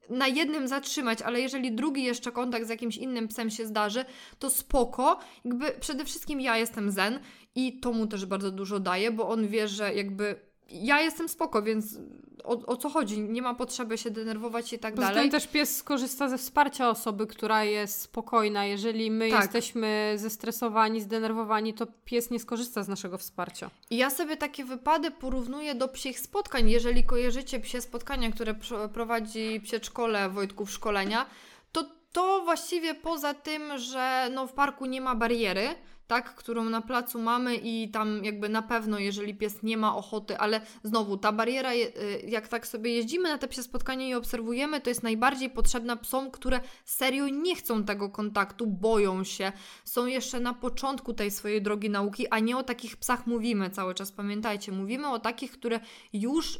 na 0.10 0.28
jednym 0.28 0.68
zatrzymać, 0.68 1.22
ale 1.22 1.42
jeżeli 1.42 1.72
drugi 1.72 2.04
jeszcze 2.04 2.32
kontakt 2.32 2.66
z 2.66 2.70
jakimś 2.70 2.98
innym 2.98 3.28
psem 3.28 3.50
się 3.50 3.66
zdarzy, 3.66 4.06
to 4.40 4.50
spoko. 4.50 5.20
Jakby 5.46 5.72
przede 5.80 6.06
wszystkim 6.06 6.42
ja 6.42 6.58
jestem 6.58 6.92
zen 6.92 7.20
i 7.56 7.80
to 7.80 7.94
mu 7.94 8.08
też 8.08 8.26
bardzo 8.26 8.52
dużo 8.52 8.80
daje, 8.80 9.12
bo 9.12 9.30
on 9.30 9.48
wie, 9.48 9.68
że 9.68 9.94
jakby 9.94 10.49
ja 10.72 11.02
jestem 11.02 11.30
spoko, 11.30 11.62
więc 11.62 11.98
o, 12.44 12.66
o, 12.66 12.78
co 12.78 12.90
chodzi? 12.90 13.20
Nie 13.22 13.42
ma 13.42 13.56
potrzeby 13.56 13.98
się 13.98 14.12
denerwować 14.12 14.74
i 14.74 14.80
tak 14.80 14.96
Poza 14.96 15.08
dalej. 15.08 15.30
też 15.30 15.48
pies 15.48 15.78
skorzysta 15.78 16.30
ze 16.30 16.38
wsparcia 16.38 16.90
osoby, 16.90 17.28
która 17.28 17.64
jest 17.64 18.02
spokojna. 18.02 18.66
Jeżeli 18.66 19.12
my 19.12 19.30
tak. 19.30 19.42
jesteśmy 19.42 20.14
zestresowani, 20.16 21.02
zdenerwowani, 21.02 21.74
to 21.74 21.88
pies 22.06 22.32
nie 22.32 22.40
skorzysta 22.40 22.84
z 22.84 22.88
naszego 22.88 23.18
wsparcia. 23.18 23.70
I 23.90 23.98
ja 23.98 24.10
sobie 24.10 24.38
takie 24.38 24.66
wypady 24.66 25.12
porównuję 25.12 25.76
do 25.76 25.88
psich 25.88 26.20
spotkań. 26.20 26.70
Jeżeli 26.70 27.04
kojarzycie 27.04 27.60
psie 27.60 27.82
spotkania, 27.82 28.32
które 28.32 28.56
prowadzi 28.94 29.62
przedszkole 29.64 30.30
Wojtków 30.30 30.72
Szkolenia, 30.72 31.26
to 31.72 31.86
to 32.12 32.42
właściwie 32.44 32.96
poza 32.96 33.34
tym, 33.34 33.78
że 33.78 34.30
no 34.34 34.48
w 34.48 34.54
parku 34.54 34.86
nie 34.86 35.02
ma 35.02 35.16
bariery, 35.16 35.76
tak, 36.10 36.36
którą 36.36 36.64
na 36.64 36.82
placu 36.82 37.22
mamy 37.22 37.56
i 37.56 37.90
tam 37.90 38.26
jakby 38.26 38.50
na 38.50 38.62
pewno, 38.62 39.00
jeżeli 39.00 39.36
pies 39.36 39.64
nie 39.64 39.78
ma 39.78 39.96
ochoty, 39.96 40.38
ale 40.38 40.62
znowu 40.84 41.18
ta 41.18 41.32
bariera, 41.32 41.74
y, 41.74 41.92
jak 42.28 42.48
tak 42.48 42.68
sobie 42.68 42.94
jeździmy 42.94 43.30
na 43.30 43.38
te 43.38 43.48
psie 43.48 43.64
spotkania 43.64 44.08
i 44.08 44.14
obserwujemy, 44.14 44.82
to 44.82 44.90
jest 44.90 45.04
najbardziej 45.04 45.50
potrzebna 45.50 45.96
psom, 45.96 46.32
które 46.32 46.60
serio 46.86 47.28
nie 47.28 47.56
chcą 47.56 47.84
tego 47.84 48.10
kontaktu, 48.10 48.68
boją 48.68 49.24
się, 49.24 49.52
są 49.86 50.06
jeszcze 50.06 50.40
na 50.40 50.54
początku 50.54 51.14
tej 51.14 51.32
swojej 51.32 51.62
drogi 51.62 51.90
nauki, 51.90 52.28
a 52.28 52.40
nie 52.40 52.58
o 52.58 52.64
takich 52.64 52.98
psach 52.98 53.28
mówimy 53.28 53.70
cały 53.70 53.94
czas, 53.94 54.12
pamiętajcie, 54.12 54.72
mówimy 54.72 55.10
o 55.10 55.20
takich, 55.20 55.52
które 55.52 55.80
już 56.14 56.56
y, 56.56 56.60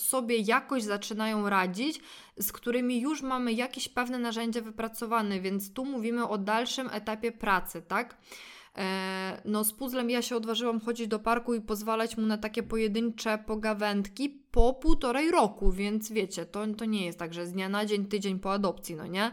sobie 0.00 0.36
jakoś 0.36 0.82
zaczynają 0.82 1.48
radzić, 1.48 2.00
z 2.38 2.52
którymi 2.52 3.00
już 3.00 3.22
mamy 3.22 3.52
jakieś 3.52 3.88
pewne 3.88 4.18
narzędzia 4.18 4.60
wypracowane, 4.60 5.40
więc 5.40 5.72
tu 5.72 5.84
mówimy 5.84 6.28
o 6.28 6.38
dalszym 6.38 6.88
etapie 6.92 7.32
pracy, 7.32 7.82
tak? 7.82 8.16
E, 8.78 9.42
no 9.44 9.64
z 9.64 9.72
puzzlem 9.72 10.10
ja 10.10 10.22
się 10.22 10.36
odważyłam 10.36 10.80
chodzić 10.80 11.08
do 11.08 11.18
parku 11.18 11.54
i 11.54 11.60
pozwalać 11.60 12.16
mu 12.16 12.26
na 12.26 12.38
takie 12.38 12.62
pojedyncze 12.62 13.38
pogawędki 13.46 14.28
po 14.50 14.74
półtorej 14.74 15.30
roku, 15.30 15.72
więc 15.72 16.12
wiecie, 16.12 16.46
to, 16.46 16.66
to 16.78 16.84
nie 16.84 17.06
jest 17.06 17.18
tak, 17.18 17.34
że 17.34 17.46
z 17.46 17.52
dnia 17.52 17.68
na 17.68 17.86
dzień, 17.86 18.06
tydzień 18.06 18.38
po 18.38 18.52
adopcji, 18.52 18.94
no 18.94 19.06
nie? 19.06 19.32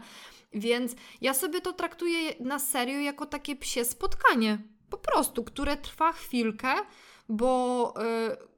Więc 0.52 0.94
ja 1.20 1.34
sobie 1.34 1.60
to 1.60 1.72
traktuję 1.72 2.34
na 2.40 2.58
serio 2.58 3.00
jako 3.00 3.26
takie 3.26 3.56
psie 3.56 3.84
spotkanie, 3.84 4.58
po 4.90 4.98
prostu, 4.98 5.44
które 5.44 5.76
trwa 5.76 6.12
chwilkę, 6.12 6.74
bo 7.28 7.94
yy, 7.96 8.49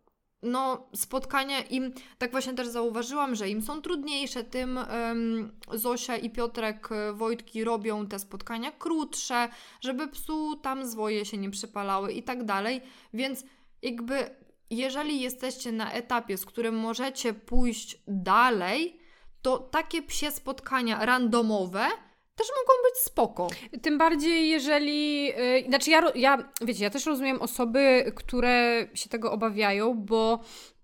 no, 0.43 0.87
spotkania 0.95 1.61
im, 1.61 1.93
tak 2.19 2.31
właśnie 2.31 2.55
też 2.55 2.69
zauważyłam, 2.69 3.35
że 3.35 3.49
im 3.49 3.63
są 3.63 3.83
trudniejsze, 3.83 4.45
tym 4.45 4.77
um, 4.77 5.53
Zosia 5.73 6.17
i 6.17 6.31
Piotrek 6.31 6.93
e, 6.93 7.13
Wojtki 7.13 7.65
robią 7.65 8.07
te 8.07 8.19
spotkania 8.19 8.73
krótsze, 8.73 9.49
żeby 9.81 10.09
psu 10.09 10.57
tam 10.57 10.87
zwoje 10.87 11.25
się 11.25 11.39
nie 11.39 11.51
przypalały 11.51 12.13
i 12.13 12.23
tak 12.23 12.45
dalej. 12.45 12.81
Więc 13.15 13.45
jakby, 13.83 14.31
jeżeli 14.71 15.21
jesteście 15.21 15.73
na 15.73 15.93
etapie, 15.93 16.39
z 16.39 16.47
którym 16.47 16.77
możecie 16.77 17.35
pójść 17.35 18.03
dalej, 18.07 19.01
to 19.43 19.59
takie 19.59 20.03
psie 20.03 20.31
spotkania 20.31 21.05
randomowe 21.05 21.87
też 22.43 22.51
mogą 22.57 22.83
być 22.91 22.99
spoko. 22.99 23.49
Tym 23.83 23.99
bardziej, 23.99 24.51
jeżeli. 24.51 25.25
Yy, 25.25 25.65
znaczy, 25.69 25.91
ja, 25.91 26.03
ja, 26.15 26.39
wiecie, 26.61 26.85
ja 26.85 26.91
też 26.91 27.07
rozumiem 27.07 27.43
osoby, 27.43 28.13
które 28.15 28.87
się 28.95 29.09
tego 29.09 29.33
obawiają, 29.33 29.95
bo 29.95 30.41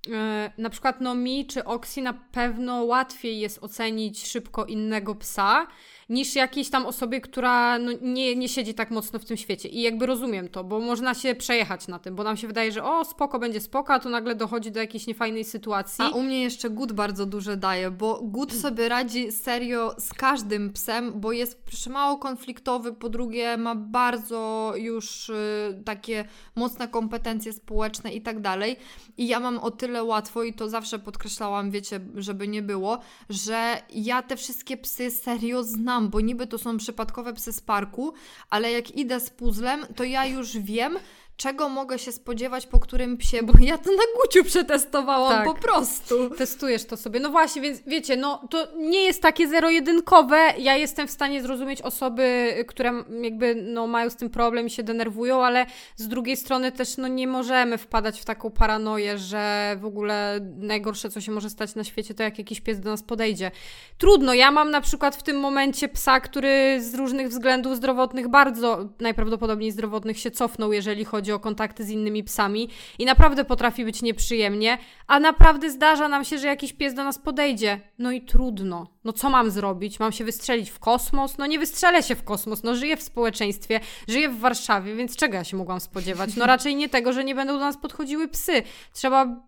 yy, 0.06 0.12
na 0.58 0.70
przykład 0.70 1.00
no 1.00 1.14
mi 1.14 1.46
czy 1.46 1.64
Oksi 1.64 2.02
na 2.02 2.12
pewno 2.12 2.84
łatwiej 2.84 3.40
jest 3.40 3.62
ocenić 3.62 4.26
szybko 4.26 4.64
innego 4.64 5.14
psa 5.14 5.66
niż 6.08 6.34
jakiejś 6.34 6.70
tam 6.70 6.86
osobie, 6.86 7.20
która 7.20 7.78
no, 7.78 7.92
nie, 8.02 8.36
nie 8.36 8.48
siedzi 8.48 8.74
tak 8.74 8.90
mocno 8.90 9.18
w 9.18 9.24
tym 9.24 9.36
świecie. 9.36 9.68
I 9.68 9.82
jakby 9.82 10.06
rozumiem 10.06 10.48
to, 10.48 10.64
bo 10.64 10.80
można 10.80 11.14
się 11.14 11.34
przejechać 11.34 11.88
na 11.88 11.98
tym, 11.98 12.16
bo 12.16 12.24
nam 12.24 12.36
się 12.36 12.46
wydaje, 12.46 12.72
że 12.72 12.84
o, 12.84 13.04
spoko, 13.04 13.38
będzie 13.38 13.60
spoko, 13.60 13.94
a 13.94 13.98
tu 13.98 14.08
nagle 14.08 14.34
dochodzi 14.34 14.70
do 14.70 14.80
jakiejś 14.80 15.06
niefajnej 15.06 15.44
sytuacji. 15.44 16.04
A 16.04 16.08
u 16.08 16.22
mnie 16.22 16.42
jeszcze 16.42 16.70
gut 16.70 16.92
bardzo 16.92 17.26
duże 17.26 17.56
daje, 17.56 17.90
bo 17.90 18.20
gut 18.22 18.52
sobie 18.62 18.88
radzi 18.88 19.32
serio 19.32 19.94
z 19.98 20.14
każdym 20.14 20.72
psem, 20.72 21.20
bo 21.20 21.32
jest 21.32 21.88
mało 21.90 22.18
konfliktowy, 22.18 22.92
po 22.92 23.08
drugie 23.08 23.56
ma 23.56 23.74
bardzo 23.74 24.72
już 24.76 25.28
y, 25.28 25.82
takie 25.84 26.24
mocne 26.56 26.88
kompetencje 26.88 27.52
społeczne 27.52 28.12
i 28.12 28.22
tak 28.22 28.40
dalej. 28.40 28.76
I 29.16 29.28
ja 29.28 29.40
mam 29.40 29.58
o 29.58 29.70
tyle 29.70 30.04
łatwo 30.04 30.42
i 30.42 30.52
to 30.52 30.68
zawsze 30.68 30.98
podkreślałam, 30.98 31.70
wiecie, 31.70 32.00
żeby 32.14 32.48
nie 32.48 32.62
było, 32.62 32.98
że 33.30 33.82
ja 33.94 34.22
te 34.22 34.36
wszystkie 34.36 34.76
psy 34.76 35.10
serio 35.10 35.64
znam 35.64 35.97
znam, 35.98 36.10
bo 36.10 36.20
niby 36.20 36.46
to 36.46 36.58
są 36.58 36.76
przypadkowe 36.76 37.32
psy 37.34 37.52
z 37.52 37.60
parku, 37.60 38.12
ale 38.50 38.72
jak 38.72 38.90
idę 38.90 39.20
z 39.20 39.30
puzzlem, 39.30 39.86
to 39.96 40.04
ja 40.04 40.26
już 40.26 40.58
wiem, 40.58 40.98
czego 41.38 41.68
mogę 41.68 41.98
się 41.98 42.12
spodziewać 42.12 42.66
po 42.66 42.80
którym 42.80 43.16
psie, 43.16 43.42
bo 43.42 43.52
ja 43.60 43.78
to 43.78 43.90
na 43.90 44.02
Guciu 44.22 44.44
przetestowałam 44.44 45.32
Tak. 45.32 45.44
po 45.44 45.54
prostu. 45.54 46.30
Testujesz 46.30 46.84
to 46.84 46.96
sobie. 46.96 47.20
No 47.20 47.30
właśnie, 47.30 47.62
więc 47.62 47.80
wiecie, 47.86 48.16
no 48.16 48.48
to 48.50 48.68
nie 48.76 49.04
jest 49.04 49.22
takie 49.22 49.48
zero-jedynkowe. 49.48 50.36
Ja 50.58 50.76
jestem 50.76 51.08
w 51.08 51.10
stanie 51.10 51.42
zrozumieć 51.42 51.82
osoby, 51.82 52.54
które 52.68 52.92
jakby 53.22 53.54
no, 53.54 53.86
mają 53.86 54.10
z 54.10 54.16
tym 54.16 54.30
problem 54.30 54.66
i 54.66 54.70
się 54.70 54.82
denerwują, 54.82 55.44
ale 55.44 55.66
z 55.96 56.08
drugiej 56.08 56.36
strony 56.36 56.72
też 56.72 56.96
no, 56.96 57.08
nie 57.08 57.26
możemy 57.26 57.78
wpadać 57.78 58.20
w 58.20 58.24
taką 58.24 58.50
paranoję, 58.50 59.18
że 59.18 59.76
w 59.80 59.84
ogóle 59.84 60.40
najgorsze, 60.56 61.10
co 61.10 61.20
się 61.20 61.32
może 61.32 61.50
stać 61.50 61.74
na 61.74 61.84
świecie, 61.84 62.14
to 62.14 62.22
jak 62.22 62.38
jakiś 62.38 62.60
pies 62.60 62.80
do 62.80 62.90
nas 62.90 63.02
podejdzie. 63.02 63.50
Trudno. 63.98 64.34
Ja 64.34 64.50
mam 64.50 64.70
na 64.70 64.80
przykład 64.80 65.16
w 65.16 65.22
tym 65.22 65.40
momencie 65.40 65.88
psa, 65.88 66.20
który 66.20 66.82
z 66.82 66.94
różnych 66.94 67.28
względów 67.28 67.76
zdrowotnych, 67.76 68.28
bardzo 68.28 68.88
najprawdopodobniej 69.00 69.72
zdrowotnych 69.72 70.18
się 70.18 70.30
cofnął, 70.30 70.72
jeżeli 70.72 71.04
chodzi 71.04 71.27
o 71.32 71.40
kontakty 71.40 71.84
z 71.84 71.90
innymi 71.90 72.24
psami 72.24 72.68
i 72.98 73.04
naprawdę 73.04 73.44
potrafi 73.44 73.84
być 73.84 74.02
nieprzyjemnie, 74.02 74.78
a 75.06 75.20
naprawdę 75.20 75.70
zdarza 75.70 76.08
nam 76.08 76.24
się, 76.24 76.38
że 76.38 76.46
jakiś 76.46 76.72
pies 76.72 76.94
do 76.94 77.04
nas 77.04 77.18
podejdzie. 77.18 77.80
No 77.98 78.12
i 78.12 78.22
trudno. 78.22 78.86
No 79.04 79.12
co 79.12 79.30
mam 79.30 79.50
zrobić? 79.50 80.00
Mam 80.00 80.12
się 80.12 80.24
wystrzelić 80.24 80.70
w 80.70 80.78
kosmos? 80.78 81.38
No 81.38 81.46
nie 81.46 81.58
wystrzelę 81.58 82.02
się 82.02 82.14
w 82.14 82.24
kosmos. 82.24 82.62
No 82.62 82.74
żyję 82.74 82.96
w 82.96 83.02
społeczeństwie, 83.02 83.80
żyję 84.08 84.28
w 84.28 84.38
Warszawie, 84.38 84.94
więc 84.94 85.16
czego 85.16 85.34
ja 85.34 85.44
się 85.44 85.56
mogłam 85.56 85.80
spodziewać? 85.80 86.36
No 86.36 86.46
raczej 86.46 86.76
nie 86.76 86.88
tego, 86.88 87.12
że 87.12 87.24
nie 87.24 87.34
będą 87.34 87.52
do 87.52 87.60
nas 87.60 87.76
podchodziły 87.76 88.28
psy. 88.28 88.62
Trzeba 88.92 89.47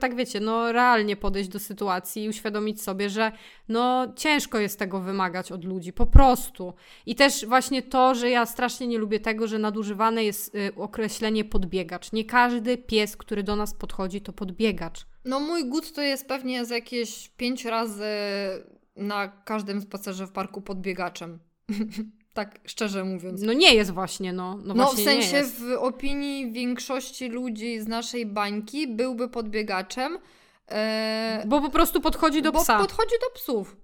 tak 0.00 0.14
wiecie, 0.16 0.40
no 0.40 0.72
realnie 0.72 1.16
podejść 1.16 1.50
do 1.50 1.58
sytuacji 1.58 2.24
i 2.24 2.28
uświadomić 2.28 2.82
sobie, 2.82 3.10
że 3.10 3.32
no 3.68 4.12
ciężko 4.16 4.58
jest 4.58 4.78
tego 4.78 5.00
wymagać 5.00 5.52
od 5.52 5.64
ludzi, 5.64 5.92
po 5.92 6.06
prostu. 6.06 6.74
I 7.06 7.14
też 7.14 7.46
właśnie 7.46 7.82
to, 7.82 8.14
że 8.14 8.30
ja 8.30 8.46
strasznie 8.46 8.86
nie 8.86 8.98
lubię 8.98 9.20
tego, 9.20 9.46
że 9.46 9.58
nadużywane 9.58 10.24
jest 10.24 10.54
y, 10.54 10.74
określenie 10.76 11.44
podbiegacz. 11.44 12.12
Nie 12.12 12.24
każdy 12.24 12.78
pies, 12.78 13.16
który 13.16 13.42
do 13.42 13.56
nas 13.56 13.74
podchodzi, 13.74 14.20
to 14.20 14.32
podbiegacz. 14.32 15.06
No 15.24 15.40
mój 15.40 15.68
gut 15.68 15.92
to 15.92 16.02
jest 16.02 16.28
pewnie 16.28 16.64
z 16.64 16.70
jakieś 16.70 17.28
pięć 17.28 17.64
razy 17.64 18.04
na 18.96 19.28
każdym 19.28 19.80
spacerze 19.80 20.26
w 20.26 20.32
parku 20.32 20.62
podbiegaczem. 20.62 21.38
tak 22.34 22.60
szczerze 22.66 23.04
mówiąc. 23.04 23.42
No 23.42 23.52
nie 23.52 23.74
jest 23.74 23.90
właśnie, 23.90 24.32
no. 24.32 24.56
No, 24.64 24.74
No, 24.74 24.84
w 24.84 24.86
właśnie 24.94 25.16
nie 25.16 25.22
sensie 25.22 25.44
w 25.44 25.72
opinii 25.78 26.52
większości 26.52 27.28
ludzi 27.28 27.80
z 27.80 27.86
naszej 27.88 28.26
bańki 28.26 28.88
byłby 28.88 29.28
podbiegaczem. 29.28 30.18
E, 30.70 31.42
Bo 31.46 31.60
po 31.60 31.70
prostu 31.70 32.00
podchodzi 32.00 32.42
do 32.42 32.52
bo 32.52 32.60
psa. 32.62 32.78
podchodzi 32.78 33.14
do 33.20 33.40
psów. 33.40 33.76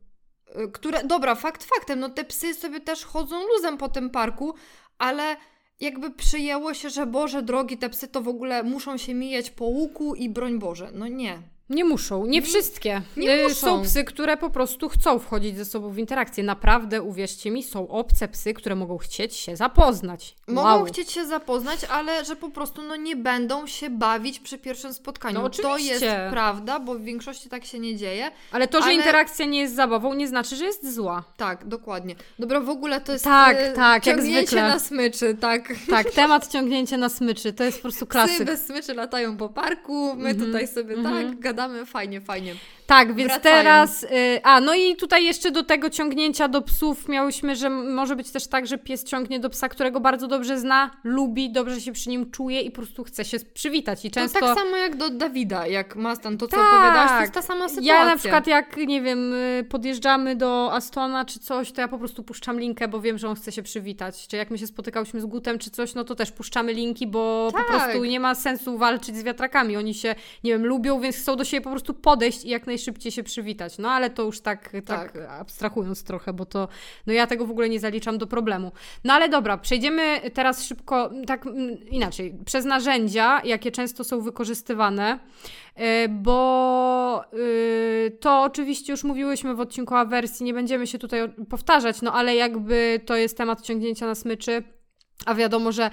e, 0.55 0.69
Które, 0.69 1.05
dobra, 1.05 1.35
fakt 1.35 1.65
faktem, 1.65 2.01
no 2.01 2.09
te 2.11 2.25
psy 2.25 2.55
sobie 2.55 2.81
też 2.81 3.05
chodzą 3.05 3.37
luzem 3.47 3.79
po 3.79 3.89
tym 3.89 4.11
parku, 4.11 4.55
ale 4.99 5.37
jakby 5.81 6.11
przyjęło 6.11 6.75
się, 6.75 6.91
że 6.91 7.07
Boże 7.07 7.43
drogi, 7.43 7.79
te 7.79 7.89
psy 7.91 8.09
to 8.09 8.21
w 8.23 8.29
ogóle 8.29 8.63
muszą 8.63 8.97
się 8.97 9.15
mijać 9.15 9.51
po 9.51 9.65
łuku 9.65 10.15
i 10.15 10.29
broń 10.29 10.59
Boże. 10.59 10.91
No 10.95 11.09
nie. 11.09 11.43
Nie 11.71 11.85
muszą, 11.85 12.27
nie 12.27 12.43
wszystkie. 12.43 13.03
nie 13.17 13.41
Y, 13.41 13.43
muszą. 13.43 13.55
Są 13.55 13.83
psy, 13.83 14.05
które 14.05 14.37
po 14.37 14.51
prostu 14.51 14.89
chcą 14.89 15.19
wchodzić 15.19 15.57
ze 15.57 15.65
sobą 15.65 15.91
w 15.91 15.99
interakcję. 15.99 16.45
Naprawdę, 16.45 17.03
uwierzcie 17.03 17.51
mi, 17.51 17.63
są 17.63 17.89
obce 17.89 18.29
psy, 18.29 18.55
które 18.55 18.75
mogą 18.75 18.99
chcieć 18.99 19.37
się 19.37 19.57
zapoznać. 19.57 20.37
Mogą 20.49 20.69
Wow. 20.69 20.85
chcieć 20.85 21.13
się 21.13 21.27
zapoznać, 21.27 21.81
ale 21.85 22.25
że 22.25 22.37
po 22.37 22.51
prostu 22.51 22.83
no, 22.83 22.97
nie 22.97 23.17
będą 23.17 23.67
się 23.67 23.91
bawić 23.91 24.41
przy 24.41 24.59
pierwszym 24.59 24.95
spotkaniu. 24.95 25.35
No 25.43 25.51
to 25.51 25.79
jest 25.79 25.91
oczywiście. 25.97 26.27
prawda, 26.31 26.81
bo 26.81 26.95
w 26.95 27.01
większości 27.03 27.49
tak 27.49 27.65
się 27.65 27.79
nie 27.79 27.97
dzieje. 27.97 28.31
Ale 28.53 28.69
to, 28.69 28.79
że 28.79 28.85
Ale- 28.85 28.95
interakcja 28.95 29.47
nie 29.47 29.61
jest 29.61 29.75
zabawą, 29.75 30.15
nie 30.15 30.29
znaczy, 30.29 30.57
że 30.57 30.65
jest 30.65 30.95
zła. 30.95 31.25
Tak, 31.37 31.69
dokładnie. 31.69 32.15
Dobra, 32.39 32.61
w 32.61 32.69
ogóle 32.69 33.01
to 33.01 33.13
jest 33.13 33.25
Tak, 33.25 33.57
e, 33.61 33.73
tak, 33.73 34.07
jak 34.07 34.17
ciągnięcie 34.17 34.47
zwykle. 34.47 34.69
na 34.69 34.79
smyczy, 34.79 35.35
tak. 35.41 35.73
Tak, 35.91 36.11
temat 36.21 36.49
ciągnięcia 36.53 36.97
na 36.97 37.09
smyczy, 37.09 37.53
to 37.53 37.65
jest 37.65 37.79
po 37.79 37.83
prostu 37.83 38.07
Psy 38.07 38.13
klasyk. 38.13 38.45
bez 38.47 38.67
smyczy 38.67 38.95
latają 38.95 39.37
po 39.37 39.49
parku, 39.49 40.15
my 40.17 40.31
Mhm, 40.31 40.47
tutaj 40.47 40.69
sobie 40.69 40.95
mhm. 40.95 41.29
tak 41.29 41.54
gadamy, 41.55 41.87
fajnie, 41.87 42.21
fajnie. 42.21 42.55
Tak, 42.87 43.15
więc 43.15 43.31
Wracają. 43.33 43.57
teraz. 43.57 44.03
Y, 44.03 44.09
a, 44.43 44.61
no 44.61 44.75
i 44.75 44.97
tutaj 44.97 45.25
jeszcze 45.25 45.51
do 45.51 45.63
tego 45.63 45.91
ciągnięcia 45.91 46.49
do 46.49 46.63
psów 46.63 47.09
miałyśmy, 47.09 47.57
że 47.57 47.71
może 47.71 48.17
być 48.17 48.31
też 48.31 48.47
tak, 48.47 48.67
że 48.67 48.79
pies 48.79 49.05
ciągnie 49.05 49.41
do 49.41 49.51
psa, 49.51 49.69
którego 49.69 50.01
bardzo 50.01 50.29
dobrze 50.29 50.59
zna, 50.59 50.91
lubi, 51.05 51.51
dobrze 51.53 51.81
się 51.81 51.93
przy 51.93 52.09
nim 52.09 52.31
czuje 52.31 52.61
i 52.61 52.71
po 52.71 52.77
prostu 52.77 53.05
chce 53.05 53.25
się 53.25 53.39
przywitać. 53.55 54.05
I 54.05 54.11
często. 54.11 54.41
To 54.41 54.47
tak 54.47 54.59
samo 54.59 54.77
jak 54.77 54.97
do 54.97 55.11
Dawida, 55.11 55.67
jak 55.67 55.97
Mastan, 55.97 56.39
to 56.39 56.49
co 56.49 56.57
Tak. 56.57 56.67
opowiadasz, 56.75 57.11
to 57.11 57.21
jest 57.21 57.33
ta 57.33 57.43
sama 57.43 57.69
sytuacja. 57.69 57.95
Ja 57.95 58.05
na 58.07 58.17
przykład 58.17 58.47
jak, 58.47 58.77
nie 58.77 59.03
wiem, 59.03 59.35
y, 59.35 59.67
podjeżdżamy 59.69 60.37
do 60.37 60.73
Astona 60.73 61.25
czy 61.25 61.39
coś, 61.39 61.73
to 61.73 61.81
ja 61.81 61.89
po 61.89 61.99
prostu 61.99 62.23
puszczam 62.23 62.61
linkę, 62.61 62.89
bo 62.89 63.01
wiem, 63.01 63.19
że 63.19 63.29
on 63.29 63.37
chce 63.37 63.53
się 63.53 63.63
przywitać. 63.63 64.29
Czy 64.29 64.37
jak 64.37 64.51
my 64.51 64.59
się 64.59 64.67
spotykałyśmy 64.67 65.21
z 65.21 65.27
Gutem 65.27 65.59
czy 65.59 65.71
coś, 65.71 65.95
no 65.95 66.05
to 66.05 66.15
też 66.15 66.33
puszczamy 66.33 66.73
linki, 66.73 67.07
bo 67.07 67.49
Tak. 67.53 67.67
po 67.67 67.73
prostu 67.73 68.05
nie 68.05 68.21
ma 68.21 68.35
sensu 68.35 68.79
walczyć 68.79 69.17
z 69.17 69.23
wiatrakami. 69.23 69.77
Oni 69.77 69.95
się, 69.95 70.15
nie 70.45 70.53
wiem, 70.53 70.67
lubią, 70.67 71.01
więc 71.01 71.17
chcą 71.17 71.37
do 71.37 71.45
siebie 71.45 71.61
po 71.61 71.71
prostu 71.71 71.95
podejść 71.95 72.45
i 72.45 72.49
jak 72.49 72.67
najszybciej 72.75 73.13
się 73.13 73.23
przywitać. 73.23 73.79
No 73.79 73.91
ale 73.91 74.11
to 74.11 74.23
już 74.23 74.41
tak, 74.41 74.73
tak. 74.87 75.13
Tak. 75.13 75.17
abstrahując 75.31 76.05
trochę, 76.05 76.33
bo 76.33 76.47
to, 76.47 76.69
no 77.07 77.13
ja 77.13 77.27
tego 77.27 77.47
w 77.47 77.51
ogóle 77.51 77.69
nie 77.69 77.81
zaliczam 77.81 78.19
do 78.19 78.27
problemu. 78.27 78.73
No 79.05 79.13
ale 79.15 79.29
dobra, 79.29 79.59
przejdziemy 79.59 80.31
teraz 80.35 80.65
szybko, 80.65 81.11
tak 81.27 81.45
inaczej, 81.91 82.35
przez 82.45 82.65
narzędzia, 82.65 83.41
jakie 83.45 83.71
często 83.71 84.05
są 84.05 84.21
wykorzystywane. 84.21 85.19
E, 85.75 86.09
bo 86.09 87.25
y, 87.35 88.19
to 88.21 88.43
oczywiście 88.43 88.93
już 88.93 89.05
mówiłyśmy 89.05 89.55
w 89.55 89.61
odcinku 89.61 89.95
awersji, 89.95 90.45
nie 90.47 90.55
będziemy 90.55 90.87
się 90.87 90.99
tutaj 90.99 91.23
o- 91.23 91.29
powtarzać, 91.51 92.03
no 92.03 92.13
ale 92.13 92.35
jakby 92.35 93.01
to 93.07 93.17
jest 93.17 93.37
temat 93.37 93.63
ciągnięcia 93.63 94.07
na 94.07 94.15
smyczy, 94.15 94.63
a 95.27 95.35
wiadomo, 95.35 95.73
że 95.73 95.85
e, 95.85 95.91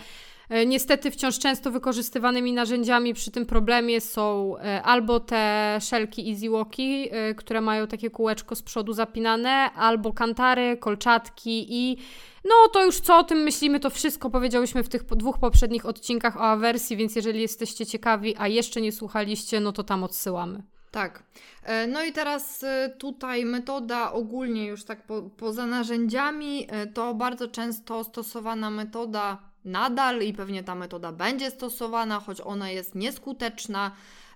niestety 0.65 1.11
wciąż 1.11 1.39
często 1.39 1.71
wykorzystywanymi 1.71 2.53
narzędziami 2.53 3.13
przy 3.13 3.31
tym 3.31 3.45
problemie 3.45 4.01
są 4.01 4.55
e, 4.57 4.83
albo 4.83 5.19
te 5.19 5.77
szelki 5.81 6.31
Easy 6.31 6.49
Walki, 6.49 7.07
e, 7.11 7.35
które 7.35 7.61
mają 7.61 7.87
takie 7.87 8.09
kółeczko 8.09 8.55
z 8.55 8.61
przodu 8.61 8.93
zapinane, 8.93 9.71
albo 9.71 10.13
kantary, 10.13 10.77
kolczatki 10.77 11.67
i 11.69 11.97
no 12.45 12.69
to 12.73 12.85
już 12.85 12.99
co 12.99 13.17
o 13.17 13.23
tym 13.23 13.37
myślimy, 13.37 13.79
to 13.79 13.89
wszystko 13.89 14.29
powiedziałyśmy 14.29 14.83
w 14.83 14.89
tych 14.89 15.03
dwóch 15.03 15.39
poprzednich 15.39 15.85
odcinkach 15.85 16.37
o 16.37 16.43
awersji, 16.43 16.97
więc 16.97 17.15
jeżeli 17.15 17.41
jesteście 17.41 17.85
ciekawi, 17.85 18.35
a 18.37 18.47
jeszcze 18.47 18.81
nie 18.81 18.91
słuchaliście, 18.91 19.59
no 19.59 19.71
to 19.71 19.83
tam 19.83 20.03
odsyłamy. 20.03 20.63
Tak. 20.91 21.23
E, 21.63 21.87
No 21.87 22.03
i 22.03 22.11
teraz 22.11 22.63
e, 22.63 22.95
tutaj 22.97 23.45
metoda 23.45 24.11
ogólnie 24.11 24.65
już 24.65 24.83
tak 24.83 25.05
po, 25.05 25.21
poza 25.21 25.65
narzędziami, 25.65 26.67
e, 26.69 26.87
to 26.87 27.13
bardzo 27.13 27.47
często 27.47 28.03
stosowana 28.03 28.69
metoda 28.69 29.50
nadal 29.65 30.21
i 30.21 30.33
pewnie 30.33 30.63
ta 30.63 30.75
metoda 30.75 31.11
będzie 31.11 31.51
stosowana, 31.51 32.19
choć 32.19 32.41
ona 32.41 32.69
jest 32.69 32.95
nieskuteczna, 32.95 33.91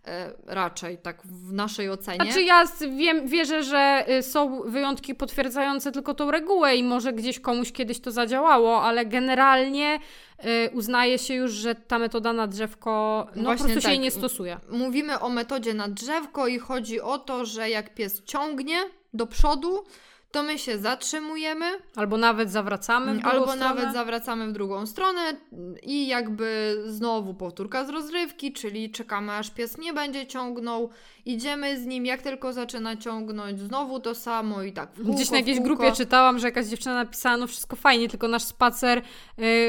e, 0.07 0.32
raczej 0.47 0.97
tak 0.97 1.21
w 1.23 1.53
naszej 1.53 1.89
ocenie. 1.89 2.23
Znaczy 2.23 2.43
ja 2.43 2.63
wiem, 2.97 3.28
wierzę, 3.28 3.63
że 3.63 4.05
y, 4.09 4.23
są 4.23 4.61
wyjątki 4.61 5.15
potwierdzające 5.15 5.91
tylko 5.91 6.13
tą 6.13 6.32
regułę 6.32 6.76
i 6.76 6.84
może 6.84 7.13
gdzieś 7.13 7.39
komuś 7.39 7.71
kiedyś 7.71 7.99
to 7.99 8.11
zadziałało, 8.11 8.82
ale 8.84 9.05
generalnie 9.05 9.99
y, 10.45 10.69
uznaje 10.73 11.19
się 11.19 11.34
już, 11.34 11.51
że 11.51 11.76
ta 11.76 11.99
metoda 11.99 12.34
na 12.34 12.47
drzewko, 12.47 13.28
no 13.36 13.43
Właśnie 13.43 13.43
po 13.43 13.63
prostu 13.63 13.69
się 13.69 13.82
tak. 13.82 13.91
jej 13.91 13.99
nie 13.99 14.11
stosuje. 14.11 14.59
Mówimy 14.69 15.19
o 15.19 15.30
metodzie 15.30 15.73
na 15.73 15.88
drzewko 15.88 16.47
i 16.47 16.59
chodzi 16.59 17.01
o 17.01 17.17
to, 17.17 17.45
że 17.45 17.69
jak 17.69 17.93
pies 17.93 18.23
ciągnie 18.23 18.78
do 19.13 19.28
przodu, 19.28 19.84
to 20.36 20.43
my 20.43 20.59
się 20.59 20.77
zatrzymujemy, 20.77 21.65
Albo 21.95 22.17
nawet 22.17 22.51
zawracamy 22.51 23.13
w 23.13 23.15
drugą 23.15 23.29
Albo 23.29 23.45
stronę. 23.47 23.65
nawet 23.65 23.93
zawracamy 23.93 24.47
w 24.47 24.51
drugą 24.51 24.86
stronę 24.86 25.21
i 25.83 26.07
jakby 26.07 26.77
znowu 26.86 27.33
powtórka 27.33 27.86
z 27.86 27.89
rozrywki, 27.89 28.53
czyli 28.53 28.91
czekamy 28.91 29.31
aż 29.31 29.49
pies 29.49 29.77
nie 29.77 29.93
będzie 29.93 30.27
ciągnął, 30.27 30.89
idziemy 31.25 31.79
z 31.79 31.86
nim, 31.86 32.05
jak 32.05 32.21
tylko 32.21 32.53
zaczyna 32.53 32.97
ciągnąć, 32.97 33.59
znowu 33.59 33.99
to 33.99 34.15
samo 34.15 34.63
i 34.63 34.73
tak 34.73 34.91
w 34.91 34.95
kółko, 34.95 35.11
Gdzieś 35.11 35.29
na 35.29 35.38
w 35.38 35.39
jakiejś 35.39 35.59
grupie 35.59 35.91
czytałam, 35.91 36.39
że 36.39 36.47
jakaś 36.47 36.65
dziewczyna 36.65 36.95
napisała, 36.95 37.38
no 37.38 37.47
wszystko 37.47 37.75
fajnie, 37.75 38.09
tylko 38.09 38.27
nasz 38.27 38.43
spacer, 38.43 38.97
y, 38.97 39.01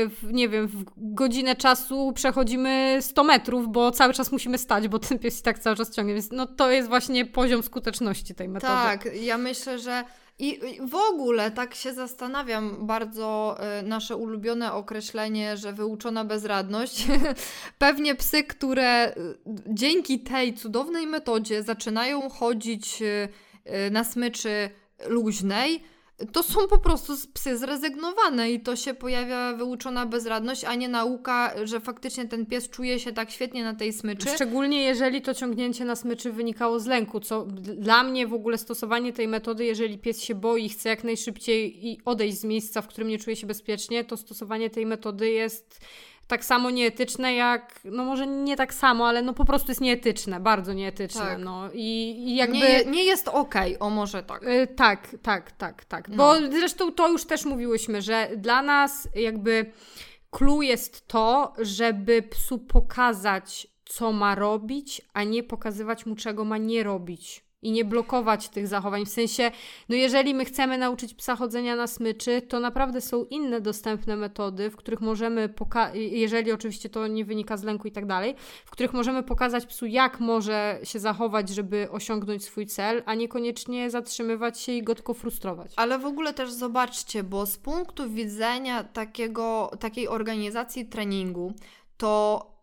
w, 0.08 0.32
nie 0.32 0.48
wiem, 0.48 0.66
w 0.66 0.84
godzinę 0.96 1.56
czasu 1.56 2.12
przechodzimy 2.14 2.98
100 3.00 3.24
metrów, 3.24 3.72
bo 3.72 3.90
cały 3.90 4.14
czas 4.14 4.32
musimy 4.32 4.58
stać, 4.58 4.88
bo 4.88 4.98
ten 4.98 5.18
pies 5.18 5.40
i 5.40 5.42
tak 5.42 5.58
cały 5.58 5.76
czas 5.76 5.90
ciągnie, 5.90 6.14
więc 6.14 6.30
no 6.32 6.46
to 6.46 6.70
jest 6.70 6.88
właśnie 6.88 7.26
poziom 7.26 7.62
skuteczności 7.62 8.34
tej 8.34 8.48
metody. 8.48 8.72
Tak, 8.72 9.08
ja 9.14 9.38
myślę, 9.38 9.78
że 9.78 10.04
i 10.38 10.60
w 10.88 10.94
ogóle 10.94 11.50
tak 11.50 11.74
się 11.74 11.92
zastanawiam 11.92 12.86
bardzo 12.86 13.58
y, 13.80 13.82
nasze 13.82 14.16
ulubione 14.16 14.72
określenie, 14.72 15.56
że 15.56 15.72
wyuczona 15.72 16.24
bezradność. 16.24 17.06
Pewnie 17.78 18.14
psy, 18.14 18.44
które 18.44 19.16
y, 19.16 19.36
dzięki 19.66 20.20
tej 20.20 20.54
cudownej 20.54 21.06
metodzie 21.06 21.62
zaczynają 21.62 22.30
chodzić 22.30 23.02
y, 23.02 23.28
na 23.90 24.04
smyczy 24.04 24.70
luźnej, 25.08 25.82
to 26.32 26.42
są 26.42 26.68
po 26.68 26.78
prostu 26.78 27.12
psy 27.34 27.58
zrezygnowane 27.58 28.50
i 28.50 28.60
to 28.60 28.76
się 28.76 28.94
pojawia 28.94 29.52
wyuczona 29.52 30.06
bezradność, 30.06 30.64
a 30.64 30.74
nie 30.74 30.88
nauka, 30.88 31.54
że 31.64 31.80
faktycznie 31.80 32.28
ten 32.28 32.46
pies 32.46 32.68
czuje 32.68 33.00
się 33.00 33.12
tak 33.12 33.30
świetnie 33.30 33.64
na 33.64 33.74
tej 33.74 33.92
smyczy. 33.92 34.28
Szczególnie 34.34 34.82
jeżeli 34.82 35.22
to 35.22 35.34
ciągnięcie 35.34 35.84
na 35.84 35.96
smyczy 35.96 36.32
wynikało 36.32 36.80
z 36.80 36.86
lęku, 36.86 37.20
co 37.20 37.46
dla 37.76 38.02
mnie 38.02 38.26
w 38.26 38.34
ogóle 38.34 38.58
stosowanie 38.58 39.12
tej 39.12 39.28
metody, 39.28 39.64
jeżeli 39.64 39.98
pies 39.98 40.22
się 40.22 40.34
boi, 40.34 40.68
chce 40.68 40.88
jak 40.88 41.04
najszybciej 41.04 41.86
i 41.86 42.00
odejść 42.04 42.40
z 42.40 42.44
miejsca, 42.44 42.82
w 42.82 42.86
którym 42.86 43.08
nie 43.08 43.18
czuje 43.18 43.36
się 43.36 43.46
bezpiecznie, 43.46 44.04
to 44.04 44.16
stosowanie 44.16 44.70
tej 44.70 44.86
metody 44.86 45.30
jest 45.30 45.80
tak 46.26 46.44
samo 46.44 46.70
nieetyczne 46.70 47.34
jak, 47.34 47.80
no 47.84 48.04
może 48.04 48.26
nie 48.26 48.56
tak 48.56 48.74
samo, 48.74 49.08
ale 49.08 49.22
no 49.22 49.32
po 49.32 49.44
prostu 49.44 49.70
jest 49.70 49.80
nieetyczne, 49.80 50.40
bardzo 50.40 50.72
nieetyczne, 50.72 51.20
tak. 51.20 51.38
no 51.38 51.70
i, 51.72 52.14
i 52.18 52.36
jakby... 52.36 52.58
Nie, 52.58 52.84
nie 52.84 53.04
jest 53.04 53.28
okej, 53.28 53.76
okay, 53.76 53.86
o 53.86 53.90
może 53.90 54.22
tak. 54.22 54.42
Yy, 54.42 54.66
tak, 54.66 55.08
tak, 55.22 55.52
tak, 55.52 55.84
tak, 55.84 56.08
no. 56.08 56.16
bo 56.16 56.34
zresztą 56.50 56.92
to 56.92 57.08
już 57.08 57.24
też 57.24 57.44
mówiłyśmy, 57.44 58.02
że 58.02 58.30
dla 58.36 58.62
nas 58.62 59.08
jakby 59.14 59.72
clue 60.30 60.62
jest 60.62 61.08
to, 61.08 61.52
żeby 61.58 62.22
psu 62.22 62.58
pokazać, 62.58 63.66
co 63.84 64.12
ma 64.12 64.34
robić, 64.34 65.02
a 65.12 65.24
nie 65.24 65.42
pokazywać 65.42 66.06
mu, 66.06 66.16
czego 66.16 66.44
ma 66.44 66.58
nie 66.58 66.82
robić 66.82 67.45
i 67.66 67.72
nie 67.72 67.84
blokować 67.84 68.48
tych 68.48 68.68
zachowań. 68.68 69.06
W 69.06 69.08
sensie, 69.08 69.50
no 69.88 69.96
jeżeli 69.96 70.34
my 70.34 70.44
chcemy 70.44 70.78
nauczyć 70.78 71.14
psa 71.14 71.36
chodzenia 71.36 71.76
na 71.76 71.86
smyczy, 71.86 72.42
to 72.42 72.60
naprawdę 72.60 73.00
są 73.00 73.24
inne 73.24 73.60
dostępne 73.60 74.16
metody, 74.16 74.70
w 74.70 74.76
których 74.76 75.00
możemy, 75.00 75.54
jeżeli 75.94 76.52
oczywiście 76.52 76.88
to 76.88 77.06
nie 77.06 77.24
wynika 77.24 77.56
z 77.56 77.64
lęku 77.64 77.88
i 77.88 77.92
tak 77.92 78.06
dalej, 78.06 78.34
w 78.64 78.70
których 78.70 78.92
możemy 78.92 79.22
pokazać 79.22 79.66
psu, 79.66 79.86
jak 79.86 80.20
może 80.20 80.78
się 80.82 80.98
zachować, 80.98 81.48
żeby 81.48 81.88
osiągnąć 81.90 82.44
swój 82.44 82.66
cel, 82.66 83.02
a 83.06 83.14
niekoniecznie 83.14 83.90
zatrzymywać 83.90 84.60
się 84.60 84.72
i 84.72 84.82
go 84.82 84.94
tylko 84.94 85.14
frustrować. 85.14 85.72
Ale 85.76 85.98
w 85.98 86.06
ogóle 86.06 86.34
też 86.34 86.52
zobaczcie, 86.52 87.22
bo 87.22 87.46
z 87.46 87.56
punktu 87.56 88.10
widzenia 88.10 88.84
takiego, 88.84 89.70
takiej 89.80 90.08
organizacji 90.08 90.86
treningu, 90.86 91.52
to 91.96 92.55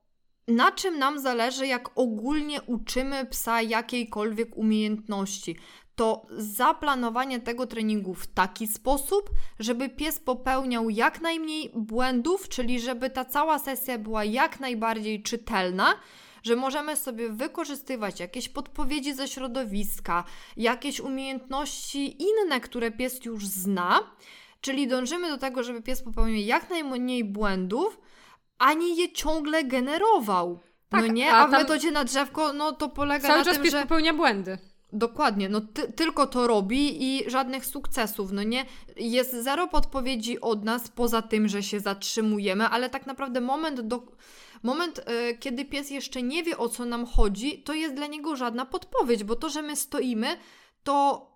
na 0.48 0.72
czym 0.72 1.00
nam 1.00 1.20
zależy, 1.20 1.68
jak 1.68 1.90
ogólnie 1.96 2.62
uczymy 2.62 3.26
psa 3.26 3.62
jakiejkolwiek 3.62 4.58
umiejętności. 4.58 5.56
To 5.96 6.26
zaplanowanie 6.38 7.40
tego 7.40 7.68
treningu 7.68 8.14
w 8.14 8.28
taki 8.28 8.68
sposób, 8.68 9.30
żeby 9.60 9.90
pies 9.90 10.20
popełniał 10.20 10.90
jak 10.90 11.22
najmniej 11.22 11.72
błędów, 11.76 12.50
czyli 12.50 12.80
żeby 12.80 13.10
ta 13.10 13.26
cała 13.26 13.60
sesja 13.60 13.98
była 13.98 14.24
jak 14.24 14.60
najbardziej 14.60 15.24
czytelna, 15.24 15.96
że 16.44 16.56
możemy 16.56 16.96
sobie 16.96 17.30
wykorzystywać 17.30 18.20
jakieś 18.20 18.50
podpowiedzi 18.50 19.14
ze 19.14 19.28
środowiska, 19.28 20.24
jakieś 20.58 21.00
umiejętności 21.00 22.24
inne, 22.24 22.62
które 22.62 22.92
pies 22.92 23.26
już 23.26 23.48
zna, 23.48 24.00
czyli 24.62 24.88
dążymy 24.88 25.30
do 25.30 25.38
tego, 25.38 25.64
żeby 25.64 25.82
pies 25.82 26.04
popełniał 26.04 26.42
jak 26.42 26.70
najmniej 26.70 27.24
błędów, 27.24 28.00
ani 28.64 28.98
je 28.98 29.12
ciągle 29.12 29.64
generował. 29.64 30.60
Tak, 30.90 31.02
no 31.02 31.08
nie, 31.08 31.34
a, 31.34 31.44
a 31.44 31.48
w 31.48 31.52
metodzie 31.52 31.92
na 31.92 32.04
drzewko, 32.04 32.54
no 32.54 32.72
to 32.72 32.90
polega 32.90 33.28
cały 33.28 33.40
na 33.40 33.46
czas 33.46 33.54
tym, 33.54 33.64
pies 33.64 33.72
że... 33.72 33.82
popełnia 33.82 34.14
błędy. 34.14 34.58
Dokładnie, 34.94 35.50
no 35.50 35.62
ty, 35.62 35.94
tylko 35.94 36.28
to 36.28 36.48
robi 36.48 37.04
i 37.04 37.30
żadnych 37.30 37.66
sukcesów, 37.66 38.32
no 38.32 38.44
nie? 38.44 38.66
Jest 38.96 39.44
zero 39.44 39.68
podpowiedzi 39.68 40.42
od 40.42 40.64
nas, 40.64 40.90
poza 40.90 41.22
tym, 41.22 41.48
że 41.48 41.64
się 41.64 41.80
zatrzymujemy, 41.80 42.68
ale 42.68 42.90
tak 42.90 43.06
naprawdę 43.06 43.42
moment, 43.42 43.82
do, 43.82 44.04
moment 44.64 45.00
y, 45.00 45.38
kiedy 45.38 45.66
pies 45.66 45.92
jeszcze 45.92 46.24
nie 46.24 46.44
wie 46.44 46.58
o 46.58 46.70
co 46.70 46.86
nam 46.86 47.06
chodzi, 47.06 47.64
to 47.64 47.74
jest 47.74 47.96
dla 47.96 48.08
niego 48.08 48.36
żadna 48.36 48.66
podpowiedź, 48.66 49.24
bo 49.24 49.36
to, 49.36 49.50
że 49.50 49.62
my 49.62 49.76
stoimy, 49.76 50.28
to 50.84 51.28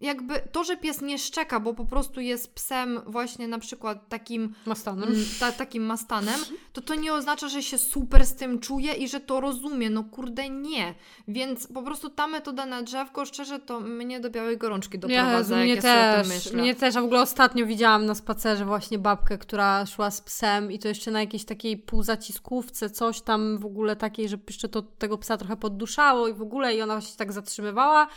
jakby 0.00 0.40
to, 0.52 0.64
że 0.64 0.76
pies 0.76 1.00
nie 1.00 1.18
szczeka, 1.18 1.60
bo 1.60 1.74
po 1.74 1.84
prostu 1.84 2.20
jest 2.20 2.54
psem 2.54 3.00
właśnie 3.06 3.48
na 3.48 3.58
przykład 3.58 4.08
takim 4.08 4.54
mastanem, 4.66 5.08
mm, 5.08 5.24
ta, 5.40 5.52
takim 5.52 5.82
mastanem, 5.82 6.40
to 6.72 6.80
to 6.80 6.94
nie 6.94 7.14
oznacza, 7.14 7.48
że 7.48 7.62
się 7.62 7.78
super 7.78 8.26
z 8.26 8.34
tym 8.34 8.58
czuje 8.58 8.92
i 8.92 9.08
że 9.08 9.20
to 9.20 9.40
rozumie. 9.40 9.90
No 9.90 10.04
kurde, 10.04 10.50
nie. 10.50 10.94
Więc 11.28 11.66
po 11.66 11.82
prostu 11.82 12.10
ta 12.10 12.26
metoda 12.26 12.66
na 12.66 12.82
drzewko, 12.82 13.24
szczerze, 13.24 13.58
to 13.58 13.80
mnie 13.80 14.20
do 14.20 14.30
białej 14.30 14.58
gorączki 14.58 14.98
doprowadza, 14.98 15.64
Jezu, 15.64 15.72
mnie 15.72 15.82
też, 15.82 16.28
myślę. 16.28 16.62
Mnie 16.62 16.74
też, 16.74 16.96
a 16.96 17.00
w 17.00 17.04
ogóle 17.04 17.20
ostatnio 17.20 17.66
widziałam 17.66 18.06
na 18.06 18.14
spacerze 18.14 18.64
właśnie 18.64 18.98
babkę, 18.98 19.38
która 19.38 19.86
szła 19.86 20.10
z 20.10 20.20
psem 20.20 20.72
i 20.72 20.78
to 20.78 20.88
jeszcze 20.88 21.10
na 21.10 21.20
jakiejś 21.20 21.44
takiej 21.44 21.76
półzaciskówce, 21.76 22.90
coś 22.90 23.20
tam 23.20 23.58
w 23.58 23.66
ogóle 23.66 23.96
takiej, 23.96 24.28
że 24.28 24.38
jeszcze 24.46 24.68
to 24.68 24.82
tego 24.82 25.18
psa 25.18 25.36
trochę 25.36 25.56
podduszało 25.56 26.28
i 26.28 26.32
w 26.32 26.42
ogóle 26.42 26.74
i 26.74 26.82
ona 26.82 27.00
się 27.00 27.16
tak 27.16 27.32
zatrzymywała 27.32 28.08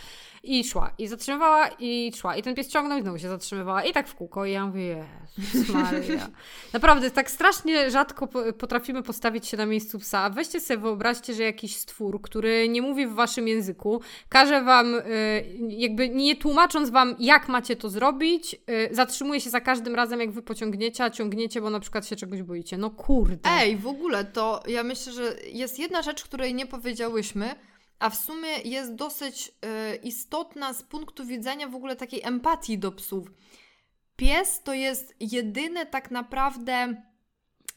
i 0.44 0.64
szła, 0.64 0.92
i 0.98 1.08
zatrzymywała, 1.08 1.68
i 1.80 2.12
szła. 2.16 2.36
I 2.36 2.44
ten 2.44 2.56
pies 2.56 2.68
ciągnął 2.68 2.98
i 2.98 3.02
znowu 3.02 3.20
się 3.20 3.30
zatrzymywała. 3.30 3.84
I 3.84 3.94
tak 3.94 4.08
w 4.08 4.16
kółko. 4.16 4.46
I 4.46 4.52
ja 4.52 4.66
mówię, 4.66 5.06
Jezus 5.38 5.70
Maria. 5.70 6.30
Naprawdę, 6.74 7.12
tak 7.12 7.32
strasznie 7.32 7.92
rzadko 7.92 8.28
potrafimy 8.58 9.04
postawić 9.04 9.48
się 9.48 9.58
na 9.58 9.66
miejscu 9.66 10.00
psa. 10.00 10.30
Weźcie 10.30 10.60
sobie, 10.60 10.80
wyobraźcie, 10.80 11.34
że 11.34 11.44
jakiś 11.44 11.76
stwór, 11.76 12.22
który 12.22 12.70
nie 12.70 12.82
mówi 12.82 13.08
w 13.08 13.14
waszym 13.14 13.48
języku, 13.48 14.02
każe 14.30 14.64
wam, 14.64 14.96
y, 14.96 15.02
jakby 15.70 16.10
nie 16.10 16.36
tłumacząc 16.36 16.90
wam, 16.90 17.16
jak 17.20 17.48
macie 17.48 17.76
to 17.76 17.90
zrobić, 17.90 18.54
y, 18.54 18.90
zatrzymuje 18.92 19.42
się 19.42 19.50
za 19.50 19.62
każdym 19.62 19.96
razem, 19.96 20.20
jak 20.20 20.32
wy 20.32 20.42
pociągniecie, 20.42 21.04
a 21.04 21.10
ciągniecie, 21.10 21.62
bo 21.62 21.70
na 21.70 21.80
przykład 21.80 22.08
się 22.08 22.16
czegoś 22.16 22.44
boicie. 22.44 22.78
No 22.78 22.90
kurde. 22.90 23.50
Ej, 23.50 23.78
w 23.78 23.88
ogóle 23.88 24.26
to 24.26 24.64
ja 24.68 24.84
myślę, 24.84 25.14
że 25.14 25.36
jest 25.52 25.80
jedna 25.80 26.02
rzecz, 26.02 26.24
której 26.24 26.54
nie 26.54 26.66
powiedziałyśmy, 26.66 27.56
a 28.00 28.10
w 28.10 28.16
sumie 28.16 28.50
jest 28.66 28.95
dosyć 28.95 29.47
y, 29.47 29.95
istotna 29.95 30.74
z 30.74 30.84
punktu 30.84 31.26
widzenia 31.26 31.68
w 31.68 31.76
ogóle 31.76 31.95
takiej 31.95 32.22
empatii 32.24 32.78
do 32.78 32.91
psów. 32.91 33.32
Pies 34.16 34.64
to 34.64 34.74
jest 34.74 35.16
jedyne 35.20 35.86
tak 35.86 36.12
naprawdę, 36.12 37.02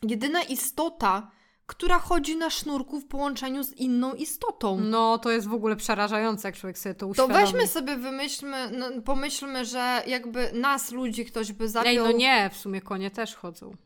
jedyna 0.03 0.43
istota, 0.43 1.31
która 1.67 1.99
chodzi 1.99 2.37
na 2.37 2.51
sznurku 2.51 3.01
w 3.01 3.07
połączeniu 3.07 3.65
z 3.65 3.73
inną 3.73 4.15
istotą. 4.15 4.81
No, 4.81 5.19
to 5.19 5.31
jest 5.31 5.49
w 5.49 5.55
ogóle 5.55 5.77
przerażające, 5.77 6.49
jak 6.49 6.57
człowiek 6.57 6.79
sobie 6.79 6.95
to 6.95 7.07
uświadomi. 7.07 7.35
To 7.35 7.41
weźmy 7.41 7.69
sobie, 7.69 7.97
wymyślmy, 7.97 8.71
no, 8.71 9.03
pomyślmy, 9.03 9.65
że 9.65 10.03
jakby 10.07 10.53
nas, 10.53 10.93
ludzi, 10.93 11.25
ktoś 11.25 11.53
by 11.53 11.69
zapiął... 11.69 11.91
Ej, 11.91 11.99
no 11.99 12.13
nie, 12.13 12.51
w 12.53 12.57
sumie 12.57 12.81
konie 12.81 13.11
też 13.11 13.35
chodzą. 13.35 13.77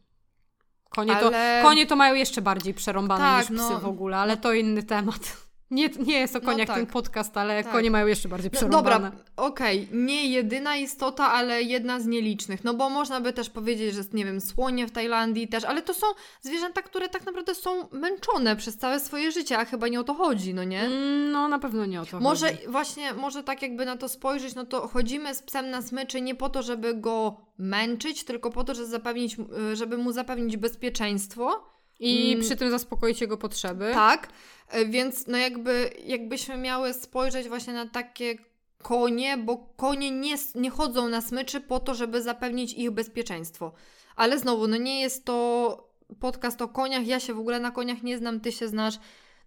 Konie, 0.89 1.16
ale... 1.16 1.61
to, 1.62 1.68
konie 1.68 1.87
to 1.87 1.97
mają 1.97 2.14
jeszcze 2.14 2.43
bardziej 2.43 2.74
przerąbane 2.74 3.20
tak, 3.20 3.51
niż 3.51 3.61
psy 3.61 3.72
no... 3.72 3.80
w 3.80 3.87
ogóle, 3.87 4.16
ale 4.16 4.37
to 4.37 4.53
inny 4.53 4.82
temat. 4.82 5.45
Nie, 5.71 5.89
nie 5.89 6.19
jest 6.19 6.37
o 6.37 6.39
no 6.39 6.45
koniach 6.45 6.69
no 6.69 6.75
tak. 6.75 6.83
ten 6.83 6.93
podcast, 6.93 7.37
ale 7.37 7.64
tak. 7.64 7.73
konie 7.73 7.91
mają 7.91 8.07
jeszcze 8.07 8.29
bardziej 8.29 8.51
przerąbane. 8.51 8.83
No 8.83 9.01
dobra, 9.01 9.12
okej, 9.37 9.85
okay. 9.85 9.99
nie 9.99 10.27
jedyna 10.27 10.77
istota, 10.77 11.33
ale 11.33 11.62
jedna 11.62 12.01
z 12.01 12.07
nielicznych. 12.07 12.64
No 12.64 12.75
bo 12.75 12.91
można 12.91 13.21
by 13.21 13.33
też 13.33 13.51
powiedzieć, 13.51 13.95
że 13.95 14.03
nie 14.12 14.25
wiem, 14.25 14.41
słonie 14.41 14.87
w 14.87 14.91
Tajlandii 14.91 15.49
też, 15.49 15.64
ale 15.64 15.83
to 15.83 15.95
są 15.95 16.07
zwierzęta, 16.41 16.83
które 16.83 17.09
tak 17.09 17.27
naprawdę 17.27 17.55
są 17.55 17.89
męczone 17.93 18.57
przez 18.57 18.77
całe 18.77 19.01
swoje 19.01 19.33
życie, 19.33 19.59
a 19.59 19.64
chyba 19.64 19.89
nie 19.89 20.01
o 20.01 20.05
to 20.05 20.14
chodzi, 20.14 20.55
no 20.55 20.64
nie? 20.64 20.83
Mm, 20.83 21.33
no 21.33 21.49
na 21.49 21.59
pewno 21.59 21.87
nie 21.87 22.01
o 22.01 22.07
to 22.07 22.21
może, 22.21 22.47
chodzi. 22.47 22.59
Może 22.59 22.73
właśnie, 22.73 23.14
może 23.14 23.43
tak 23.43 23.62
jakby 23.62 23.85
na 23.85 23.97
to 23.97 24.09
spojrzeć, 24.09 24.55
no 24.55 24.67
to 24.67 24.89
chodzimy 24.89 25.35
z 25.35 25.43
psem 25.43 25.71
na 25.71 25.83
smyczy 25.83 26.21
nie 26.21 26.35
po 26.35 26.49
to, 26.49 26.62
żeby 26.62 26.95
go 26.95 27.41
męczyć, 27.59 28.25
tylko 28.25 28.51
po 28.51 28.64
to, 28.64 28.75
żeby, 28.75 28.89
zapewnić, 28.89 29.37
żeby 29.73 29.99
mu 29.99 30.12
zapewnić 30.12 30.57
bezpieczeństwo. 30.57 31.76
I 32.01 32.32
mm. 32.32 32.44
przy 32.44 32.57
tym 32.57 32.70
zaspokoić 32.70 33.20
jego 33.20 33.36
potrzeby. 33.36 33.90
Tak. 33.94 34.28
E, 34.68 34.86
więc 34.86 35.26
no 35.26 35.38
jakby, 35.38 35.90
jakbyśmy 36.07 36.57
miały 36.57 36.94
spojrzeć 36.94 37.49
właśnie 37.49 37.72
na 37.72 37.86
takie 37.86 38.36
konie, 38.82 39.36
bo 39.36 39.57
konie 39.76 40.11
nie, 40.11 40.34
nie 40.55 40.70
chodzą 40.70 41.09
na 41.09 41.20
smyczy 41.20 41.61
po 41.61 41.80
to, 41.80 41.94
żeby 41.94 42.22
zapewnić 42.22 42.72
ich 42.72 42.90
bezpieczeństwo. 42.90 43.72
Ale 44.16 44.38
znowu, 44.38 44.68
no 44.68 44.76
nie 44.76 45.01
jest 45.01 45.24
to 45.24 45.88
podcast 46.20 46.62
o 46.62 46.68
koniach, 46.68 47.07
ja 47.07 47.20
się 47.20 47.34
w 47.34 47.38
ogóle 47.38 47.61
na 47.61 47.70
koniach 47.70 48.03
nie 48.03 48.18
znam, 48.18 48.40
ty 48.40 48.53
się 48.53 48.68
znasz, 48.68 48.94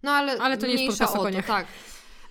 no 0.02 0.10
ale, 0.10 0.38
ale 0.38 0.58
to 0.58 0.66
nie 0.66 0.72
jest 0.72 0.86
podcast 0.86 1.16
o 1.16 1.18
koniach. 1.18 1.46
To, 1.46 1.52
tak. 1.52 1.66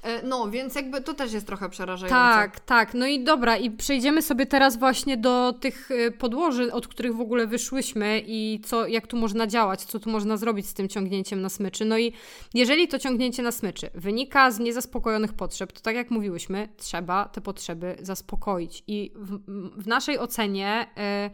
E, 0.04 0.24
no, 0.24 0.50
więc 0.50 0.76
jakby 0.76 1.02
to 1.02 1.14
też 1.14 1.34
jest 1.34 1.48
trochę 1.48 1.70
przerażające. 1.70 2.16
Tak, 2.16 2.60
tak. 2.60 2.94
No 2.94 3.08
i 3.08 3.24
dobra, 3.24 3.58
i 3.58 3.72
przejdziemy 3.72 4.22
sobie 4.22 4.46
teraz 4.46 4.78
właśnie 4.78 5.18
do 5.18 5.54
tych 5.54 5.92
e, 5.92 6.12
podłoży, 6.12 6.74
od 6.74 6.88
których 6.88 7.16
w 7.16 7.22
ogóle 7.22 7.48
wyszłyśmy 7.48 8.22
i 8.28 8.62
co, 8.66 8.88
jak 8.88 9.08
tu 9.08 9.18
można 9.18 9.48
działać, 9.48 9.82
co 9.82 10.00
tu 10.00 10.10
można 10.10 10.38
zrobić 10.38 10.68
z 10.68 10.74
tym 10.74 10.90
ciągnięciem 10.90 11.42
na 11.42 11.50
smyczy. 11.50 11.86
No 11.86 11.98
i 11.98 12.14
jeżeli 12.54 12.88
to 12.88 13.00
ciągnięcie 13.00 13.44
na 13.44 13.52
smyczy 13.52 13.90
wynika 13.94 14.52
z 14.52 14.60
niezaspokojonych 14.60 15.34
potrzeb, 15.34 15.72
to 15.72 15.82
tak 15.82 15.96
jak 15.96 16.12
mówiłyśmy, 16.12 16.70
trzeba 16.78 17.26
te 17.26 17.42
potrzeby 17.42 17.96
zaspokoić. 18.02 18.84
I 18.88 19.12
w, 19.16 19.40
w 19.82 19.88
naszej 19.88 20.20
ocenie. 20.20 20.88
Yy, 20.98 21.30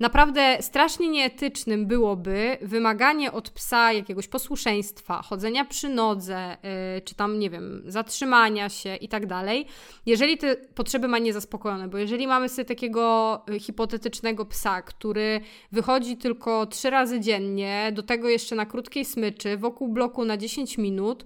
Naprawdę 0.00 0.58
strasznie 0.60 1.08
nieetycznym 1.08 1.86
byłoby 1.86 2.58
wymaganie 2.62 3.32
od 3.32 3.50
psa 3.50 3.92
jakiegoś 3.92 4.28
posłuszeństwa, 4.28 5.22
chodzenia 5.22 5.64
przy 5.64 5.88
nodze, 5.88 6.56
yy, 6.94 7.00
czy 7.00 7.14
tam, 7.14 7.38
nie 7.38 7.50
wiem, 7.50 7.82
zatrzymania 7.86 8.68
się 8.68 8.96
i 8.96 9.08
tak 9.08 9.26
dalej, 9.26 9.66
jeżeli 10.06 10.38
te 10.38 10.56
potrzeby 10.56 11.08
ma 11.08 11.18
niezaspokojone. 11.18 11.88
Bo 11.88 11.98
jeżeli 11.98 12.26
mamy 12.26 12.48
sobie 12.48 12.64
takiego 12.64 13.42
y, 13.50 13.60
hipotetycznego 13.60 14.46
psa, 14.46 14.82
który 14.82 15.40
wychodzi 15.72 16.16
tylko 16.16 16.66
trzy 16.66 16.90
razy 16.90 17.20
dziennie, 17.20 17.92
do 17.94 18.02
tego 18.02 18.28
jeszcze 18.28 18.56
na 18.56 18.66
krótkiej 18.66 19.04
smyczy, 19.04 19.56
wokół 19.56 19.88
bloku 19.88 20.24
na 20.24 20.36
10 20.36 20.78
minut, 20.78 21.24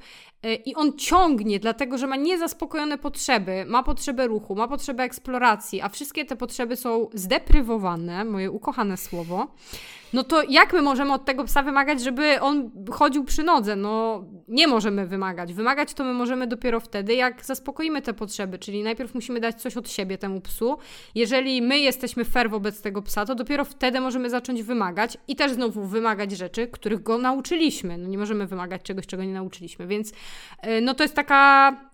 i 0.64 0.74
on 0.74 0.92
ciągnie, 0.92 1.60
dlatego 1.60 1.98
że 1.98 2.06
ma 2.06 2.16
niezaspokojone 2.16 2.98
potrzeby, 2.98 3.64
ma 3.68 3.82
potrzebę 3.82 4.26
ruchu, 4.26 4.54
ma 4.54 4.68
potrzebę 4.68 5.02
eksploracji, 5.02 5.80
a 5.80 5.88
wszystkie 5.88 6.24
te 6.24 6.36
potrzeby 6.36 6.76
są 6.76 7.08
zdeprywowane, 7.14 8.24
moje 8.24 8.50
ukochane 8.50 8.96
słowo, 8.96 9.46
no 10.12 10.24
to 10.24 10.42
jak 10.48 10.72
my 10.72 10.82
możemy 10.82 11.12
od 11.12 11.24
tego 11.24 11.44
psa 11.44 11.62
wymagać, 11.62 12.02
żeby 12.02 12.40
on 12.40 12.70
chodził 12.90 13.24
przy 13.24 13.42
nodze? 13.42 13.76
No 13.76 14.24
nie 14.48 14.66
możemy 14.68 15.06
wymagać. 15.06 15.54
Wymagać 15.54 15.94
to 15.94 16.04
my 16.04 16.12
możemy 16.12 16.46
dopiero 16.46 16.80
wtedy, 16.80 17.14
jak 17.14 17.44
zaspokoimy 17.44 18.02
te 18.02 18.14
potrzeby, 18.14 18.58
czyli 18.58 18.82
najpierw 18.82 19.14
musimy 19.14 19.40
dać 19.40 19.62
coś 19.62 19.76
od 19.76 19.90
siebie 19.90 20.18
temu 20.18 20.40
psu. 20.40 20.78
Jeżeli 21.14 21.62
my 21.62 21.78
jesteśmy 21.78 22.24
fair 22.24 22.50
wobec 22.50 22.82
tego 22.82 23.02
psa, 23.02 23.26
to 23.26 23.34
dopiero 23.34 23.64
wtedy 23.64 24.00
możemy 24.00 24.30
zacząć 24.30 24.62
wymagać 24.62 25.18
i 25.28 25.36
też 25.36 25.52
znowu 25.52 25.84
wymagać 25.84 26.32
rzeczy, 26.32 26.68
których 26.68 27.02
go 27.02 27.18
nauczyliśmy. 27.18 27.98
No 27.98 28.08
nie 28.08 28.18
możemy 28.18 28.46
wymagać 28.46 28.82
czegoś, 28.82 29.06
czego 29.06 29.24
nie 29.24 29.32
nauczyliśmy, 29.32 29.86
więc 29.86 30.10
y, 30.10 30.80
no 30.82 30.94
to 30.94 31.04
jest 31.04 31.14
taka 31.14 31.89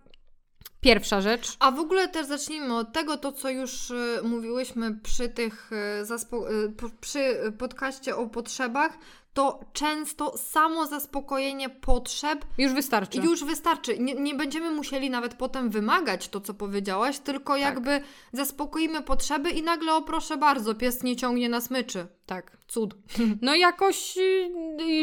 Pierwsza 0.86 1.20
rzecz. 1.20 1.56
A 1.58 1.70
w 1.70 1.78
ogóle 1.78 2.08
też 2.08 2.26
zacznijmy 2.26 2.76
od 2.76 2.92
tego, 2.92 3.16
to 3.16 3.32
co 3.32 3.50
już 3.50 3.90
y, 3.90 4.20
mówiłyśmy 4.22 4.94
przy 5.02 5.28
tych 5.28 5.70
y, 5.72 6.04
y, 6.34 6.90
przy 7.00 7.52
podcaście 7.58 8.16
o 8.16 8.26
potrzebach, 8.26 8.98
to 9.36 9.60
często 9.72 10.38
samo 10.38 10.86
zaspokojenie 10.86 11.68
potrzeb 11.68 12.44
już 12.58 12.72
wystarczy. 12.72 13.18
Już 13.18 13.44
wystarczy. 13.44 13.98
Nie, 13.98 14.14
nie 14.14 14.34
będziemy 14.34 14.70
musieli 14.70 15.10
nawet 15.10 15.34
potem 15.34 15.70
wymagać 15.70 16.28
to, 16.28 16.40
co 16.40 16.54
powiedziałaś, 16.54 17.18
tylko 17.18 17.52
tak. 17.52 17.62
jakby 17.62 18.00
zaspokoimy 18.32 19.02
potrzeby 19.02 19.50
i 19.50 19.62
nagle, 19.62 19.94
o 19.94 20.02
proszę 20.02 20.36
bardzo, 20.36 20.74
pies 20.74 21.02
nie 21.02 21.16
ciągnie 21.16 21.48
na 21.48 21.60
smyczy. 21.60 22.06
Tak, 22.26 22.56
cud. 22.68 22.94
No 23.42 23.54
jakoś 23.54 24.16
y, 24.18 24.50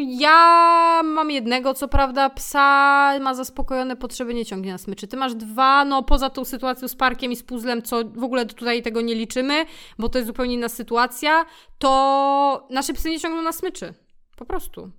ja 0.07 1.01
mam 1.03 1.31
jednego, 1.31 1.73
co 1.73 1.87
prawda 1.87 2.29
psa 2.29 3.19
ma 3.19 3.33
zaspokojone 3.33 3.95
potrzeby, 3.95 4.33
nie 4.33 4.45
ciągnie 4.45 4.71
na 4.71 4.77
smyczy. 4.77 5.07
Ty 5.07 5.17
masz 5.17 5.35
dwa, 5.35 5.85
no 5.85 6.03
poza 6.03 6.29
tą 6.29 6.45
sytuacją 6.45 6.87
z 6.87 6.95
parkiem 6.95 7.31
i 7.31 7.35
z 7.35 7.43
puzzlem, 7.43 7.81
co 7.81 8.03
w 8.15 8.23
ogóle 8.23 8.45
tutaj 8.45 8.81
tego 8.81 9.01
nie 9.01 9.15
liczymy, 9.15 9.65
bo 9.99 10.09
to 10.09 10.17
jest 10.17 10.27
zupełnie 10.27 10.53
inna 10.53 10.69
sytuacja, 10.69 11.45
to 11.79 12.67
nasze 12.69 12.93
psy 12.93 13.09
nie 13.09 13.19
ciągną 13.19 13.41
na 13.41 13.51
smyczy. 13.51 13.93
Po 14.35 14.45
prostu. 14.45 14.91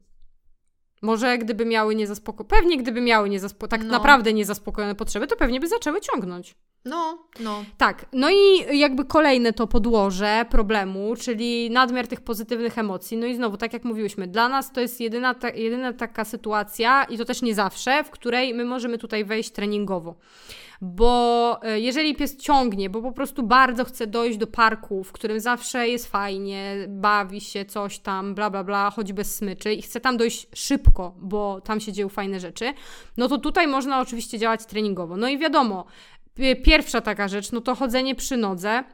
Może 1.02 1.38
gdyby 1.38 1.64
miały 1.64 1.94
niezaspokojone, 1.94 2.48
pewnie 2.48 2.78
gdyby 2.78 3.00
miały 3.00 3.30
niezaspo... 3.30 3.68
tak 3.68 3.82
no. 3.84 3.90
naprawdę 3.90 4.32
niezaspokojone 4.32 4.94
potrzeby, 4.94 5.26
to 5.26 5.36
pewnie 5.36 5.60
by 5.60 5.68
zaczęły 5.68 6.00
ciągnąć. 6.00 6.56
No, 6.84 7.18
no. 7.40 7.64
Tak. 7.78 8.06
No 8.12 8.30
i 8.30 8.78
jakby 8.78 9.04
kolejne 9.04 9.52
to 9.52 9.66
podłoże 9.66 10.46
problemu, 10.50 11.16
czyli 11.16 11.70
nadmiar 11.70 12.06
tych 12.06 12.20
pozytywnych 12.20 12.78
emocji. 12.78 13.16
No 13.16 13.26
i 13.26 13.34
znowu, 13.34 13.56
tak 13.56 13.72
jak 13.72 13.84
mówiłyśmy, 13.84 14.26
dla 14.26 14.48
nas 14.48 14.72
to 14.72 14.80
jest 14.80 15.00
jedyna, 15.00 15.34
ta, 15.34 15.50
jedyna 15.50 15.92
taka 15.92 16.24
sytuacja, 16.24 17.04
i 17.04 17.18
to 17.18 17.24
też 17.24 17.42
nie 17.42 17.54
zawsze, 17.54 18.04
w 18.04 18.10
której 18.10 18.54
my 18.54 18.64
możemy 18.64 18.98
tutaj 18.98 19.24
wejść 19.24 19.50
treningowo 19.50 20.14
bo 20.80 21.60
e, 21.62 21.80
jeżeli 21.80 22.14
pies 22.14 22.36
ciągnie, 22.36 22.90
bo 22.90 23.02
po 23.02 23.12
prostu 23.12 23.42
bardzo 23.42 23.84
chce 23.84 24.06
dojść 24.06 24.38
do 24.38 24.46
parku, 24.46 25.04
w 25.04 25.12
którym 25.12 25.40
zawsze 25.40 25.88
jest 25.88 26.06
fajnie, 26.06 26.76
bawi 26.88 27.40
się, 27.40 27.64
coś 27.64 27.98
tam, 27.98 28.34
bla, 28.34 28.50
bla, 28.50 28.64
bla, 28.64 28.90
chodzi 28.90 29.14
bez 29.14 29.34
smyczy 29.34 29.72
i 29.72 29.82
chce 29.82 30.00
tam 30.00 30.16
dojść 30.16 30.46
szybko, 30.54 31.14
bo 31.18 31.60
tam 31.60 31.80
się 31.80 31.92
dzieją 31.92 32.08
fajne 32.08 32.40
rzeczy, 32.40 32.72
no 33.16 33.28
to 33.28 33.38
tutaj 33.38 33.66
można 33.66 34.00
oczywiście 34.00 34.38
działać 34.38 34.66
treningowo. 34.66 35.16
No 35.16 35.28
i 35.28 35.38
wiadomo, 35.38 35.84
pierwsza 36.64 37.00
taka 37.00 37.28
rzecz, 37.28 37.52
no 37.52 37.60
to 37.60 37.74
chodzenie 37.74 38.14
przy 38.14 38.36
nodze, 38.36 38.84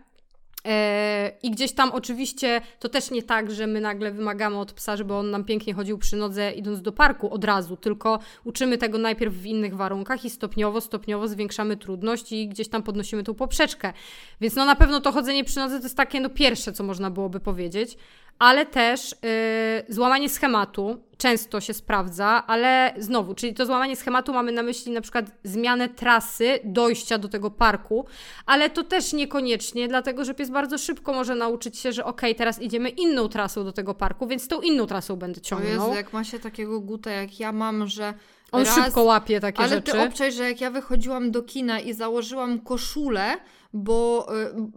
E, 0.66 1.32
I 1.42 1.50
gdzieś 1.50 1.72
tam 1.72 1.90
oczywiście 1.92 2.60
to 2.78 2.88
też 2.88 3.10
nie 3.10 3.22
tak, 3.22 3.50
że 3.50 3.66
my 3.66 3.80
nagle 3.80 4.10
wymagamy 4.10 4.58
od 4.58 4.72
psa, 4.72 4.96
żeby 4.96 5.14
on 5.14 5.30
nam 5.30 5.44
pięknie 5.44 5.74
chodził 5.74 5.98
przy 5.98 6.16
nodze 6.16 6.52
idąc 6.52 6.82
do 6.82 6.92
parku 6.92 7.34
od 7.34 7.44
razu, 7.44 7.76
tylko 7.76 8.18
uczymy 8.44 8.78
tego 8.78 8.98
najpierw 8.98 9.34
w 9.34 9.46
innych 9.46 9.76
warunkach 9.76 10.24
i 10.24 10.30
stopniowo, 10.30 10.80
stopniowo 10.80 11.28
zwiększamy 11.28 11.76
trudność 11.76 12.32
i 12.32 12.48
gdzieś 12.48 12.68
tam 12.68 12.82
podnosimy 12.82 13.22
tą 13.22 13.34
poprzeczkę. 13.34 13.92
Więc 14.40 14.54
no 14.54 14.64
na 14.64 14.76
pewno 14.76 15.00
to 15.00 15.12
chodzenie 15.12 15.44
przy 15.44 15.58
nodze 15.58 15.78
to 15.78 15.82
jest 15.82 15.96
takie 15.96 16.20
no 16.20 16.30
pierwsze, 16.30 16.72
co 16.72 16.84
można 16.84 17.10
byłoby 17.10 17.40
powiedzieć 17.40 17.96
ale 18.40 18.66
też 18.66 19.10
yy, 19.10 19.94
złamanie 19.94 20.28
schematu 20.28 21.00
często 21.18 21.60
się 21.60 21.74
sprawdza, 21.74 22.46
ale 22.46 22.94
znowu, 22.98 23.34
czyli 23.34 23.54
to 23.54 23.66
złamanie 23.66 23.96
schematu 23.96 24.32
mamy 24.32 24.52
na 24.52 24.62
myśli 24.62 24.92
na 24.92 25.00
przykład 25.00 25.30
zmianę 25.44 25.88
trasy 25.88 26.58
dojścia 26.64 27.18
do 27.18 27.28
tego 27.28 27.50
parku, 27.50 28.06
ale 28.46 28.70
to 28.70 28.84
też 28.84 29.12
niekoniecznie, 29.12 29.88
dlatego 29.88 30.24
że 30.24 30.34
pies 30.34 30.50
bardzo 30.50 30.78
szybko 30.78 31.12
może 31.12 31.34
nauczyć 31.34 31.78
się, 31.78 31.92
że 31.92 32.04
ok, 32.04 32.20
teraz 32.36 32.62
idziemy 32.62 32.88
inną 32.88 33.28
trasą 33.28 33.64
do 33.64 33.72
tego 33.72 33.94
parku, 33.94 34.26
więc 34.26 34.48
tą 34.48 34.60
inną 34.60 34.86
trasą 34.86 35.16
będę 35.16 35.40
ciągnął. 35.40 35.84
O 35.84 35.86
Jezu, 35.86 35.96
jak 35.96 36.12
ma 36.12 36.24
się 36.24 36.38
takiego 36.38 36.80
guta 36.80 37.10
jak 37.10 37.40
ja 37.40 37.52
mam, 37.52 37.86
że 37.86 38.14
on 38.52 38.64
raz, 38.64 38.74
szybko 38.74 39.02
łapie 39.02 39.40
takie 39.40 39.58
ale 39.58 39.68
rzeczy. 39.68 39.92
Ale 39.92 40.02
ty 40.02 40.08
obczaj, 40.08 40.32
że 40.32 40.48
jak 40.48 40.60
ja 40.60 40.70
wychodziłam 40.70 41.30
do 41.30 41.42
kina 41.42 41.80
i 41.80 41.92
założyłam 41.92 42.60
koszulę, 42.60 43.36
bo 43.72 44.28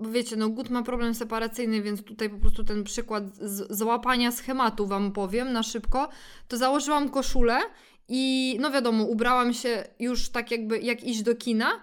y, 0.08 0.12
wiecie, 0.12 0.36
no 0.36 0.50
Gut 0.50 0.70
ma 0.70 0.84
problem 0.84 1.16
separacyjny, 1.16 1.82
więc 1.82 2.04
tutaj 2.04 2.30
po 2.30 2.38
prostu 2.38 2.64
ten 2.64 2.84
przykład 2.84 3.24
złapania 3.70 4.32
schematu 4.32 4.88
Wam 4.88 5.12
powiem 5.12 5.54
na 5.54 5.64
szybko, 5.64 6.10
to 6.48 6.58
założyłam 6.58 7.10
koszulę 7.10 7.60
i 8.08 8.58
no 8.62 8.72
wiadomo, 8.72 9.04
ubrałam 9.04 9.54
się 9.54 9.84
już 10.00 10.30
tak 10.30 10.52
jakby 10.52 10.80
jak 10.80 11.04
iść 11.04 11.24
do 11.24 11.36
kina 11.36 11.82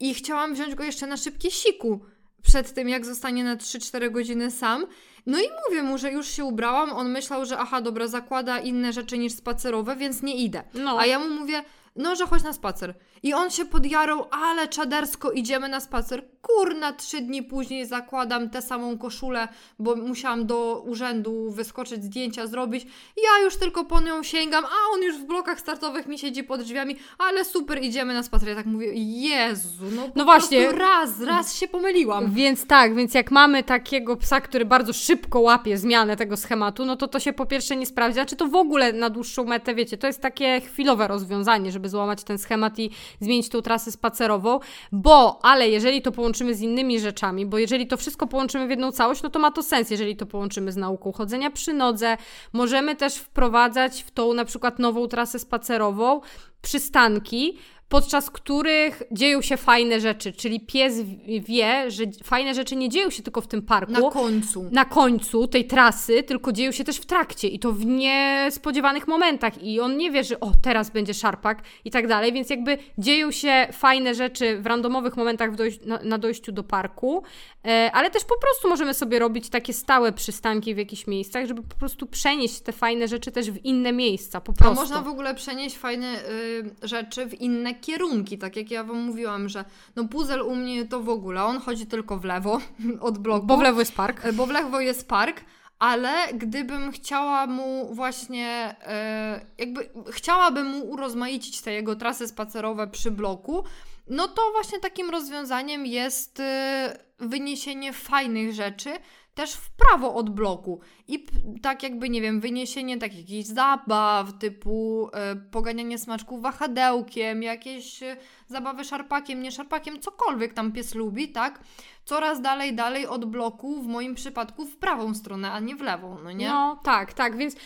i 0.00 0.14
chciałam 0.14 0.54
wziąć 0.54 0.74
go 0.74 0.84
jeszcze 0.84 1.06
na 1.06 1.16
szybkie 1.16 1.50
siku 1.50 2.00
przed 2.42 2.74
tym, 2.74 2.88
jak 2.88 3.06
zostanie 3.06 3.44
na 3.44 3.56
3-4 3.56 4.10
godziny 4.10 4.50
sam. 4.50 4.86
No 5.26 5.38
i 5.40 5.44
mówię 5.68 5.82
mu, 5.82 5.98
że 5.98 6.12
już 6.12 6.28
się 6.28 6.44
ubrałam. 6.44 6.90
On 6.90 7.10
myślał, 7.10 7.46
że 7.46 7.58
aha, 7.58 7.80
dobra, 7.80 8.06
zakłada 8.06 8.58
inne 8.58 8.92
rzeczy 8.92 9.18
niż 9.18 9.32
spacerowe, 9.32 9.96
więc 9.96 10.22
nie 10.22 10.36
idę. 10.36 10.64
No. 10.74 10.98
A 10.98 11.06
ja 11.06 11.18
mu 11.18 11.28
mówię, 11.28 11.64
no, 11.96 12.16
że 12.16 12.26
chodź 12.26 12.42
na 12.42 12.52
spacer. 12.52 12.94
I 13.22 13.34
on 13.34 13.50
się 13.50 13.64
podjarał, 13.64 14.24
ale 14.30 14.68
czadersko 14.68 15.30
idziemy 15.30 15.68
na 15.68 15.80
spacer. 15.80 16.24
Kurna, 16.42 16.92
trzy 16.92 17.20
dni 17.20 17.42
później 17.42 17.86
zakładam 17.86 18.50
tę 18.50 18.62
samą 18.62 18.98
koszulę, 18.98 19.48
bo 19.78 19.96
musiałam 19.96 20.46
do 20.46 20.82
urzędu 20.86 21.50
wyskoczyć, 21.50 22.04
zdjęcia 22.04 22.46
zrobić. 22.46 22.86
Ja 23.16 23.44
już 23.44 23.56
tylko 23.56 23.84
po 23.84 24.00
nią 24.00 24.22
sięgam, 24.22 24.64
a 24.64 24.94
on 24.94 25.02
już 25.02 25.16
w 25.16 25.24
blokach 25.24 25.60
startowych 25.60 26.06
mi 26.06 26.18
siedzi 26.18 26.44
pod 26.44 26.62
drzwiami, 26.62 26.96
ale 27.18 27.44
super, 27.44 27.82
idziemy 27.82 28.14
na 28.14 28.22
spacer. 28.22 28.48
Ja 28.48 28.54
tak 28.54 28.66
mówię, 28.66 28.92
Jezu, 28.94 29.84
no, 29.96 30.02
no 30.16 30.24
właśnie. 30.24 30.72
raz, 30.72 31.20
raz 31.20 31.54
się 31.54 31.68
pomyliłam. 31.68 32.32
Więc 32.32 32.66
tak, 32.66 32.94
więc 32.94 33.14
jak 33.14 33.30
mamy 33.30 33.62
takiego 33.62 34.16
psa, 34.16 34.40
który 34.40 34.64
bardzo 34.64 34.92
szybko 34.92 35.40
łapie 35.40 35.78
zmianę 35.78 36.16
tego 36.16 36.36
schematu, 36.36 36.84
no 36.84 36.96
to 36.96 37.08
to 37.08 37.20
się 37.20 37.32
po 37.32 37.46
pierwsze 37.46 37.76
nie 37.76 37.86
sprawdza, 37.86 38.24
czy 38.24 38.36
to 38.36 38.48
w 38.48 38.54
ogóle 38.54 38.92
na 38.92 39.10
dłuższą 39.10 39.44
metę, 39.44 39.74
wiecie, 39.74 39.98
to 39.98 40.06
jest 40.06 40.20
takie 40.20 40.60
chwilowe 40.60 41.08
rozwiązanie, 41.08 41.72
żeby 41.72 41.81
złamać 41.88 42.24
ten 42.24 42.38
schemat 42.38 42.78
i 42.78 42.90
zmienić 43.20 43.48
tą 43.48 43.62
trasę 43.62 43.92
spacerową, 43.92 44.60
bo, 44.92 45.38
ale 45.42 45.68
jeżeli 45.68 46.02
to 46.02 46.12
połączymy 46.12 46.54
z 46.54 46.60
innymi 46.60 47.00
rzeczami, 47.00 47.46
bo 47.46 47.58
jeżeli 47.58 47.86
to 47.86 47.96
wszystko 47.96 48.26
połączymy 48.26 48.66
w 48.66 48.70
jedną 48.70 48.92
całość, 48.92 49.22
no 49.22 49.30
to 49.30 49.38
ma 49.38 49.50
to 49.50 49.62
sens, 49.62 49.90
jeżeli 49.90 50.16
to 50.16 50.26
połączymy 50.26 50.72
z 50.72 50.76
nauką 50.76 51.12
chodzenia 51.12 51.50
przy 51.50 51.72
nodze, 51.72 52.16
możemy 52.52 52.96
też 52.96 53.14
wprowadzać 53.14 54.02
w 54.02 54.10
tą 54.10 54.34
na 54.34 54.44
przykład 54.44 54.78
nową 54.78 55.08
trasę 55.08 55.38
spacerową 55.38 56.20
przystanki, 56.62 57.58
podczas 57.92 58.30
których 58.30 59.02
dzieją 59.10 59.42
się 59.42 59.56
fajne 59.56 60.00
rzeczy, 60.00 60.32
czyli 60.32 60.60
pies 60.60 60.94
wie, 61.40 61.90
że 61.90 62.04
fajne 62.24 62.54
rzeczy 62.54 62.76
nie 62.76 62.88
dzieją 62.88 63.10
się 63.10 63.22
tylko 63.22 63.40
w 63.40 63.46
tym 63.46 63.62
parku. 63.62 63.92
Na 63.92 64.10
końcu. 64.10 64.68
Na 64.70 64.84
końcu 64.84 65.46
tej 65.46 65.66
trasy, 65.66 66.22
tylko 66.22 66.52
dzieją 66.52 66.72
się 66.72 66.84
też 66.84 66.96
w 66.96 67.06
trakcie 67.06 67.48
i 67.48 67.58
to 67.58 67.72
w 67.72 67.86
niespodziewanych 67.86 69.08
momentach 69.08 69.62
i 69.62 69.80
on 69.80 69.96
nie 69.96 70.10
wie, 70.10 70.24
że 70.24 70.40
o, 70.40 70.52
teraz 70.62 70.90
będzie 70.90 71.14
szarpak 71.14 71.62
i 71.84 71.90
tak 71.90 72.08
dalej, 72.08 72.32
więc 72.32 72.50
jakby 72.50 72.78
dzieją 72.98 73.30
się 73.30 73.68
fajne 73.72 74.14
rzeczy 74.14 74.62
w 74.62 74.66
randomowych 74.66 75.16
momentach 75.16 75.54
dojś 75.54 75.80
na, 75.80 75.98
na, 76.02 76.18
dojściu 76.18 76.52
do 76.52 76.62
parku, 76.62 77.22
e, 77.64 77.90
ale 77.92 78.10
też 78.10 78.24
po 78.24 78.38
prostu 78.38 78.68
możemy 78.68 78.94
sobie 78.94 79.18
robić 79.18 79.48
takie 79.48 79.72
stałe 79.72 80.12
przystanki 80.12 80.74
w 80.74 80.78
jakichś 80.78 81.06
miejscach, 81.06 81.46
żeby 81.46 81.62
po 81.62 81.76
prostu 81.76 82.06
przenieść 82.06 82.60
te 82.60 82.72
fajne 82.72 83.08
rzeczy 83.08 83.32
też 83.32 83.50
w 83.50 83.64
inne 83.64 83.92
miejsca, 83.92 84.40
po 84.40 84.52
prostu. 84.52 84.80
A 84.80 84.82
można 84.82 85.02
w 85.02 85.08
ogóle 85.08 85.34
przenieść 85.34 85.76
fajne 85.78 86.24
y, 86.24 86.88
rzeczy 86.88 87.26
w 87.26 87.40
inne 87.40 87.81
kierunki, 87.82 88.38
tak 88.38 88.56
jak 88.56 88.70
ja 88.70 88.84
Wam 88.84 88.98
mówiłam, 88.98 89.48
że 89.48 89.64
no 89.96 90.08
puzzle 90.08 90.44
u 90.44 90.56
mnie 90.56 90.84
to 90.84 91.00
w 91.00 91.08
ogóle, 91.08 91.44
on 91.44 91.60
chodzi 91.60 91.86
tylko 91.86 92.18
w 92.18 92.24
lewo 92.24 92.60
od 93.00 93.18
bloku. 93.18 93.46
Bo 93.46 93.56
w 93.56 93.62
lewo 93.62 93.80
jest 93.80 93.94
park. 93.94 94.24
E, 94.24 94.32
bo 94.32 94.46
w 94.46 94.50
lewo 94.50 94.80
jest 94.80 95.08
park, 95.08 95.44
ale 95.78 96.34
gdybym 96.34 96.92
chciała 96.92 97.46
mu 97.46 97.94
właśnie, 97.94 98.76
e, 98.86 99.46
jakby 99.58 99.90
chciałabym 100.10 100.66
mu 100.66 100.90
urozmaicić 100.90 101.60
te 101.60 101.72
jego 101.72 101.96
trasy 101.96 102.28
spacerowe 102.28 102.86
przy 102.86 103.10
bloku, 103.10 103.64
no 104.08 104.28
to 104.28 104.42
właśnie 104.52 104.80
takim 104.80 105.10
rozwiązaniem 105.10 105.86
jest 105.86 106.40
e, 106.40 106.98
wyniesienie 107.18 107.92
fajnych 107.92 108.52
rzeczy, 108.52 108.90
też 109.34 109.54
w 109.54 109.70
prawo 109.70 110.14
od 110.14 110.30
bloku. 110.30 110.80
I 111.08 111.26
tak 111.62 111.82
jakby, 111.82 112.08
nie 112.08 112.22
wiem, 112.22 112.40
wyniesienie 112.40 112.98
takich 112.98 113.18
jakichś 113.18 113.48
zabaw, 113.48 114.38
typu 114.38 115.08
y, 115.08 115.50
poganianie 115.50 115.98
smaczków 115.98 116.42
wahadełkiem, 116.42 117.42
jakieś 117.42 118.02
y, 118.02 118.16
zabawy 118.46 118.84
szarpakiem, 118.84 119.42
nie 119.42 119.52
szarpakiem, 119.52 120.00
cokolwiek 120.00 120.54
tam 120.54 120.72
pies 120.72 120.94
lubi, 120.94 121.28
tak? 121.28 121.60
Coraz 122.04 122.40
dalej, 122.40 122.74
dalej 122.74 123.06
od 123.06 123.24
bloku, 123.24 123.82
w 123.82 123.86
moim 123.86 124.14
przypadku 124.14 124.66
w 124.66 124.76
prawą 124.76 125.14
stronę, 125.14 125.52
a 125.52 125.60
nie 125.60 125.76
w 125.76 125.80
lewą, 125.80 126.18
no 126.24 126.32
nie? 126.32 126.48
No, 126.48 126.80
tak, 126.84 127.12
tak, 127.12 127.36
więc 127.36 127.56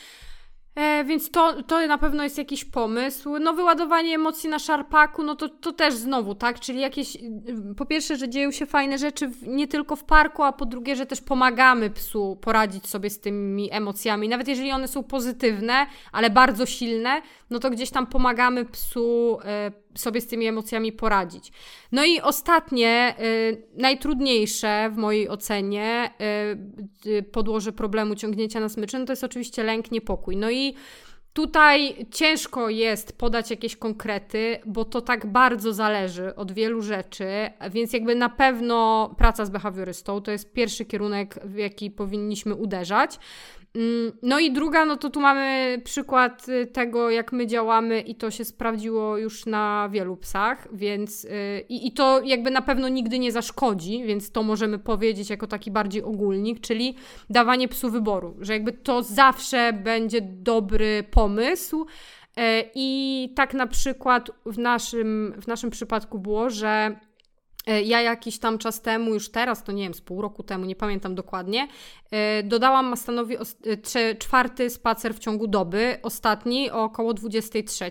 E, 0.77 1.05
więc 1.05 1.31
to, 1.31 1.63
to 1.63 1.87
na 1.87 1.99
pewno 1.99 2.25
jest 2.25 2.39
jakiś 2.39 2.65
pomysł. 2.65 3.39
No 3.39 3.55
wyładowanie 3.55 4.15
emocji 4.15 4.49
na 4.51 4.59
szarpaku, 4.59 5.23
no 5.23 5.37
to, 5.37 5.49
to 5.49 5.73
też 5.73 5.95
znowu, 5.95 6.35
tak? 6.35 6.61
Czyli 6.61 6.81
jakieś, 6.81 7.19
po 7.77 7.87
pierwsze, 7.87 8.17
że 8.17 8.29
dzieją 8.29 8.51
się 8.51 8.67
fajne 8.67 8.99
rzeczy 8.99 9.29
w, 9.29 9.49
nie 9.49 9.69
tylko 9.69 9.97
w 9.97 10.05
parku, 10.05 10.43
a 10.43 10.53
po 10.53 10.67
drugie, 10.67 10.97
że 10.97 11.07
też 11.07 11.21
pomagamy 11.21 11.91
psu 11.91 12.39
poradzić 12.41 12.87
sobie 12.87 13.11
z 13.11 13.21
tymi 13.21 13.73
emocjami. 13.73 14.29
Nawet 14.29 14.49
jeżeli 14.49 14.73
one 14.73 14.89
są 14.89 15.03
pozytywne, 15.03 15.87
ale 16.13 16.31
bardzo 16.31 16.67
silne, 16.67 17.23
no 17.51 17.59
to 17.59 17.71
gdzieś 17.71 17.91
tam 17.91 18.07
pomagamy 18.07 18.65
psu 18.65 19.39
e, 19.45 19.73
sobie 19.97 20.21
z 20.21 20.27
tymi 20.27 20.47
emocjami 20.47 20.93
poradzić. 20.93 21.53
No 21.93 22.05
i 22.05 22.21
ostatnie, 22.21 22.89
e, 22.89 23.15
najtrudniejsze 23.77 24.91
w 24.93 24.97
mojej 24.97 25.29
ocenie 25.29 26.11
e, 27.07 27.23
podłoże 27.23 27.73
problemu 27.73 28.15
ciągnięcia 28.15 28.61
na 28.61 28.69
smyczy, 28.69 28.99
no 28.99 29.05
to 29.05 29.13
jest 29.13 29.25
oczywiście 29.25 29.63
lęk, 29.63 29.91
niepokój. 29.91 30.37
No 30.37 30.51
i 30.51 30.75
Tutaj 31.37 32.07
ciężko 32.11 32.69
jest 32.69 33.19
podać 33.19 33.51
jakieś 33.51 33.77
konkrety, 33.77 34.59
bo 34.67 34.85
to 34.85 35.01
tak 35.01 35.27
bardzo 35.27 35.73
zależy 35.73 36.35
od 36.35 36.53
wielu 36.53 36.83
rzeczy, 36.83 37.27
więc 37.71 37.93
jakby 37.93 38.15
na 38.15 38.29
pewno 38.29 39.11
praca 39.19 39.45
z 39.45 39.51
behawiorystą 39.51 40.21
to 40.21 40.31
jest 40.31 40.53
pierwszy 40.53 40.85
kierunek, 40.85 41.39
w 41.45 41.57
jaki 41.57 41.91
powinniśmy 41.91 42.55
uderzać. 42.55 43.19
Mm, 43.77 44.13
no 44.23 44.39
i 44.39 44.53
druga, 44.53 44.85
no 44.85 44.97
to 44.97 45.11
tu 45.11 45.21
mamy 45.21 45.79
przykład 45.85 46.49
y, 46.49 46.67
tego, 46.67 47.11
jak 47.11 47.33
my 47.33 47.47
działamy 47.47 48.01
i 48.01 48.15
to 48.15 48.31
się 48.31 48.45
sprawdziło 48.45 49.19
już 49.19 49.47
na 49.47 49.89
wielu 49.93 50.17
psach, 50.17 50.69
więc 50.73 51.25
yy, 51.25 51.31
i 51.69 51.93
to 51.93 52.23
jakby 52.25 52.51
na 52.51 52.63
pewno 52.63 52.89
nigdy 52.89 53.19
nie 53.19 53.33
zaszkodzi, 53.33 54.05
więc 54.05 54.31
to 54.31 54.43
możemy 54.43 54.79
powiedzieć 54.79 55.31
jako 55.31 55.47
taki 55.47 55.71
bardziej 55.71 56.03
ogólnik, 56.03 56.61
czyli 56.61 56.95
dawanie 57.31 57.69
psu 57.69 57.91
wyboru, 57.91 58.37
że 58.41 58.53
jakby 58.53 58.73
to 58.73 59.03
zawsze 59.03 59.73
będzie 59.73 60.21
dobry 60.21 61.05
pomysł. 61.11 61.87
Yy, 62.37 62.43
I 62.75 63.33
tak 63.37 63.55
na 63.55 63.67
przykład 63.67 64.31
w 64.47 64.59
naszym, 64.59 65.35
w 65.43 65.47
naszym 65.47 65.71
przypadku 65.71 66.19
było, 66.19 66.51
że 66.51 66.97
E, 66.97 67.16
ja 67.67 68.01
jakiś 68.01 68.39
tam 68.39 68.59
czas 68.59 68.83
temu, 68.83 69.15
już 69.15 69.29
teraz, 69.29 69.65
to 69.65 69.73
nie 69.73 69.83
wiem, 69.83 69.95
z 69.95 70.01
pół 70.01 70.23
roku 70.23 70.43
temu, 70.43 70.65
nie 70.65 70.77
pamiętam 70.77 71.15
dokładnie, 71.15 71.69
e, 72.11 72.43
dodałam 72.43 72.87
Mastanowi 72.87 73.37
e, 73.37 74.15
czwarty 74.15 74.71
spacer 74.71 75.15
w 75.15 75.19
ciągu 75.19 75.47
doby, 75.47 75.99
ostatni 76.03 76.71
o 76.71 76.83
około 76.85 77.15
23, 77.15 77.91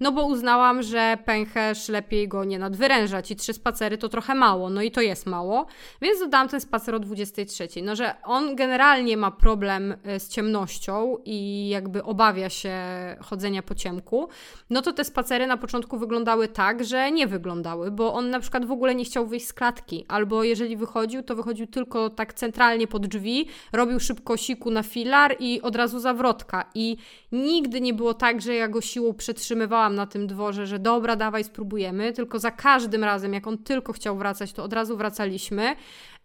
no 0.00 0.12
bo 0.12 0.26
uznałam, 0.26 0.82
że 0.82 1.18
pęcherz 1.24 1.88
lepiej 1.88 2.28
go 2.28 2.44
nie 2.44 2.58
nadwyrężać 2.58 3.30
i 3.30 3.36
trzy 3.36 3.52
spacery 3.52 3.98
to 3.98 4.08
trochę 4.08 4.34
mało, 4.34 4.70
no 4.70 4.82
i 4.82 4.90
to 4.90 5.00
jest 5.00 5.26
mało, 5.26 5.66
więc 6.02 6.20
dodałam 6.20 6.48
ten 6.48 6.60
spacer 6.60 6.94
o 6.94 6.98
23. 6.98 7.68
No, 7.82 7.96
że 7.96 8.14
on 8.22 8.56
generalnie 8.56 9.16
ma 9.16 9.30
problem 9.30 9.94
z 10.18 10.28
ciemnością 10.28 11.16
i 11.24 11.68
jakby 11.68 12.04
obawia 12.04 12.50
się 12.50 12.74
chodzenia 13.20 13.62
po 13.62 13.74
ciemku, 13.74 14.28
no 14.70 14.82
to 14.82 14.92
te 14.92 15.04
spacery 15.04 15.46
na 15.46 15.56
początku 15.56 15.98
wyglądały 15.98 16.48
tak, 16.48 16.84
że 16.84 17.12
nie 17.12 17.26
wyglądały, 17.26 17.90
bo 17.90 18.14
on 18.14 18.30
na 18.30 18.40
przykład 18.40 18.64
w 18.64 18.70
ogóle 18.70 18.93
nie 18.94 19.04
chciał 19.04 19.26
wyjść 19.26 19.46
z 19.46 19.52
klatki, 19.52 20.04
albo 20.08 20.44
jeżeli 20.44 20.76
wychodził, 20.76 21.22
to 21.22 21.36
wychodził 21.36 21.66
tylko 21.66 22.10
tak 22.10 22.34
centralnie 22.34 22.86
pod 22.86 23.06
drzwi, 23.06 23.46
robił 23.72 24.00
szybko 24.00 24.36
siku 24.36 24.70
na 24.70 24.82
filar 24.82 25.36
i 25.38 25.62
od 25.62 25.76
razu 25.76 26.00
zawrotka. 26.00 26.64
I 26.74 26.96
nigdy 27.32 27.80
nie 27.80 27.94
było 27.94 28.14
tak, 28.14 28.40
że 28.40 28.54
ja 28.54 28.68
go 28.68 28.80
siłą 28.80 29.14
przetrzymywałam 29.14 29.94
na 29.94 30.06
tym 30.06 30.26
dworze, 30.26 30.66
że 30.66 30.78
dobra, 30.78 31.16
dawaj, 31.16 31.44
spróbujemy, 31.44 32.12
tylko 32.12 32.38
za 32.38 32.50
każdym 32.50 33.04
razem, 33.04 33.34
jak 33.34 33.46
on 33.46 33.58
tylko 33.58 33.92
chciał 33.92 34.16
wracać, 34.16 34.52
to 34.52 34.64
od 34.64 34.72
razu 34.72 34.96
wracaliśmy. 34.96 35.76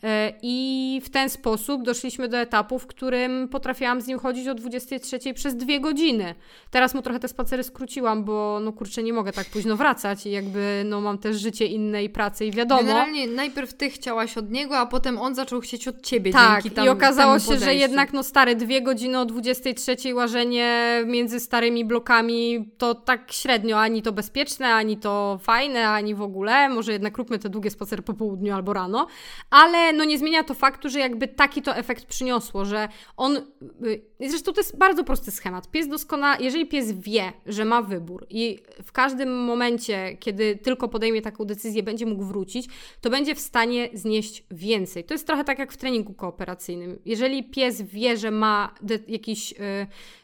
E, 0.04 0.34
I 0.42 1.02
w 1.06 1.10
ten 1.10 1.30
sposób 1.30 1.84
doszliśmy 1.84 2.28
do 2.28 2.38
etapu, 2.38 2.80
w 2.80 2.88
którym 2.88 3.48
potrafiłam 3.48 4.02
z 4.02 4.08
nim 4.08 4.20
chodzić 4.20 4.48
o 4.48 4.54
23 4.54 5.34
przez 5.34 5.56
dwie 5.56 5.80
godziny. 5.80 6.36
Teraz 6.72 6.94
mu 6.94 7.02
trochę 7.02 7.20
te 7.20 7.28
spacery 7.28 7.64
skróciłam, 7.64 8.24
bo 8.24 8.60
no 8.64 8.74
kurczę, 8.74 9.04
nie 9.04 9.14
mogę 9.14 9.32
tak 9.32 9.48
późno 9.48 9.76
wracać 9.76 10.26
i 10.26 10.32
jakby 10.32 10.84
no 10.86 11.02
mam 11.02 11.18
też 11.18 11.38
życie 11.40 11.66
inne 11.66 12.04
i 12.04 12.10
pracę 12.10 12.46
i 12.46 12.52
wiadomo. 12.52 12.82
Generalnie 12.82 13.28
najpierw 13.28 13.74
ty 13.74 13.90
chciałaś 13.90 14.38
od 14.38 14.52
niego, 14.52 14.78
a 14.78 14.86
potem 14.86 15.18
on 15.18 15.36
zaczął 15.36 15.62
chcieć 15.62 15.88
od 15.88 16.02
ciebie 16.02 16.32
tak, 16.32 16.64
dzięki 16.64 16.76
tam, 16.76 16.86
i 16.86 16.90
okazało 16.90 17.40
się, 17.40 17.58
że 17.58 17.76
jednak 17.76 18.14
no 18.14 18.24
stare 18.24 18.56
dwie 18.56 18.82
godziny 18.82 19.20
o 19.20 19.26
23 19.26 20.14
łażenie 20.14 21.02
między 21.06 21.40
starymi 21.40 21.86
blokami 21.86 22.70
to 22.78 22.96
tak 22.96 23.32
średnio, 23.32 23.80
ani 23.80 24.02
to 24.02 24.12
bezpieczne, 24.12 24.74
ani 24.74 24.98
to 24.98 25.40
fajne, 25.42 25.90
ani 25.90 26.16
w 26.16 26.22
ogóle. 26.22 26.70
Może 26.70 26.92
jednak 26.92 27.18
róbmy 27.18 27.40
te 27.40 27.50
długie 27.50 27.72
spacery 27.72 28.02
po 28.02 28.14
południu 28.14 28.54
albo 28.54 28.74
rano, 28.74 29.08
ale 29.50 29.89
no 29.94 30.04
nie 30.04 30.18
zmienia 30.18 30.44
to 30.44 30.54
faktu, 30.54 30.90
że 30.90 31.00
jakby 31.00 31.28
taki 31.28 31.62
to 31.62 31.76
efekt 31.76 32.06
przyniosło, 32.06 32.66
że 32.66 32.88
on, 33.18 33.38
y, 33.86 34.30
zresztą 34.30 34.54
to 34.54 34.60
jest 34.60 34.78
bardzo 34.78 35.04
prosty 35.04 35.32
schemat. 35.32 35.72
Pies 35.72 35.88
doskonale, 35.88 36.44
jeżeli 36.44 36.66
pies 36.66 36.92
wie, 36.92 37.34
że 37.46 37.66
ma 37.66 37.82
wybór 37.82 38.26
i 38.30 38.60
w 38.84 38.92
każdym 38.92 39.44
momencie, 39.46 40.18
kiedy 40.20 40.56
tylko 40.56 40.88
podejmie 40.88 41.22
taką 41.22 41.46
decyzję, 41.46 41.84
będzie 41.84 42.06
mógł 42.06 42.24
wrócić, 42.24 42.68
to 43.02 43.10
będzie 43.10 43.36
w 43.36 43.40
stanie 43.40 43.90
znieść 43.94 44.44
więcej. 44.52 45.04
To 45.04 45.14
jest 45.14 45.28
trochę 45.28 45.44
tak 45.44 45.60
jak 45.60 45.72
w 45.72 45.78
treningu 45.78 46.14
kooperacyjnym. 46.14 47.00
Jeżeli 47.06 47.44
pies 47.44 47.82
wie, 47.82 48.18
że 48.18 48.32
ma 48.32 48.76
jakiś, 49.08 49.52
y, 49.52 49.56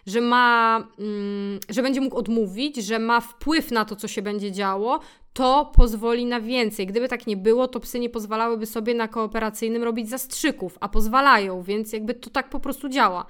że 0.05 0.22
ma, 0.22 0.88
mm, 0.99 1.59
że 1.70 1.82
będzie 1.82 2.01
mógł 2.01 2.18
odmówić, 2.18 2.76
że 2.76 2.99
ma 2.99 3.22
wpływ 3.22 3.72
na 3.72 3.86
to, 3.86 3.95
co 3.95 4.07
się 4.07 4.22
będzie 4.22 4.51
działo, 4.51 4.99
to 5.36 5.72
pozwoli 5.76 6.26
na 6.26 6.42
więcej. 6.42 6.88
Gdyby 6.88 7.08
tak 7.08 7.28
nie 7.28 7.38
było, 7.38 7.68
to 7.68 7.80
psy 7.80 8.00
nie 8.00 8.10
pozwalałyby 8.10 8.66
sobie 8.66 8.94
na 8.94 9.08
kooperacyjnym 9.08 9.84
robić 9.84 10.10
zastrzyków, 10.10 10.78
a 10.82 10.90
pozwalają, 10.90 11.64
więc 11.64 11.94
jakby 11.94 12.14
to 12.14 12.30
tak 12.30 12.50
po 12.50 12.60
prostu 12.60 12.90
działa. 12.90 13.26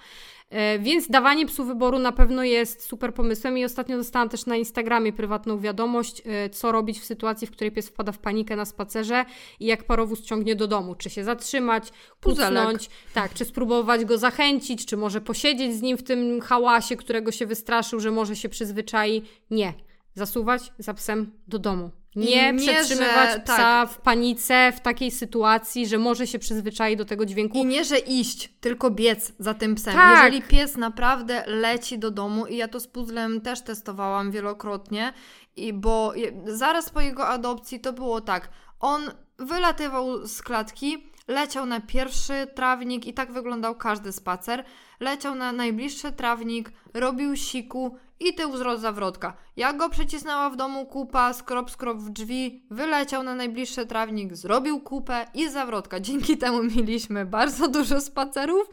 E, 0.49 0.79
więc 0.79 1.09
dawanie 1.09 1.45
psu 1.45 1.65
wyboru 1.65 1.99
na 1.99 2.11
pewno 2.11 2.43
jest 2.43 2.83
super 2.83 3.13
pomysłem 3.13 3.57
i 3.57 3.65
ostatnio 3.65 3.97
dostałam 3.97 4.29
też 4.29 4.45
na 4.45 4.55
Instagramie 4.55 5.13
prywatną 5.13 5.59
wiadomość, 5.59 6.21
e, 6.25 6.49
co 6.49 6.71
robić 6.71 6.99
w 6.99 7.05
sytuacji, 7.05 7.47
w 7.47 7.51
której 7.51 7.71
pies 7.71 7.89
wpada 7.89 8.11
w 8.11 8.19
panikę 8.19 8.55
na 8.55 8.65
spacerze 8.65 9.25
i 9.59 9.65
jak 9.65 9.83
parowóz 9.83 10.21
ciągnie 10.21 10.55
do 10.55 10.67
domu. 10.67 10.95
Czy 10.95 11.09
się 11.09 11.23
zatrzymać, 11.23 11.89
pucnąć, 12.19 12.89
tak, 13.13 13.33
czy 13.33 13.45
spróbować 13.45 14.05
go 14.05 14.17
zachęcić, 14.17 14.85
czy 14.85 14.97
może 14.97 15.21
posiedzieć 15.21 15.75
z 15.75 15.81
nim 15.81 15.97
w 15.97 16.03
tym 16.03 16.41
hałasie, 16.41 16.95
którego 16.95 17.31
się 17.31 17.45
wystraszył, 17.45 17.99
że 17.99 18.11
może 18.11 18.35
się 18.35 18.49
przyzwyczai. 18.49 19.21
Nie 19.51 19.73
zasuwać 20.15 20.73
za 20.79 20.93
psem 20.93 21.31
do 21.47 21.59
domu. 21.59 21.91
Nie, 22.15 22.53
nie 22.53 22.59
przetrzymywać 22.59 23.33
że, 23.33 23.39
psa 23.39 23.55
tak. 23.55 23.89
w 23.89 23.97
panice 23.97 24.73
w 24.75 24.79
takiej 24.79 25.11
sytuacji, 25.11 25.87
że 25.87 25.97
może 25.97 26.27
się 26.27 26.39
przyzwyczaić 26.39 26.97
do 26.97 27.05
tego 27.05 27.25
dźwięku. 27.25 27.57
I 27.57 27.65
nie, 27.65 27.85
że 27.85 27.99
iść, 27.99 28.49
tylko 28.59 28.91
biec 28.91 29.33
za 29.39 29.53
tym 29.53 29.75
psem. 29.75 29.93
Tak. 29.93 30.17
Jeżeli 30.17 30.41
pies 30.41 30.77
naprawdę 30.77 31.43
leci 31.47 31.99
do 31.99 32.11
domu, 32.11 32.45
i 32.45 32.57
ja 32.57 32.67
to 32.67 32.79
z 32.79 32.87
puzzlem 32.87 33.41
też 33.41 33.61
testowałam 33.61 34.31
wielokrotnie, 34.31 35.13
i 35.55 35.73
bo 35.73 36.13
zaraz 36.45 36.89
po 36.89 37.01
jego 37.01 37.27
adopcji 37.27 37.79
to 37.79 37.93
było 37.93 38.21
tak, 38.21 38.49
on 38.79 39.11
wylatywał 39.39 40.27
z 40.27 40.41
klatki, 40.41 41.11
leciał 41.27 41.65
na 41.65 41.79
pierwszy 41.79 42.47
trawnik 42.55 43.07
i 43.07 43.13
tak 43.13 43.31
wyglądał 43.31 43.75
każdy 43.75 44.11
spacer. 44.11 44.63
Leciał 44.99 45.35
na 45.35 45.51
najbliższy 45.51 46.11
trawnik, 46.11 46.71
robił 46.93 47.35
siku, 47.35 47.97
i 48.19 48.33
tył 48.33 48.51
wzrost 48.51 48.81
zawrotka. 48.81 49.37
Jak 49.57 49.77
go 49.77 49.89
przycisnęła 49.89 50.49
w 50.49 50.55
domu 50.55 50.85
kupa, 50.85 51.33
skrop 51.33 51.71
skrop 51.71 51.97
w 51.97 52.09
drzwi, 52.09 52.63
wyleciał 52.71 53.23
na 53.23 53.35
najbliższy 53.35 53.85
trawnik, 53.85 54.35
zrobił 54.35 54.79
kupę 54.79 55.27
i 55.33 55.49
zawrotka. 55.49 55.99
Dzięki 55.99 56.37
temu 56.37 56.63
mieliśmy 56.63 57.25
bardzo 57.25 57.67
dużo 57.67 58.01
spacerów. 58.01 58.67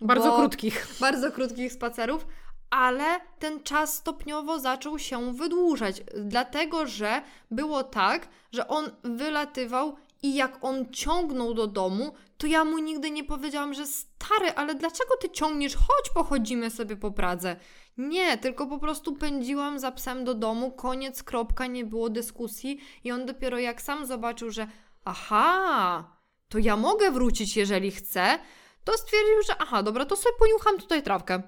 Bardzo 0.00 0.32
krótkich. 0.36 0.86
Bardzo 1.00 1.32
krótkich 1.32 1.72
spacerów, 1.72 2.26
ale 2.70 3.04
ten 3.38 3.62
czas 3.62 3.94
stopniowo 3.94 4.58
zaczął 4.58 4.98
się 4.98 5.34
wydłużać, 5.34 6.02
dlatego 6.24 6.86
że 6.86 7.22
było 7.50 7.84
tak, 7.84 8.28
że 8.52 8.68
on 8.68 8.90
wylatywał 9.04 9.96
i 10.22 10.34
jak 10.34 10.64
on 10.64 10.92
ciągnął 10.92 11.54
do 11.54 11.66
domu, 11.66 12.12
to 12.38 12.46
ja 12.46 12.64
mu 12.64 12.78
nigdy 12.78 13.10
nie 13.10 13.24
powiedziałam, 13.24 13.74
że 13.74 13.86
stary, 13.86 14.50
ale 14.56 14.74
dlaczego 14.74 15.16
ty 15.16 15.30
ciągniesz? 15.30 15.76
Chodź, 15.76 16.10
pochodzimy 16.14 16.70
sobie 16.70 16.96
po 16.96 17.10
Pradze. 17.10 17.56
Nie, 17.98 18.38
tylko 18.38 18.66
po 18.66 18.78
prostu 18.78 19.16
pędziłam 19.16 19.78
za 19.78 19.92
psem 19.92 20.24
do 20.24 20.34
domu, 20.34 20.72
koniec, 20.72 21.22
kropka, 21.22 21.66
nie 21.66 21.84
było 21.84 22.10
dyskusji 22.10 22.80
i 23.04 23.12
on 23.12 23.26
dopiero 23.26 23.58
jak 23.58 23.82
sam 23.82 24.06
zobaczył, 24.06 24.50
że 24.50 24.66
aha, 25.04 26.16
to 26.48 26.58
ja 26.58 26.76
mogę 26.76 27.10
wrócić, 27.10 27.56
jeżeli 27.56 27.90
chcę, 27.90 28.38
to 28.84 28.92
stwierdził, 28.92 29.42
że 29.46 29.56
aha, 29.58 29.82
dobra, 29.82 30.04
to 30.04 30.16
sobie 30.16 30.36
poniucham 30.38 30.78
tutaj 30.78 31.02
trawkę. 31.02 31.42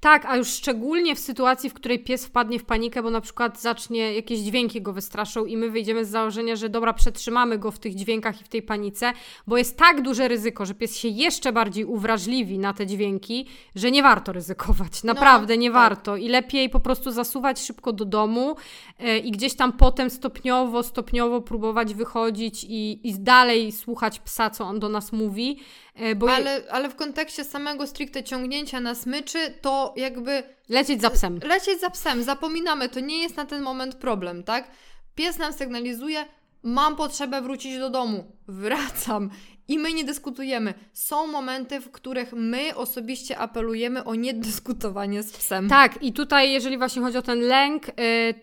Tak, 0.00 0.24
a 0.24 0.36
już 0.36 0.48
szczególnie 0.48 1.14
w 1.14 1.18
sytuacji, 1.18 1.70
w 1.70 1.74
której 1.74 1.98
pies 1.98 2.26
wpadnie 2.26 2.58
w 2.58 2.64
panikę, 2.64 3.02
bo 3.02 3.10
na 3.10 3.20
przykład 3.20 3.60
zacznie 3.60 4.14
jakieś 4.14 4.40
dźwięki 4.40 4.82
go 4.82 4.92
wystraszą 4.92 5.44
i 5.44 5.56
my 5.56 5.70
wyjdziemy 5.70 6.04
z 6.04 6.08
założenia, 6.08 6.56
że 6.56 6.68
dobra, 6.68 6.92
przetrzymamy 6.92 7.58
go 7.58 7.70
w 7.70 7.78
tych 7.78 7.94
dźwiękach 7.94 8.40
i 8.40 8.44
w 8.44 8.48
tej 8.48 8.62
panice, 8.62 9.12
bo 9.46 9.58
jest 9.58 9.76
tak 9.76 10.02
duże 10.02 10.28
ryzyko, 10.28 10.66
że 10.66 10.74
pies 10.74 10.96
się 10.96 11.08
jeszcze 11.08 11.52
bardziej 11.52 11.84
uwrażliwi 11.84 12.58
na 12.58 12.72
te 12.72 12.86
dźwięki, 12.86 13.46
że 13.74 13.90
nie 13.90 14.02
warto 14.02 14.32
ryzykować. 14.32 15.02
No, 15.02 15.14
Naprawdę 15.14 15.54
no, 15.54 15.60
nie 15.60 15.68
tak. 15.68 15.74
warto. 15.74 16.16
I 16.16 16.28
lepiej 16.28 16.70
po 16.70 16.80
prostu 16.80 17.10
zasuwać 17.10 17.60
szybko 17.60 17.92
do 17.92 18.04
domu 18.04 18.56
yy, 18.98 19.18
i 19.18 19.30
gdzieś 19.30 19.54
tam 19.54 19.72
potem 19.72 20.10
stopniowo, 20.10 20.82
stopniowo 20.82 21.40
próbować 21.40 21.94
wychodzić 21.94 22.64
i, 22.64 23.08
i 23.08 23.14
dalej 23.18 23.72
słuchać 23.72 24.18
psa, 24.18 24.50
co 24.50 24.64
on 24.64 24.80
do 24.80 24.88
nas 24.88 25.12
mówi. 25.12 25.58
Yy, 25.94 26.14
bo 26.16 26.32
ale, 26.32 26.62
ale 26.70 26.88
w 26.88 26.96
kontekście 26.96 27.44
samego 27.44 27.86
stricte 27.86 28.24
ciągnięcia 28.24 28.80
na 28.80 28.94
smyczy, 28.94 29.54
to 29.60 29.94
jakby 29.96 30.42
Lecieć 30.68 31.00
za 31.00 31.10
psem. 31.10 31.40
lecieć 31.44 31.80
za 31.80 31.90
psem, 31.90 32.22
zapominamy, 32.22 32.88
to 32.88 33.00
nie 33.00 33.22
jest 33.22 33.36
na 33.36 33.44
ten 33.44 33.62
moment 33.62 33.94
problem, 33.94 34.42
tak? 34.44 34.70
Pies 35.14 35.38
nam 35.38 35.52
sygnalizuje, 35.52 36.24
mam 36.62 36.96
potrzebę 36.96 37.42
wrócić 37.42 37.78
do 37.78 37.90
domu, 37.90 38.36
wracam. 38.48 39.30
I 39.68 39.78
my 39.78 39.92
nie 39.92 40.04
dyskutujemy. 40.04 40.74
Są 40.92 41.26
momenty, 41.26 41.80
w 41.80 41.90
których 41.90 42.32
my 42.32 42.76
osobiście 42.76 43.38
apelujemy 43.38 44.04
o 44.04 44.14
niedyskutowanie 44.14 45.22
z 45.22 45.32
psem. 45.32 45.68
Tak, 45.68 46.02
i 46.02 46.12
tutaj, 46.12 46.52
jeżeli 46.52 46.78
właśnie 46.78 47.02
chodzi 47.02 47.18
o 47.18 47.22
ten 47.22 47.40
lęk 47.40 47.86
yy, 47.86 47.92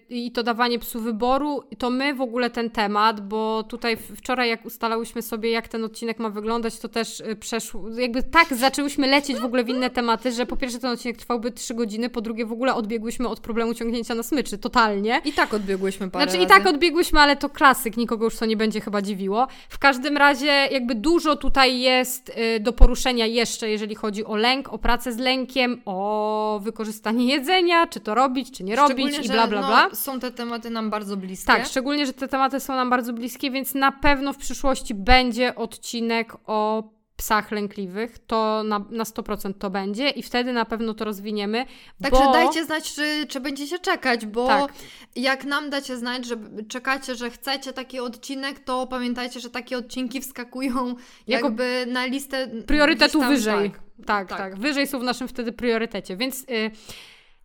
i 0.10 0.32
to 0.32 0.44
dawanie 0.44 0.80
psu 0.80 1.02
wyboru, 1.02 1.64
to 1.78 1.90
my 1.90 2.14
w 2.14 2.22
ogóle 2.22 2.50
ten 2.50 2.70
temat, 2.70 3.28
bo 3.28 3.64
tutaj 3.64 3.98
wczoraj, 3.98 4.50
jak 4.50 4.66
ustalałyśmy 4.66 5.22
sobie, 5.22 5.52
jak 5.52 5.68
ten 5.68 5.84
odcinek 5.84 6.20
ma 6.20 6.30
wyglądać, 6.30 6.80
to 6.80 6.90
też 6.90 7.20
yy, 7.20 7.36
przeszło, 7.36 7.90
jakby 7.90 8.24
tak 8.24 8.54
zaczęłyśmy 8.54 9.08
lecieć 9.08 9.40
w 9.40 9.46
ogóle 9.46 9.64
w 9.64 9.70
inne 9.70 9.90
tematy, 9.90 10.32
że 10.32 10.46
po 10.46 10.58
pierwsze 10.58 10.80
ten 10.80 10.92
odcinek 10.92 11.18
trwałby 11.18 11.52
3 11.52 11.74
godziny, 11.74 12.10
po 12.10 12.22
drugie 12.22 12.46
w 12.46 12.52
ogóle 12.52 12.76
odbiegłyśmy 12.76 13.28
od 13.28 13.40
problemu 13.40 13.74
ciągnięcia 13.74 14.16
na 14.16 14.24
smyczy, 14.24 14.58
totalnie. 14.58 15.22
I 15.26 15.34
tak 15.34 15.54
odbiegłyśmy 15.54 16.10
parę 16.10 16.26
Znaczy 16.26 16.38
i 16.38 16.48
razy. 16.48 16.64
tak 16.64 16.74
odbiegłyśmy, 16.74 17.20
ale 17.20 17.36
to 17.36 17.50
klasyk, 17.50 17.98
nikogo 17.98 18.26
już 18.26 18.36
to 18.38 18.46
nie 18.46 18.58
będzie 18.58 18.82
chyba 18.82 19.02
dziwiło. 19.02 19.48
W 19.70 19.80
każdym 19.80 20.18
razie 20.18 20.68
jakby 20.72 20.96
dużo 21.10 21.36
tutaj 21.36 21.80
jest 21.80 22.30
y, 22.30 22.60
do 22.60 22.74
poruszenia 22.74 23.26
jeszcze, 23.26 23.70
jeżeli 23.70 23.96
chodzi 23.96 24.26
o 24.26 24.36
lęk, 24.36 24.74
o 24.74 24.78
pracę 24.78 25.14
z 25.14 25.18
lękiem, 25.18 25.82
o 25.86 26.60
wykorzystanie 26.64 27.26
jedzenia, 27.34 27.88
czy 27.88 28.00
to 28.00 28.16
robić, 28.16 28.52
czy 28.52 28.64
nie 28.64 28.76
robić 28.76 29.26
i 29.26 29.30
bla 29.30 29.48
bla 29.48 29.60
bla. 29.60 29.88
No, 29.90 29.96
są 29.96 30.20
te 30.20 30.32
tematy 30.32 30.70
nam 30.70 30.90
bardzo 30.90 31.18
bliskie. 31.18 31.48
Tak, 31.48 31.66
szczególnie, 31.66 32.06
że 32.06 32.14
te 32.14 32.28
tematy 32.28 32.60
są 32.60 32.76
nam 32.76 32.90
bardzo 32.90 33.14
bliskie, 33.14 33.52
więc 33.52 33.76
na 33.76 33.92
pewno 33.92 34.34
w 34.34 34.38
przyszłości 34.38 34.94
będzie 34.94 35.56
odcinek 35.56 36.34
o 36.46 36.84
psach 37.20 37.52
lękliwych. 37.52 38.20
To 38.28 38.64
na, 38.64 38.86
na 38.90 39.04
100% 39.04 39.54
to 39.54 39.70
będzie 39.70 40.10
i 40.10 40.24
wtedy 40.24 40.54
na 40.54 40.66
pewno 40.66 40.94
to 40.94 41.06
rozwiniemy. 41.06 41.66
Także 42.02 42.24
bo... 42.26 42.34
dajcie 42.34 42.66
znać, 42.66 42.94
czy, 42.94 43.26
czy 43.28 43.40
będziecie 43.40 43.80
czekać, 43.80 44.26
bo 44.26 44.48
Tak. 44.48 44.74
jak 45.16 45.46
nam 45.46 45.70
dacie 45.70 45.98
znać, 45.98 46.26
że 46.26 46.36
czekacie, 46.68 47.16
że 47.16 47.30
chcecie 47.30 47.74
taki 47.74 48.00
odcinek, 48.00 48.60
to 48.60 48.88
pamiętajcie, 48.88 49.40
że 49.40 49.50
takie 49.50 49.78
odcinki 49.78 50.22
wskakują 50.22 50.96
Jako 51.28 51.48
jakby 51.48 51.86
na 51.88 52.06
listę 52.06 52.48
priorytetu 52.48 53.22
wyżej. 53.22 53.72
Tak. 53.72 53.82
Tak, 54.06 54.30
tak, 54.30 54.38
tak. 54.38 54.60
Wyżej 54.60 54.88
są 54.88 55.00
w 55.00 55.04
naszym 55.04 55.28
wtedy 55.28 55.52
priorytecie. 55.52 56.18
Więc 56.18 56.42
y, 56.42 56.72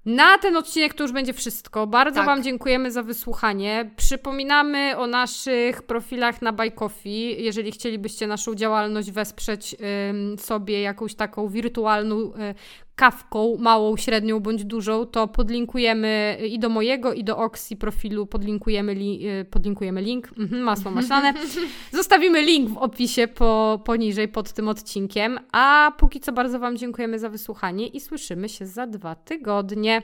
na 0.07 0.39
ten 0.39 0.57
odcinek 0.57 0.95
to 0.95 1.05
już 1.05 1.13
będzie 1.13 1.33
wszystko. 1.33 1.87
Bardzo 1.87 2.17
Tak. 2.17 2.27
Wam 2.27 2.43
dziękujemy 2.43 2.91
za 2.91 3.03
wysłuchanie. 3.03 3.91
Przypominamy 3.97 4.97
o 4.97 5.07
naszych 5.07 5.83
profilach 5.83 6.43
na 6.43 6.53
Coffee. 6.75 7.45
Jeżeli 7.45 7.73
chcielibyście 7.73 8.27
naszą 8.27 8.55
działalność 8.55 9.11
wesprzeć 9.11 9.77
ym, 10.11 10.39
sobie 10.39 10.81
jakąś 10.81 11.15
taką 11.15 11.49
wirtualną 11.49 12.17
y, 12.17 12.55
kawką, 12.97 13.57
małą, 13.59 13.97
średnią 13.97 14.41
bądź 14.41 14.65
dużą, 14.65 15.07
to 15.07 15.29
podlinkujemy 15.29 16.39
i 16.49 16.59
do 16.59 16.69
mojego, 16.69 17.13
i 17.13 17.25
do 17.25 17.39
Oxy 17.39 17.77
profilu 17.77 18.27
podlinkujemy, 18.27 18.95
li, 18.95 19.29
y, 19.29 19.45
podlinkujemy 19.45 20.03
link. 20.03 20.29
Mhm, 20.39 20.63
masło 20.63 20.91
maślane. 20.91 21.35
Zostawimy 21.93 22.43
link 22.43 22.71
w 22.71 22.77
opisie 22.77 23.29
po, 23.29 23.81
poniżej 23.85 24.29
pod 24.29 24.53
tym 24.53 24.69
odcinkiem. 24.69 25.39
A 25.53 25.93
póki 25.99 26.21
co 26.21 26.33
bardzo 26.33 26.59
Wam 26.59 26.77
dziękujemy 26.77 27.19
za 27.19 27.29
wysłuchanie 27.29 27.87
i 27.87 28.01
słyszymy 28.01 28.49
się 28.49 28.67
za 28.67 28.87
dwa 28.87 29.15
tygodnie. 29.15 30.03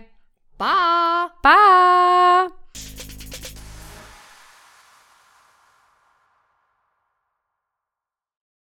Pa! 0.58 1.30
Pa! 1.42 2.50